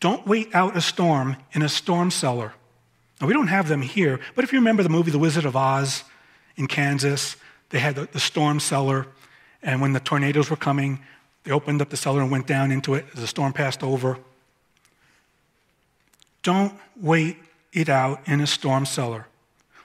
Don't 0.00 0.26
wait 0.26 0.54
out 0.54 0.76
a 0.76 0.80
storm 0.80 1.36
in 1.52 1.62
a 1.62 1.68
storm 1.68 2.10
cellar. 2.10 2.54
Now, 3.20 3.26
we 3.26 3.34
don't 3.34 3.48
have 3.48 3.68
them 3.68 3.82
here, 3.82 4.18
but 4.34 4.44
if 4.44 4.52
you 4.52 4.58
remember 4.58 4.82
the 4.82 4.88
movie 4.88 5.10
The 5.10 5.18
Wizard 5.18 5.44
of 5.44 5.54
Oz 5.54 6.04
in 6.56 6.66
Kansas, 6.66 7.36
they 7.68 7.78
had 7.78 7.94
the, 7.94 8.08
the 8.10 8.20
storm 8.20 8.60
cellar, 8.60 9.06
and 9.62 9.82
when 9.82 9.92
the 9.92 10.00
tornadoes 10.00 10.48
were 10.48 10.56
coming, 10.56 11.00
they 11.44 11.50
opened 11.50 11.82
up 11.82 11.90
the 11.90 11.98
cellar 11.98 12.22
and 12.22 12.30
went 12.30 12.46
down 12.46 12.72
into 12.72 12.94
it 12.94 13.04
as 13.12 13.20
the 13.20 13.26
storm 13.26 13.52
passed 13.52 13.82
over. 13.82 14.18
Don't 16.42 16.74
wait 16.96 17.36
it 17.72 17.90
out 17.90 18.26
in 18.26 18.40
a 18.40 18.46
storm 18.46 18.86
cellar. 18.86 19.26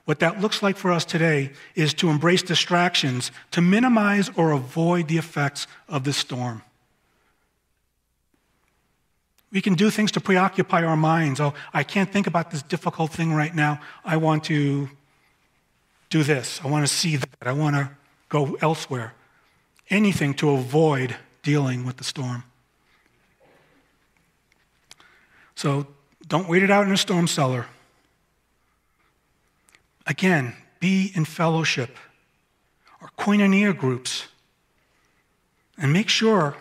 What 0.05 0.19
that 0.19 0.39
looks 0.39 0.63
like 0.63 0.77
for 0.77 0.91
us 0.91 1.03
today 1.03 1.51
is 1.73 1.93
to 1.95 2.09
embrace 2.09 2.43
distractions 2.43 3.31
to 3.51 3.61
minimize 3.61 4.29
or 4.37 4.51
avoid 4.51 5.07
the 5.07 5.17
effects 5.17 5.67
of 5.89 6.03
the 6.03 6.13
storm. 6.13 6.61
We 9.55 9.61
can 9.61 9.75
do 9.75 9.89
things 9.89 10.11
to 10.11 10.19
preoccupy 10.19 10.83
our 10.83 10.97
minds. 10.97 11.39
Oh, 11.39 11.53
I 11.73 11.83
can't 11.83 12.11
think 12.11 12.27
about 12.27 12.51
this 12.51 12.61
difficult 12.61 13.13
thing 13.13 13.31
right 13.31 13.55
now. 13.55 13.79
I 14.03 14.17
want 14.17 14.43
to 14.43 14.89
do 16.09 16.23
this. 16.23 16.59
I 16.61 16.67
want 16.67 16.85
to 16.85 16.93
see 16.93 17.15
that. 17.15 17.29
I 17.39 17.53
want 17.53 17.77
to 17.77 17.89
go 18.27 18.57
elsewhere. 18.61 19.13
Anything 19.89 20.33
to 20.33 20.49
avoid 20.49 21.15
dealing 21.41 21.85
with 21.85 21.95
the 21.95 22.03
storm. 22.03 22.43
So 25.55 25.87
don't 26.27 26.49
wait 26.49 26.61
it 26.61 26.69
out 26.69 26.85
in 26.85 26.91
a 26.91 26.97
storm 26.97 27.25
cellar. 27.25 27.67
Again, 30.05 30.53
be 30.81 31.13
in 31.15 31.23
fellowship 31.23 31.95
or 33.01 33.09
koinonia 33.17 33.73
groups. 33.77 34.27
And 35.77 35.93
make 35.93 36.09
sure 36.09 36.57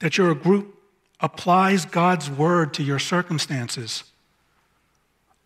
that 0.00 0.18
you're 0.18 0.30
a 0.30 0.34
group 0.34 0.74
applies 1.20 1.84
God's 1.84 2.30
word 2.30 2.74
to 2.74 2.82
your 2.82 2.98
circumstances. 2.98 4.04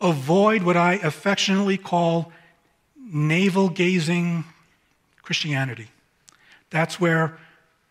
Avoid 0.01 0.63
what 0.63 0.77
I 0.77 0.95
affectionately 0.95 1.79
call 1.79 2.33
navel 2.97 3.69
gazing 3.69 4.45
Christianity. 5.23 5.89
That's 6.71 7.01
where 7.01 7.39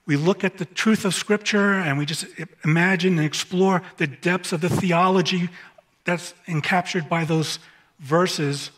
we 0.05 0.17
look 0.17 0.43
at 0.43 0.57
the 0.57 0.65
truth 0.65 1.05
of 1.05 1.13
Scripture 1.13 1.73
and 1.73 1.97
we 1.97 2.05
just 2.05 2.25
imagine 2.63 3.17
and 3.17 3.25
explore 3.25 3.81
the 3.97 4.07
depths 4.07 4.51
of 4.51 4.61
the 4.61 4.69
theology 4.69 5.49
that's 6.03 6.33
encaptured 6.47 7.07
by 7.07 7.23
those 7.23 7.59
verses 7.99 8.71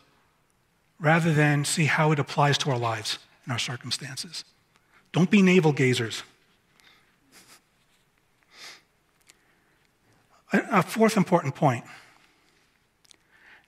rather 1.00 1.34
than 1.34 1.66
see 1.66 1.86
how 1.86 2.12
it 2.12 2.20
applies 2.20 2.58
to 2.60 2.72
our 2.72 2.78
lives 2.78 3.20
and 3.46 3.54
our 3.54 3.60
circumstances. 3.60 4.44
Don't 5.12 5.30
be 5.30 5.42
navel 5.42 5.74
gazers. 5.74 6.24
A 10.54 10.84
fourth 10.84 11.18
important 11.18 11.56
point 11.56 11.84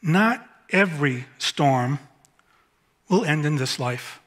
not 0.02 0.48
every 0.70 1.26
storm 1.40 1.98
will 3.10 3.26
end 3.26 3.46
in 3.46 3.56
this 3.56 3.80
life, 3.80 4.20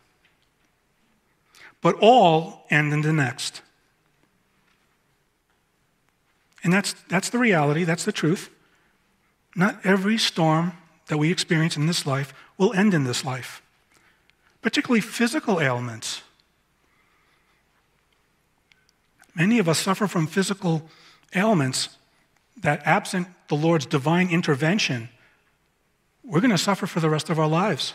but 1.81 1.95
all 2.01 2.67
end 2.69 2.93
in 2.93 3.03
the 3.03 3.13
next. 3.13 3.63
And 6.65 6.73
that's, 6.73 6.95
that's 7.09 7.31
the 7.31 7.39
reality, 7.39 7.85
that's 7.85 8.05
the 8.05 8.13
truth. 8.13 8.51
Not 9.55 9.79
every 9.85 10.19
storm 10.19 10.73
that 11.07 11.17
we 11.17 11.31
experience 11.31 11.77
in 11.77 11.87
this 11.87 12.07
life 12.07 12.35
will 12.59 12.73
end 12.73 12.93
in 12.93 13.05
this 13.05 13.25
life, 13.25 13.63
particularly 14.63 15.01
physical 15.01 15.61
ailments. 15.61 16.23
Many 19.35 19.61
of 19.61 19.69
us 19.69 19.79
suffer 19.79 20.09
from 20.09 20.27
physical 20.27 20.91
ailments 21.35 21.91
that, 22.63 22.83
absent 22.85 23.29
the 23.49 23.55
Lord's 23.55 23.87
divine 23.87 24.31
intervention, 24.31 25.09
we're 26.25 26.41
going 26.41 26.51
to 26.51 26.59
suffer 26.59 26.87
for 26.87 27.01
the 27.01 27.11
rest 27.11 27.31
of 27.31 27.39
our 27.39 27.49
lives. 27.49 27.95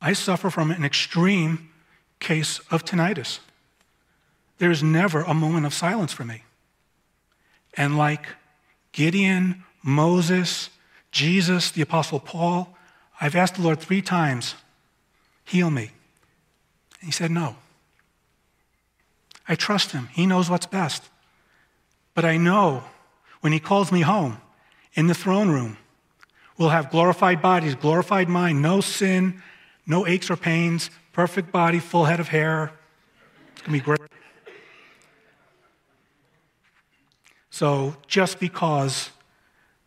I 0.00 0.12
suffer 0.14 0.50
from 0.50 0.70
an 0.70 0.84
extreme 0.84 1.70
case 2.18 2.60
of 2.70 2.84
tinnitus. 2.84 3.38
There 4.58 4.70
is 4.70 4.82
never 4.82 5.22
a 5.22 5.34
moment 5.34 5.66
of 5.66 5.74
silence 5.74 6.12
for 6.12 6.24
me. 6.24 6.42
And 7.74 7.96
like 7.96 8.26
Gideon, 8.92 9.64
Moses, 9.82 10.70
Jesus, 11.10 11.70
the 11.70 11.82
Apostle 11.82 12.20
Paul, 12.20 12.76
I've 13.20 13.36
asked 13.36 13.56
the 13.56 13.62
Lord 13.62 13.80
three 13.80 14.02
times, 14.02 14.54
heal 15.44 15.70
me. 15.70 15.90
And 17.00 17.08
he 17.08 17.12
said, 17.12 17.30
no. 17.30 17.56
I 19.48 19.54
trust 19.54 19.92
him. 19.92 20.08
He 20.12 20.26
knows 20.26 20.48
what's 20.48 20.66
best. 20.66 21.08
But 22.14 22.24
I 22.24 22.36
know 22.36 22.84
when 23.42 23.52
he 23.52 23.60
calls 23.60 23.92
me 23.92 24.00
home 24.00 24.40
in 24.94 25.08
the 25.08 25.14
throne 25.14 25.50
room, 25.50 25.76
we'll 26.56 26.70
have 26.70 26.90
glorified 26.90 27.42
bodies, 27.42 27.74
glorified 27.74 28.28
mind, 28.28 28.62
no 28.62 28.80
sin, 28.80 29.42
no 29.86 30.06
aches 30.06 30.30
or 30.30 30.36
pains, 30.36 30.90
perfect 31.12 31.52
body, 31.52 31.78
full 31.78 32.06
head 32.06 32.20
of 32.20 32.28
hair. 32.28 32.72
It's 33.52 33.62
going 33.62 33.78
to 33.78 33.84
be 33.84 33.84
great. 33.84 34.00
So 37.50 37.96
just 38.06 38.40
because 38.40 39.10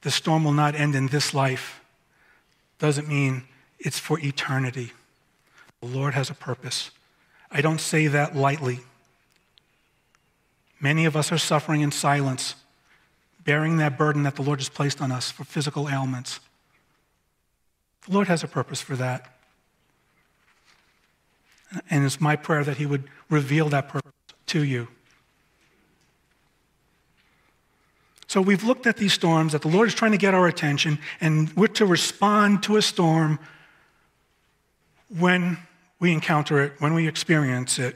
the 0.01 0.12
storm 0.12 0.43
will 0.43 0.53
not 0.53 0.76
end 0.76 0.93
in 0.93 1.08
this 1.08 1.34
life 1.34 1.82
doesn't 2.78 3.08
mean 3.08 3.43
it's 3.80 3.97
for 3.97 4.20
eternity. 4.20 4.91
The 5.82 5.88
Lord 5.88 6.14
has 6.14 6.30
a 6.30 6.34
purpose. 6.34 6.91
I 7.49 7.62
don't 7.62 7.80
say 7.80 8.08
that 8.08 8.36
lightly. 8.36 8.82
Many 10.80 11.06
of 11.06 11.16
us 11.16 11.32
are 11.32 11.38
suffering 11.38 11.82
in 11.82 11.91
silence, 11.91 12.56
bearing 13.46 13.78
that 13.78 13.98
burden 13.98 14.24
that 14.24 14.36
the 14.36 14.41
Lord 14.41 14.60
has 14.60 14.70
placed 14.70 15.02
on 15.02 15.12
us 15.12 15.32
for 15.32 15.43
physical 15.43 15.88
ailments. 15.88 16.39
The 18.08 18.14
Lord 18.14 18.28
has 18.28 18.43
a 18.43 18.48
purpose 18.48 18.82
for 18.82 18.96
that. 18.96 19.32
And 21.89 22.06
it's 22.06 22.20
my 22.20 22.36
prayer 22.36 22.64
that 22.64 22.78
He 22.78 22.86
would 22.86 23.04
reveal 23.30 23.70
that 23.70 23.88
purpose 23.88 24.12
to 24.48 24.64
you. 24.64 24.88
So 28.28 28.41
we've 28.41 28.64
looked 28.64 28.88
at 28.88 28.98
these 28.98 29.14
storms, 29.14 29.54
that 29.54 29.62
the 29.62 29.68
Lord 29.68 29.88
is 29.88 29.93
trying 29.93 30.12
to 30.12 30.18
get 30.18 30.34
our 30.34 30.48
attention, 30.48 31.00
and 31.22 31.56
we're 31.56 31.68
to 31.68 31.86
respond 31.86 32.64
to 32.64 32.78
a 32.78 32.82
storm 32.82 33.39
when 35.18 35.58
we 36.00 36.12
encounter 36.12 36.62
it, 36.62 36.74
when 36.80 36.93
we 36.93 37.08
experience 37.08 37.80
it. 37.80 37.96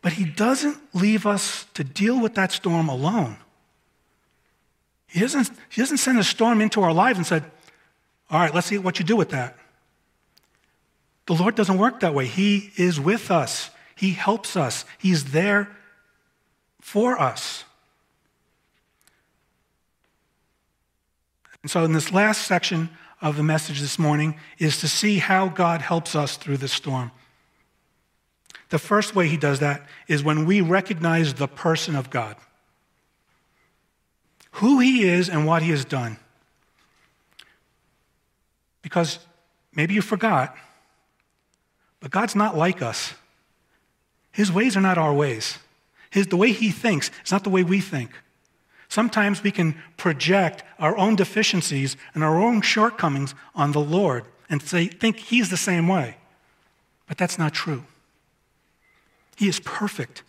But 0.00 0.12
He 0.12 0.24
doesn't 0.24 0.78
leave 0.94 1.26
us 1.26 1.66
to 1.74 1.82
deal 1.84 2.20
with 2.20 2.34
that 2.36 2.52
storm 2.52 2.88
alone. 2.88 3.36
He 5.08 5.20
doesn't, 5.20 5.50
he 5.70 5.80
doesn't 5.80 5.98
send 5.98 6.18
a 6.18 6.24
storm 6.24 6.60
into 6.60 6.82
our 6.82 6.92
lives 6.92 7.18
and 7.18 7.26
said, 7.26 7.44
All 8.30 8.40
right, 8.40 8.54
let's 8.54 8.66
see 8.66 8.78
what 8.78 8.98
you 8.98 9.04
do 9.04 9.16
with 9.16 9.30
that. 9.30 9.56
The 11.26 11.34
Lord 11.34 11.54
doesn't 11.54 11.78
work 11.78 12.00
that 12.00 12.14
way. 12.14 12.26
He 12.26 12.70
is 12.76 13.00
with 13.00 13.30
us, 13.30 13.70
He 13.94 14.12
helps 14.12 14.56
us, 14.56 14.84
He's 14.98 15.32
there 15.32 15.68
for 16.80 17.20
us. 17.20 17.64
And 21.62 21.70
so, 21.70 21.84
in 21.84 21.92
this 21.92 22.12
last 22.12 22.46
section 22.46 22.90
of 23.20 23.36
the 23.36 23.42
message 23.42 23.80
this 23.80 23.98
morning, 23.98 24.38
is 24.58 24.78
to 24.80 24.88
see 24.88 25.18
how 25.18 25.48
God 25.48 25.80
helps 25.80 26.14
us 26.14 26.36
through 26.36 26.58
this 26.58 26.72
storm. 26.72 27.10
The 28.68 28.78
first 28.78 29.16
way 29.16 29.26
He 29.26 29.36
does 29.36 29.58
that 29.58 29.84
is 30.06 30.22
when 30.22 30.46
we 30.46 30.60
recognize 30.60 31.34
the 31.34 31.48
person 31.48 31.96
of 31.96 32.08
God, 32.10 32.36
who 34.56 34.80
He 34.80 35.04
is 35.04 35.28
and 35.28 35.46
what 35.46 35.62
He 35.62 35.70
has 35.70 35.84
done. 35.84 36.16
Because 38.82 39.18
maybe 39.74 39.94
you 39.94 40.02
forgot, 40.02 40.56
but 42.00 42.10
God's 42.10 42.34
not 42.34 42.56
like 42.56 42.80
us. 42.80 43.14
His 44.32 44.52
ways 44.52 44.76
are 44.76 44.80
not 44.80 44.98
our 44.98 45.12
ways. 45.12 45.58
His, 46.10 46.28
the 46.28 46.36
way 46.36 46.52
He 46.52 46.70
thinks 46.70 47.10
is 47.24 47.32
not 47.32 47.44
the 47.44 47.50
way 47.50 47.64
we 47.64 47.80
think. 47.80 48.10
Sometimes 48.88 49.42
we 49.42 49.50
can 49.50 49.74
project 49.96 50.62
our 50.78 50.96
own 50.96 51.16
deficiencies 51.16 51.96
and 52.14 52.22
our 52.22 52.40
own 52.40 52.62
shortcomings 52.62 53.34
on 53.54 53.72
the 53.72 53.80
Lord 53.80 54.24
and 54.48 54.62
say, 54.62 54.86
think 54.86 55.18
He's 55.18 55.50
the 55.50 55.56
same 55.56 55.88
way. 55.88 56.16
But 57.06 57.18
that's 57.18 57.38
not 57.38 57.52
true. 57.52 57.84
He 59.36 59.48
is 59.48 59.60
perfect 59.60 60.22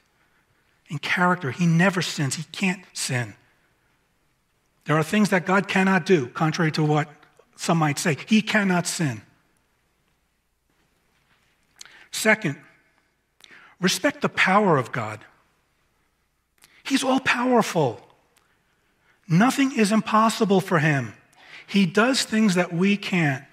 in 0.90 0.98
character. 0.98 1.52
He 1.52 1.66
never 1.66 2.02
sins. 2.02 2.36
He 2.36 2.44
can't 2.52 2.84
sin. 2.92 3.36
There 4.88 4.98
are 4.98 5.04
things 5.04 5.30
that 5.30 5.46
God 5.46 5.68
cannot 5.68 6.06
do, 6.06 6.28
contrary 6.28 6.72
to 6.72 6.84
what 6.84 7.10
some 7.58 7.78
might 7.78 8.00
say. 8.00 8.16
He 8.26 8.42
cannot 8.42 8.88
sin. 8.88 9.22
Second, 12.10 12.56
respect 13.82 14.22
the 14.22 14.30
power 14.30 14.78
of 14.78 14.94
God. 14.94 15.20
He's 16.84 17.04
all 17.04 17.20
powerful. 17.20 18.02
Nothing 19.28 19.78
is 19.78 19.92
impossible 19.92 20.62
for 20.62 20.80
him. 20.80 21.14
He 21.68 21.86
does 21.86 22.24
things 22.24 22.56
that 22.56 22.72
we 22.72 22.96
can't. 22.96 23.44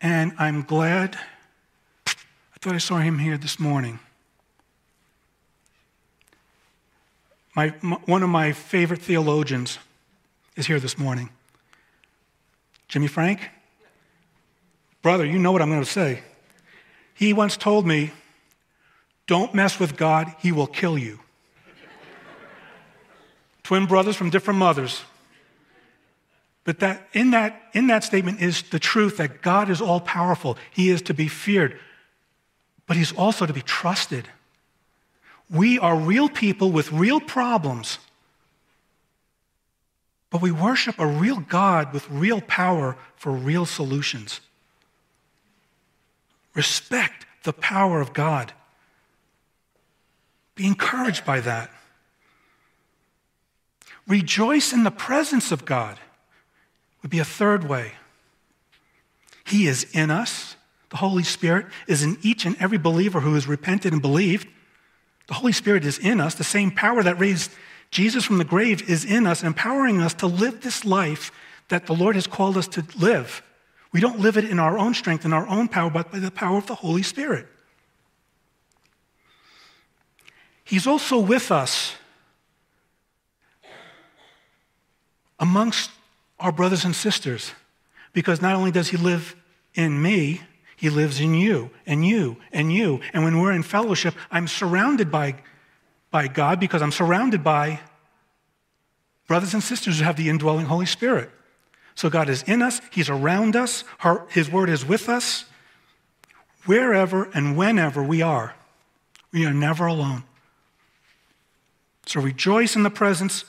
And 0.00 0.32
I'm 0.38 0.62
glad, 0.62 1.18
I 2.06 2.58
thought 2.60 2.74
I 2.74 2.78
saw 2.78 2.98
him 2.98 3.18
here 3.18 3.36
this 3.36 3.58
morning. 3.58 3.98
My, 7.60 7.74
my, 7.82 7.96
one 8.06 8.22
of 8.22 8.30
my 8.30 8.52
favorite 8.52 9.02
theologians 9.02 9.78
is 10.56 10.66
here 10.66 10.80
this 10.80 10.96
morning. 10.96 11.28
Jimmy 12.88 13.06
Frank? 13.06 13.50
Brother, 15.02 15.26
you 15.26 15.38
know 15.38 15.52
what 15.52 15.60
I'm 15.60 15.68
going 15.68 15.84
to 15.84 15.90
say. 15.90 16.22
He 17.12 17.34
once 17.34 17.58
told 17.58 17.86
me, 17.86 18.12
Don't 19.26 19.52
mess 19.52 19.78
with 19.78 19.98
God, 19.98 20.34
he 20.38 20.52
will 20.52 20.66
kill 20.66 20.96
you. 20.96 21.20
Twin 23.62 23.84
brothers 23.84 24.16
from 24.16 24.30
different 24.30 24.58
mothers. 24.58 25.02
But 26.64 26.78
that, 26.78 27.08
in, 27.12 27.32
that, 27.32 27.60
in 27.74 27.88
that 27.88 28.04
statement 28.04 28.40
is 28.40 28.62
the 28.70 28.78
truth 28.78 29.18
that 29.18 29.42
God 29.42 29.68
is 29.68 29.82
all 29.82 30.00
powerful. 30.00 30.56
He 30.70 30.88
is 30.88 31.02
to 31.02 31.12
be 31.12 31.28
feared, 31.28 31.78
but 32.86 32.96
He's 32.96 33.12
also 33.12 33.44
to 33.44 33.52
be 33.52 33.60
trusted. 33.60 34.28
We 35.52 35.78
are 35.78 35.96
real 35.96 36.28
people 36.28 36.70
with 36.70 36.92
real 36.92 37.20
problems, 37.20 37.98
but 40.30 40.40
we 40.40 40.52
worship 40.52 40.94
a 40.98 41.06
real 41.06 41.40
God 41.40 41.92
with 41.92 42.08
real 42.08 42.40
power 42.40 42.96
for 43.16 43.32
real 43.32 43.66
solutions. 43.66 44.40
Respect 46.54 47.26
the 47.42 47.52
power 47.52 48.00
of 48.00 48.12
God. 48.12 48.52
Be 50.54 50.66
encouraged 50.66 51.24
by 51.24 51.40
that. 51.40 51.70
Rejoice 54.06 54.72
in 54.72 54.84
the 54.84 54.90
presence 54.90 55.50
of 55.50 55.64
God 55.64 55.98
would 57.02 57.10
be 57.10 57.18
a 57.18 57.24
third 57.24 57.68
way. 57.68 57.92
He 59.44 59.66
is 59.66 59.84
in 59.92 60.10
us. 60.10 60.56
The 60.90 60.98
Holy 60.98 61.22
Spirit 61.22 61.66
is 61.86 62.02
in 62.02 62.18
each 62.22 62.44
and 62.44 62.56
every 62.60 62.78
believer 62.78 63.20
who 63.20 63.34
has 63.34 63.46
repented 63.46 63.92
and 63.92 64.02
believed. 64.02 64.48
The 65.30 65.34
Holy 65.34 65.52
Spirit 65.52 65.84
is 65.84 65.96
in 65.96 66.20
us. 66.20 66.34
The 66.34 66.42
same 66.42 66.72
power 66.72 67.04
that 67.04 67.20
raised 67.20 67.52
Jesus 67.92 68.24
from 68.24 68.38
the 68.38 68.44
grave 68.44 68.90
is 68.90 69.04
in 69.04 69.28
us, 69.28 69.44
empowering 69.44 70.00
us 70.00 70.12
to 70.14 70.26
live 70.26 70.60
this 70.60 70.84
life 70.84 71.30
that 71.68 71.86
the 71.86 71.94
Lord 71.94 72.16
has 72.16 72.26
called 72.26 72.56
us 72.56 72.66
to 72.66 72.84
live. 72.98 73.40
We 73.92 74.00
don't 74.00 74.18
live 74.18 74.36
it 74.36 74.44
in 74.44 74.58
our 74.58 74.76
own 74.76 74.92
strength, 74.92 75.24
in 75.24 75.32
our 75.32 75.46
own 75.46 75.68
power, 75.68 75.88
but 75.88 76.10
by 76.10 76.18
the 76.18 76.32
power 76.32 76.58
of 76.58 76.66
the 76.66 76.74
Holy 76.74 77.04
Spirit. 77.04 77.46
He's 80.64 80.88
also 80.88 81.20
with 81.20 81.52
us 81.52 81.94
amongst 85.38 85.92
our 86.40 86.50
brothers 86.50 86.84
and 86.84 86.94
sisters 86.94 87.52
because 88.12 88.42
not 88.42 88.56
only 88.56 88.72
does 88.72 88.88
He 88.88 88.96
live 88.96 89.36
in 89.74 90.02
me, 90.02 90.40
He 90.80 90.88
lives 90.88 91.20
in 91.20 91.34
you 91.34 91.68
and 91.84 92.06
you 92.06 92.38
and 92.52 92.72
you. 92.72 93.02
And 93.12 93.22
when 93.22 93.38
we're 93.38 93.52
in 93.52 93.62
fellowship, 93.62 94.14
I'm 94.30 94.48
surrounded 94.48 95.10
by, 95.10 95.34
by 96.10 96.26
God 96.26 96.58
because 96.58 96.80
I'm 96.80 96.90
surrounded 96.90 97.44
by 97.44 97.80
brothers 99.28 99.52
and 99.52 99.62
sisters 99.62 99.98
who 99.98 100.04
have 100.04 100.16
the 100.16 100.30
indwelling 100.30 100.64
Holy 100.64 100.86
Spirit. 100.86 101.28
So 101.94 102.08
God 102.08 102.30
is 102.30 102.42
in 102.44 102.62
us, 102.62 102.80
He's 102.90 103.10
around 103.10 103.56
us, 103.56 103.84
His 104.30 104.50
word 104.50 104.70
is 104.70 104.82
with 104.82 105.10
us. 105.10 105.44
Wherever 106.64 107.24
and 107.34 107.58
whenever 107.58 108.02
we 108.02 108.22
are, 108.22 108.54
we 109.32 109.44
are 109.44 109.52
never 109.52 109.84
alone. 109.84 110.24
So 112.06 112.22
rejoice 112.22 112.74
in 112.74 112.84
the 112.84 112.90
presence 112.90 113.44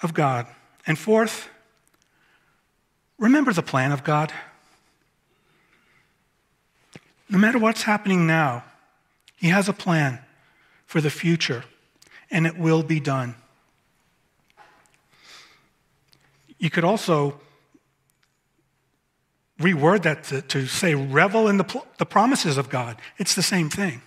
of 0.00 0.14
God. 0.14 0.46
And 0.86 0.96
fourth, 0.96 1.48
remember 3.18 3.52
the 3.52 3.62
plan 3.62 3.90
of 3.90 4.04
God. 4.04 4.32
No 7.30 7.38
matter 7.38 7.58
what's 7.58 7.84
happening 7.84 8.26
now, 8.26 8.64
He 9.36 9.48
has 9.48 9.68
a 9.68 9.72
plan 9.72 10.18
for 10.86 11.00
the 11.00 11.10
future, 11.10 11.64
and 12.30 12.46
it 12.46 12.58
will 12.58 12.82
be 12.82 12.98
done. 12.98 13.36
You 16.58 16.68
could 16.68 16.84
also 16.84 17.40
reword 19.60 20.02
that 20.02 20.24
to, 20.24 20.42
to 20.42 20.66
say, 20.66 20.94
revel 20.94 21.46
in 21.48 21.58
the, 21.58 21.82
the 21.98 22.06
promises 22.06 22.58
of 22.58 22.68
God. 22.68 22.96
It's 23.18 23.34
the 23.34 23.42
same 23.42 23.70
thing. 23.70 24.02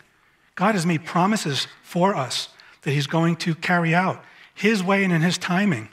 God 0.56 0.76
has 0.76 0.86
made 0.86 1.06
promises 1.06 1.68
for 1.82 2.16
us 2.16 2.50
that 2.82 2.92
He's 2.92 3.08
going 3.08 3.38
to 3.38 3.56
carry 3.56 3.96
out 3.96 4.24
His 4.54 4.84
way 4.84 5.04
and 5.04 5.14
in 5.14 5.22
His 5.22 5.38
timing. 5.38 5.90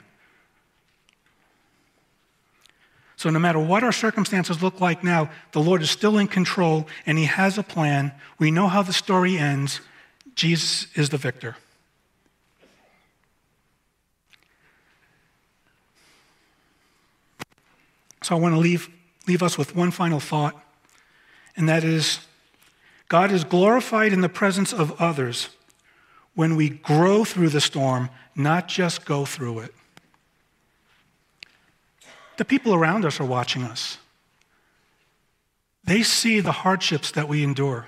So, 3.21 3.29
no 3.29 3.37
matter 3.37 3.59
what 3.59 3.83
our 3.83 3.91
circumstances 3.91 4.63
look 4.63 4.81
like 4.81 5.03
now, 5.03 5.29
the 5.51 5.59
Lord 5.59 5.83
is 5.83 5.91
still 5.91 6.17
in 6.17 6.27
control 6.27 6.87
and 7.05 7.19
He 7.19 7.25
has 7.25 7.55
a 7.55 7.61
plan. 7.61 8.13
We 8.39 8.49
know 8.49 8.67
how 8.67 8.81
the 8.81 8.93
story 8.93 9.37
ends. 9.37 9.79
Jesus 10.33 10.87
is 10.95 11.09
the 11.09 11.19
victor. 11.19 11.55
So 18.23 18.35
I 18.35 18.39
want 18.39 18.55
to 18.55 18.59
leave, 18.59 18.89
leave 19.27 19.43
us 19.43 19.55
with 19.55 19.75
one 19.75 19.91
final 19.91 20.19
thought, 20.19 20.59
and 21.55 21.69
that 21.69 21.83
is 21.83 22.21
God 23.07 23.31
is 23.31 23.43
glorified 23.43 24.13
in 24.13 24.21
the 24.21 24.29
presence 24.29 24.73
of 24.73 24.99
others 24.99 25.49
when 26.33 26.55
we 26.55 26.69
grow 26.69 27.23
through 27.23 27.49
the 27.49 27.61
storm, 27.61 28.09
not 28.35 28.67
just 28.67 29.05
go 29.05 29.25
through 29.25 29.59
it. 29.59 29.75
The 32.41 32.45
people 32.45 32.73
around 32.73 33.05
us 33.05 33.19
are 33.19 33.23
watching 33.23 33.61
us. 33.61 33.99
They 35.83 36.01
see 36.01 36.39
the 36.39 36.51
hardships 36.51 37.11
that 37.11 37.29
we 37.29 37.43
endure. 37.43 37.85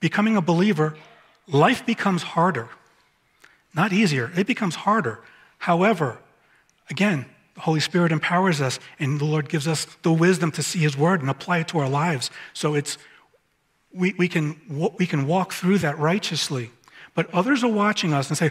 Becoming 0.00 0.38
a 0.38 0.40
believer, 0.40 0.96
life 1.46 1.84
becomes 1.84 2.22
harder, 2.22 2.70
not 3.74 3.92
easier. 3.92 4.32
It 4.34 4.46
becomes 4.46 4.74
harder. 4.74 5.20
However, 5.58 6.16
again, 6.88 7.26
the 7.54 7.60
Holy 7.60 7.80
Spirit 7.80 8.10
empowers 8.10 8.62
us, 8.62 8.80
and 8.98 9.20
the 9.20 9.26
Lord 9.26 9.50
gives 9.50 9.68
us 9.68 9.84
the 10.00 10.14
wisdom 10.14 10.50
to 10.52 10.62
see 10.62 10.78
His 10.78 10.96
Word 10.96 11.20
and 11.20 11.28
apply 11.28 11.58
it 11.58 11.68
to 11.68 11.78
our 11.78 11.90
lives. 11.90 12.30
So 12.54 12.74
it's 12.74 12.96
we, 13.92 14.14
we, 14.16 14.28
can, 14.28 14.58
we 14.98 15.06
can 15.06 15.26
walk 15.26 15.52
through 15.52 15.76
that 15.80 15.98
righteously. 15.98 16.70
But 17.14 17.28
others 17.34 17.62
are 17.62 17.70
watching 17.70 18.14
us 18.14 18.30
and 18.30 18.38
say, 18.38 18.50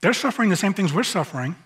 they're 0.00 0.12
suffering 0.12 0.50
the 0.50 0.56
same 0.56 0.74
things 0.74 0.92
we're 0.92 1.02
suffering. 1.02 1.56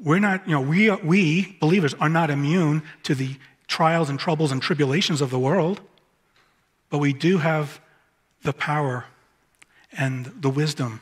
We're 0.00 0.20
not, 0.20 0.46
you 0.46 0.54
know, 0.54 0.60
we, 0.60 0.90
we 0.90 1.56
believers 1.60 1.94
are 1.94 2.08
not 2.08 2.30
immune 2.30 2.82
to 3.02 3.14
the 3.14 3.36
trials 3.66 4.08
and 4.08 4.18
troubles 4.18 4.52
and 4.52 4.62
tribulations 4.62 5.20
of 5.20 5.30
the 5.30 5.38
world, 5.38 5.80
but 6.88 6.98
we 6.98 7.12
do 7.12 7.38
have 7.38 7.80
the 8.42 8.52
power 8.52 9.06
and 9.92 10.26
the 10.26 10.48
wisdom 10.48 11.00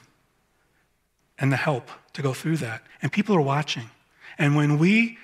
and 1.38 1.52
the 1.52 1.56
help 1.56 1.90
to 2.14 2.22
go 2.22 2.32
through 2.32 2.56
that. 2.56 2.82
And 3.02 3.12
people 3.12 3.36
are 3.36 3.42
watching. 3.42 3.90
And 4.38 4.56
when 4.56 4.78
we 4.78 5.18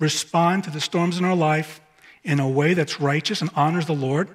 respond 0.00 0.64
to 0.64 0.70
the 0.70 0.80
storms 0.80 1.18
in 1.18 1.24
our 1.24 1.36
life 1.36 1.80
in 2.24 2.40
a 2.40 2.48
way 2.48 2.74
that's 2.74 3.00
righteous 3.00 3.40
and 3.40 3.50
honors 3.54 3.86
the 3.86 3.94
Lord, 3.94 4.28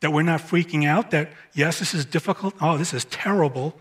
that 0.00 0.12
we're 0.12 0.22
not 0.22 0.40
freaking 0.40 0.86
out, 0.86 1.10
that 1.10 1.30
yes, 1.52 1.78
this 1.78 1.94
is 1.94 2.04
difficult, 2.04 2.54
oh, 2.60 2.76
this 2.76 2.92
is 2.92 3.04
terrible, 3.06 3.74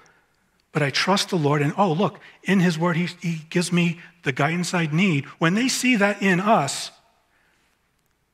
but 0.72 0.82
I 0.82 0.90
trust 0.90 1.30
the 1.30 1.38
Lord, 1.38 1.62
and 1.62 1.74
oh, 1.78 1.92
look, 1.92 2.20
in 2.44 2.60
His 2.60 2.80
Word, 2.80 2.96
He, 2.96 3.08
he 3.22 3.42
gives 3.50 3.72
me 3.72 4.00
the 4.24 4.32
guidance 4.32 4.74
I 4.74 4.86
need. 4.86 5.26
When 5.38 5.54
they 5.54 5.68
see 5.68 5.96
that 5.98 6.22
in 6.22 6.40
us, 6.40 6.92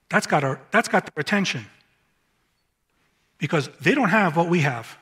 that's 0.09 0.27
got, 0.27 0.43
our, 0.43 0.61
that's 0.71 0.87
got 0.87 1.05
their 1.05 1.21
attention 1.21 1.65
because 3.37 3.69
they 3.81 3.93
don't 3.93 4.09
have 4.09 4.37
what 4.37 4.49
we 4.49 4.61
have. 4.61 4.97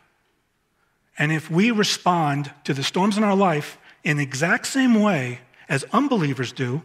And 1.17 1.31
if 1.31 1.49
we 1.49 1.71
respond 1.71 2.51
to 2.65 2.73
the 2.73 2.83
storms 2.83 3.17
in 3.17 3.23
our 3.23 3.35
life 3.35 3.77
in 4.03 4.17
the 4.17 4.23
exact 4.23 4.67
same 4.67 4.95
way 5.01 5.39
as 5.69 5.85
unbelievers 5.93 6.51
do, 6.51 6.81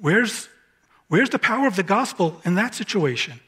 where's, 0.00 0.48
where's 1.08 1.30
the 1.30 1.38
power 1.38 1.66
of 1.66 1.76
the 1.76 1.82
gospel 1.82 2.40
in 2.44 2.54
that 2.56 2.74
situation? 2.74 3.40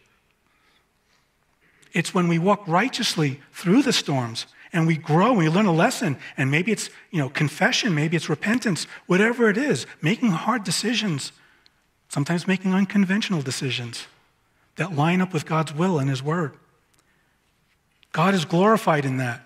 It's 1.92 2.14
when 2.14 2.28
we 2.28 2.38
walk 2.38 2.66
righteously 2.68 3.40
through 3.52 3.82
the 3.82 3.92
storms 3.92 4.46
and 4.72 4.86
we 4.86 4.96
grow 4.96 5.30
and 5.30 5.38
we 5.38 5.48
learn 5.48 5.66
a 5.66 5.72
lesson. 5.72 6.16
And 6.36 6.50
maybe 6.50 6.72
it's 6.72 6.90
you 7.10 7.18
know, 7.18 7.28
confession, 7.28 7.94
maybe 7.94 8.16
it's 8.16 8.28
repentance, 8.28 8.86
whatever 9.06 9.48
it 9.48 9.56
is, 9.56 9.86
making 10.00 10.30
hard 10.30 10.64
decisions, 10.64 11.32
sometimes 12.08 12.46
making 12.46 12.74
unconventional 12.74 13.42
decisions 13.42 14.06
that 14.76 14.94
line 14.94 15.20
up 15.20 15.32
with 15.32 15.46
God's 15.46 15.74
will 15.74 15.98
and 15.98 16.08
His 16.08 16.22
word. 16.22 16.52
God 18.12 18.34
is 18.34 18.44
glorified 18.44 19.04
in 19.04 19.18
that 19.18 19.44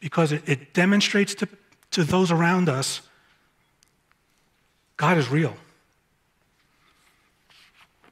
because 0.00 0.32
it, 0.32 0.42
it 0.46 0.74
demonstrates 0.74 1.34
to, 1.36 1.48
to 1.92 2.04
those 2.04 2.30
around 2.30 2.68
us 2.68 3.02
God 4.96 5.18
is 5.18 5.28
real. 5.28 5.54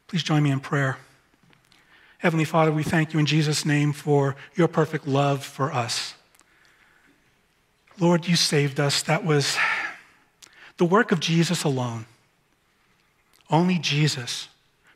Please 0.06 0.22
join 0.22 0.42
me 0.42 0.50
in 0.50 0.60
prayer. 0.60 0.98
Heavenly 2.18 2.44
Father, 2.44 2.70
we 2.70 2.82
thank 2.82 3.12
you 3.12 3.18
in 3.18 3.26
Jesus' 3.26 3.64
name 3.64 3.92
for 3.92 4.36
your 4.54 4.68
perfect 4.68 5.06
love 5.06 5.44
for 5.44 5.72
us. 5.72 6.14
Lord, 7.98 8.26
you 8.26 8.36
saved 8.36 8.80
us. 8.80 9.02
That 9.02 9.24
was 9.24 9.56
the 10.76 10.84
work 10.84 11.12
of 11.12 11.20
Jesus 11.20 11.64
alone. 11.64 12.06
Only 13.50 13.78
Jesus 13.78 14.48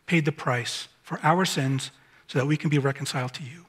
paid 0.06 0.24
the 0.24 0.32
price 0.32 0.88
for 1.02 1.20
our 1.22 1.44
sins 1.44 1.90
so 2.26 2.38
that 2.38 2.46
we 2.46 2.56
can 2.56 2.70
be 2.70 2.78
reconciled 2.78 3.34
to 3.34 3.42
you. 3.42 3.66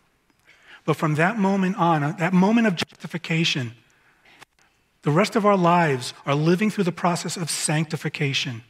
But 0.86 0.96
from 0.96 1.16
that 1.16 1.38
moment 1.38 1.78
on, 1.78 2.04
uh, 2.04 2.12
that 2.14 2.34
moment 2.34 2.68
of 2.68 2.76
justification, 2.76 3.74
the 5.04 5.12
rest 5.12 5.36
of 5.36 5.46
our 5.46 5.58
lives 5.58 6.14
are 6.26 6.36
living 6.36 6.72
through 6.72 6.86
the 6.86 6.92
process 6.92 7.38
of 7.38 7.50
sanctification, 7.50 8.64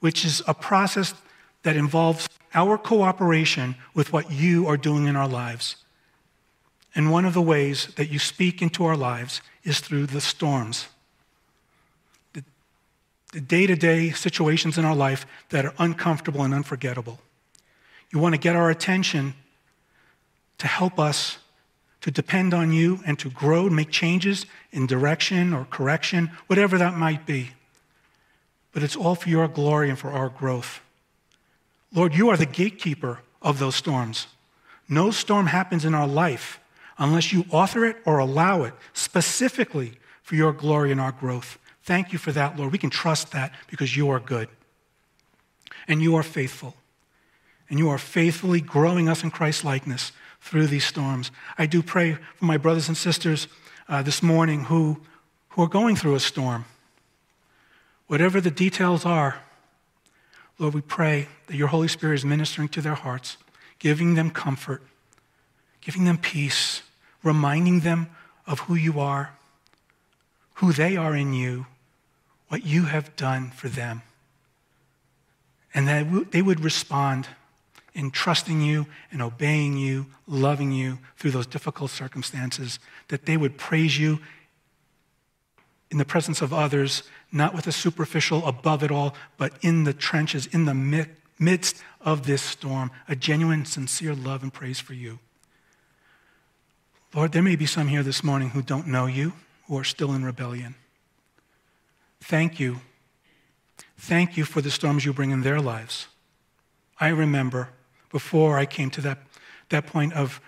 which 0.00 0.24
is 0.24 0.42
a 0.48 0.54
process 0.54 1.14
that 1.62 1.76
involves 1.76 2.28
our 2.54 2.78
cooperation 2.78 3.74
with 3.94 4.12
what 4.12 4.30
you 4.30 4.66
are 4.66 4.76
doing 4.76 5.06
in 5.06 5.16
our 5.16 5.28
lives. 5.28 5.76
And 6.96 7.12
one 7.12 7.26
of 7.26 7.34
the 7.34 7.42
ways 7.42 7.88
that 7.96 8.08
you 8.08 8.18
speak 8.18 8.62
into 8.62 8.86
our 8.86 8.96
lives 8.96 9.42
is 9.64 9.80
through 9.80 10.06
the 10.06 10.20
storms, 10.20 10.88
the 12.32 13.40
day 13.40 13.66
to 13.66 13.76
day 13.76 14.10
situations 14.12 14.78
in 14.78 14.86
our 14.86 14.96
life 14.96 15.26
that 15.50 15.66
are 15.66 15.74
uncomfortable 15.78 16.42
and 16.42 16.54
unforgettable. 16.54 17.20
You 18.10 18.18
want 18.18 18.34
to 18.34 18.40
get 18.40 18.56
our 18.56 18.70
attention 18.70 19.34
to 20.56 20.66
help 20.66 20.98
us 20.98 21.36
to 22.00 22.10
depend 22.10 22.54
on 22.54 22.72
you 22.72 23.00
and 23.04 23.18
to 23.18 23.28
grow 23.28 23.68
make 23.68 23.90
changes 23.90 24.46
in 24.72 24.86
direction 24.86 25.52
or 25.52 25.66
correction, 25.66 26.30
whatever 26.46 26.78
that 26.78 26.96
might 26.96 27.26
be. 27.26 27.50
But 28.72 28.82
it's 28.82 28.96
all 28.96 29.16
for 29.16 29.28
your 29.28 29.48
glory 29.48 29.90
and 29.90 29.98
for 29.98 30.12
our 30.12 30.30
growth. 30.30 30.80
Lord, 31.92 32.14
you 32.14 32.30
are 32.30 32.38
the 32.38 32.46
gatekeeper 32.46 33.20
of 33.42 33.58
those 33.58 33.74
storms. 33.74 34.28
No 34.88 35.10
storm 35.10 35.48
happens 35.48 35.84
in 35.84 35.94
our 35.94 36.08
life 36.08 36.58
unless 36.98 37.32
you 37.32 37.44
author 37.50 37.84
it 37.84 37.96
or 38.04 38.18
allow 38.18 38.62
it 38.62 38.74
specifically 38.92 39.98
for 40.22 40.34
your 40.34 40.52
glory 40.52 40.90
and 40.92 41.00
our 41.00 41.12
growth. 41.12 41.58
Thank 41.82 42.12
you 42.12 42.18
for 42.18 42.32
that, 42.32 42.58
Lord. 42.58 42.72
We 42.72 42.78
can 42.78 42.90
trust 42.90 43.32
that 43.32 43.52
because 43.68 43.96
you 43.96 44.10
are 44.10 44.20
good 44.20 44.48
and 45.86 46.02
you 46.02 46.16
are 46.16 46.22
faithful. 46.22 46.74
And 47.68 47.78
you 47.78 47.88
are 47.88 47.98
faithfully 47.98 48.60
growing 48.60 49.08
us 49.08 49.22
in 49.24 49.30
Christ's 49.30 49.64
likeness 49.64 50.12
through 50.40 50.68
these 50.68 50.84
storms. 50.84 51.30
I 51.58 51.66
do 51.66 51.82
pray 51.82 52.14
for 52.36 52.44
my 52.44 52.56
brothers 52.56 52.88
and 52.88 52.96
sisters 52.96 53.48
uh, 53.88 54.02
this 54.02 54.22
morning 54.22 54.64
who, 54.64 55.00
who 55.50 55.62
are 55.62 55.68
going 55.68 55.96
through 55.96 56.14
a 56.14 56.20
storm. 56.20 56.64
Whatever 58.06 58.40
the 58.40 58.50
details 58.50 59.04
are, 59.04 59.40
Lord, 60.58 60.74
we 60.74 60.80
pray 60.80 61.28
that 61.48 61.56
your 61.56 61.68
Holy 61.68 61.88
Spirit 61.88 62.14
is 62.14 62.24
ministering 62.24 62.68
to 62.70 62.80
their 62.80 62.94
hearts, 62.94 63.36
giving 63.78 64.14
them 64.14 64.30
comfort, 64.30 64.82
giving 65.80 66.04
them 66.04 66.18
peace, 66.18 66.82
reminding 67.26 67.80
them 67.80 68.08
of 68.46 68.60
who 68.60 68.74
you 68.76 69.00
are, 69.00 69.34
who 70.54 70.72
they 70.72 70.96
are 70.96 71.14
in 71.14 71.34
you, 71.34 71.66
what 72.48 72.64
you 72.64 72.84
have 72.84 73.16
done 73.16 73.50
for 73.50 73.68
them. 73.68 74.02
And 75.74 75.88
that 75.88 76.30
they 76.30 76.40
would 76.40 76.60
respond 76.60 77.26
in 77.92 78.10
trusting 78.10 78.60
you 78.60 78.86
and 79.10 79.20
obeying 79.20 79.76
you, 79.76 80.06
loving 80.26 80.70
you 80.70 80.98
through 81.16 81.32
those 81.32 81.46
difficult 81.46 81.90
circumstances, 81.90 82.78
that 83.08 83.26
they 83.26 83.36
would 83.36 83.58
praise 83.58 83.98
you 83.98 84.20
in 85.90 85.98
the 85.98 86.04
presence 86.04 86.40
of 86.40 86.52
others, 86.52 87.02
not 87.32 87.54
with 87.54 87.66
a 87.66 87.72
superficial 87.72 88.46
above 88.46 88.82
it 88.82 88.90
all, 88.90 89.14
but 89.36 89.52
in 89.62 89.84
the 89.84 89.92
trenches, 89.92 90.46
in 90.46 90.64
the 90.64 91.06
midst 91.38 91.82
of 92.00 92.26
this 92.26 92.42
storm, 92.42 92.90
a 93.08 93.16
genuine, 93.16 93.64
sincere 93.64 94.14
love 94.14 94.42
and 94.42 94.52
praise 94.52 94.78
for 94.78 94.94
you. 94.94 95.18
Lord, 97.16 97.32
there 97.32 97.42
may 97.42 97.56
be 97.56 97.64
some 97.64 97.88
here 97.88 98.02
this 98.02 98.22
morning 98.22 98.50
who 98.50 98.60
don't 98.60 98.86
know 98.86 99.06
you, 99.06 99.32
who 99.66 99.78
are 99.78 99.84
still 99.84 100.12
in 100.12 100.22
rebellion. 100.22 100.74
Thank 102.20 102.60
you. 102.60 102.82
Thank 103.96 104.36
you 104.36 104.44
for 104.44 104.60
the 104.60 104.70
storms 104.70 105.06
you 105.06 105.14
bring 105.14 105.30
in 105.30 105.40
their 105.40 105.58
lives. 105.58 106.08
I 107.00 107.08
remember 107.08 107.70
before 108.12 108.58
I 108.58 108.66
came 108.66 108.90
to 108.90 109.00
that, 109.00 109.18
that 109.70 109.86
point 109.86 110.12
of 110.12 110.42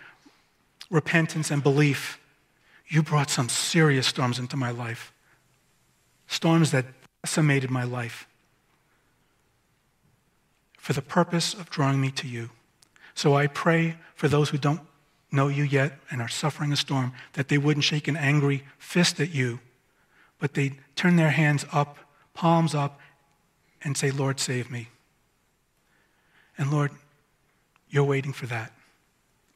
repentance 0.90 1.50
and 1.50 1.62
belief, 1.62 2.20
you 2.86 3.02
brought 3.02 3.30
some 3.30 3.48
serious 3.48 4.06
storms 4.06 4.38
into 4.38 4.56
my 4.56 4.70
life, 4.70 5.10
storms 6.26 6.70
that 6.72 6.84
decimated 7.24 7.70
my 7.70 7.84
life 7.84 8.28
for 10.76 10.92
the 10.92 11.02
purpose 11.02 11.54
of 11.54 11.70
drawing 11.70 11.98
me 11.98 12.10
to 12.10 12.28
you. 12.28 12.50
So 13.14 13.34
I 13.34 13.46
pray 13.46 13.96
for 14.14 14.28
those 14.28 14.50
who 14.50 14.58
don't 14.58 14.80
know 15.30 15.48
you 15.48 15.64
yet 15.64 15.98
and 16.10 16.20
are 16.20 16.28
suffering 16.28 16.72
a 16.72 16.76
storm 16.76 17.12
that 17.34 17.48
they 17.48 17.58
wouldn't 17.58 17.84
shake 17.84 18.08
an 18.08 18.16
angry 18.16 18.64
fist 18.78 19.20
at 19.20 19.34
you, 19.34 19.60
but 20.38 20.54
they 20.54 20.72
turn 20.96 21.16
their 21.16 21.30
hands 21.30 21.64
up, 21.72 21.98
palms 22.34 22.74
up, 22.74 23.00
and 23.82 23.96
say, 23.96 24.10
Lord, 24.10 24.40
save 24.40 24.70
me. 24.70 24.88
And 26.56 26.70
Lord, 26.70 26.90
you're 27.88 28.04
waiting 28.04 28.32
for 28.32 28.46
that. 28.46 28.72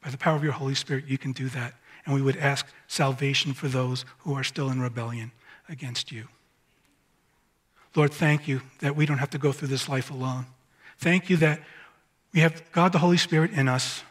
By 0.03 0.09
the 0.09 0.17
power 0.17 0.35
of 0.35 0.43
your 0.43 0.53
Holy 0.53 0.75
Spirit, 0.75 1.05
you 1.07 1.17
can 1.17 1.31
do 1.31 1.49
that. 1.49 1.73
And 2.05 2.13
we 2.13 2.21
would 2.21 2.37
ask 2.37 2.65
salvation 2.87 3.53
for 3.53 3.67
those 3.67 4.05
who 4.19 4.33
are 4.33 4.43
still 4.43 4.69
in 4.69 4.81
rebellion 4.81 5.31
against 5.69 6.11
you. 6.11 6.27
Lord, 7.95 8.11
thank 8.11 8.47
you 8.47 8.61
that 8.79 8.95
we 8.95 9.05
don't 9.05 9.19
have 9.19 9.29
to 9.31 9.37
go 9.37 9.51
through 9.51 9.67
this 9.69 9.87
life 9.87 10.09
alone. 10.09 10.47
Thank 10.97 11.29
you 11.29 11.37
that 11.37 11.61
we 12.33 12.39
have 12.39 12.63
God 12.71 12.91
the 12.91 12.99
Holy 12.99 13.17
Spirit 13.17 13.51
in 13.51 13.67
us 13.67 14.03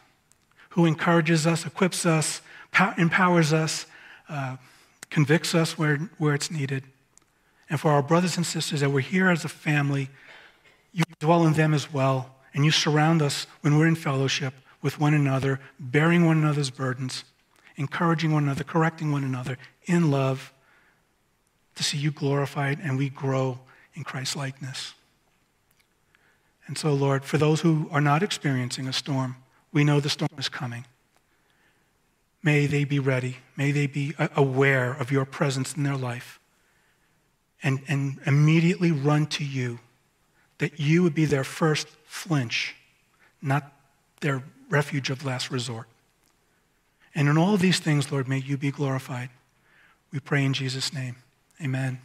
who 0.73 0.85
encourages 0.85 1.45
us, 1.45 1.67
equips 1.67 2.03
us, 2.03 2.41
empowers 2.97 3.53
us, 3.53 3.85
uh, 4.27 4.57
convicts 5.11 5.53
us 5.53 5.77
where, 5.77 5.97
where 6.17 6.33
it's 6.33 6.49
needed. 6.49 6.83
And 7.69 7.79
for 7.79 7.91
our 7.91 8.01
brothers 8.01 8.37
and 8.37 8.45
sisters 8.45 8.79
that 8.79 8.89
we're 8.89 9.01
here 9.01 9.29
as 9.29 9.45
a 9.45 9.49
family, 9.49 10.09
you 10.91 11.03
dwell 11.19 11.45
in 11.45 11.53
them 11.53 11.75
as 11.75 11.93
well 11.93 12.35
and 12.55 12.65
you 12.65 12.71
surround 12.71 13.21
us 13.21 13.45
when 13.61 13.77
we're 13.77 13.85
in 13.85 13.95
fellowship 13.95 14.55
with 14.81 14.99
one 14.99 15.13
another, 15.13 15.59
bearing 15.79 16.25
one 16.25 16.37
another's 16.39 16.71
burdens, 16.71 17.23
encouraging 17.75 18.31
one 18.31 18.43
another, 18.43 18.63
correcting 18.63 19.11
one 19.11 19.23
another 19.23 19.59
in 19.85 20.09
love 20.09 20.51
to 21.75 21.83
see 21.83 21.99
you 21.99 22.09
glorified 22.09 22.79
and 22.79 22.97
we 22.97 23.09
grow 23.09 23.59
in 23.93 24.03
Christ's 24.03 24.35
likeness. 24.35 24.95
And 26.65 26.79
so, 26.79 26.93
Lord, 26.93 27.25
for 27.25 27.37
those 27.37 27.61
who 27.61 27.87
are 27.91 28.01
not 28.01 28.23
experiencing 28.23 28.87
a 28.87 28.93
storm, 28.93 29.35
we 29.73 29.83
know 29.83 29.99
the 29.99 30.09
storm 30.09 30.29
is 30.37 30.47
coming. 30.47 30.85
May 32.43 32.67
they 32.67 32.83
be 32.83 32.99
ready. 32.99 33.37
May 33.57 33.71
they 33.71 33.87
be 33.87 34.13
uh, 34.19 34.27
aware 34.35 34.93
of 34.93 35.11
your 35.11 35.25
presence 35.25 35.73
in 35.73 35.83
their 35.83 35.97
life 35.97 36.39
and, 37.63 37.81
and 37.87 38.19
immediately 38.25 38.91
run 38.91 39.25
to 39.27 39.43
you 39.43 39.79
that 40.59 40.79
you 40.79 41.01
would 41.03 41.15
be 41.15 41.25
their 41.25 41.43
first 41.43 41.87
flinch, 42.05 42.75
not 43.41 43.71
their 44.21 44.43
refuge 44.69 45.09
of 45.09 45.25
last 45.25 45.49
resort. 45.49 45.87
And 47.15 47.27
in 47.27 47.37
all 47.37 47.57
these 47.57 47.79
things, 47.79 48.11
Lord, 48.11 48.27
may 48.27 48.39
you 48.39 48.57
be 48.57 48.71
glorified. 48.71 49.29
We 50.11 50.19
pray 50.19 50.43
in 50.45 50.53
Jesus' 50.53 50.93
name. 50.93 51.15
Amen. 51.61 51.99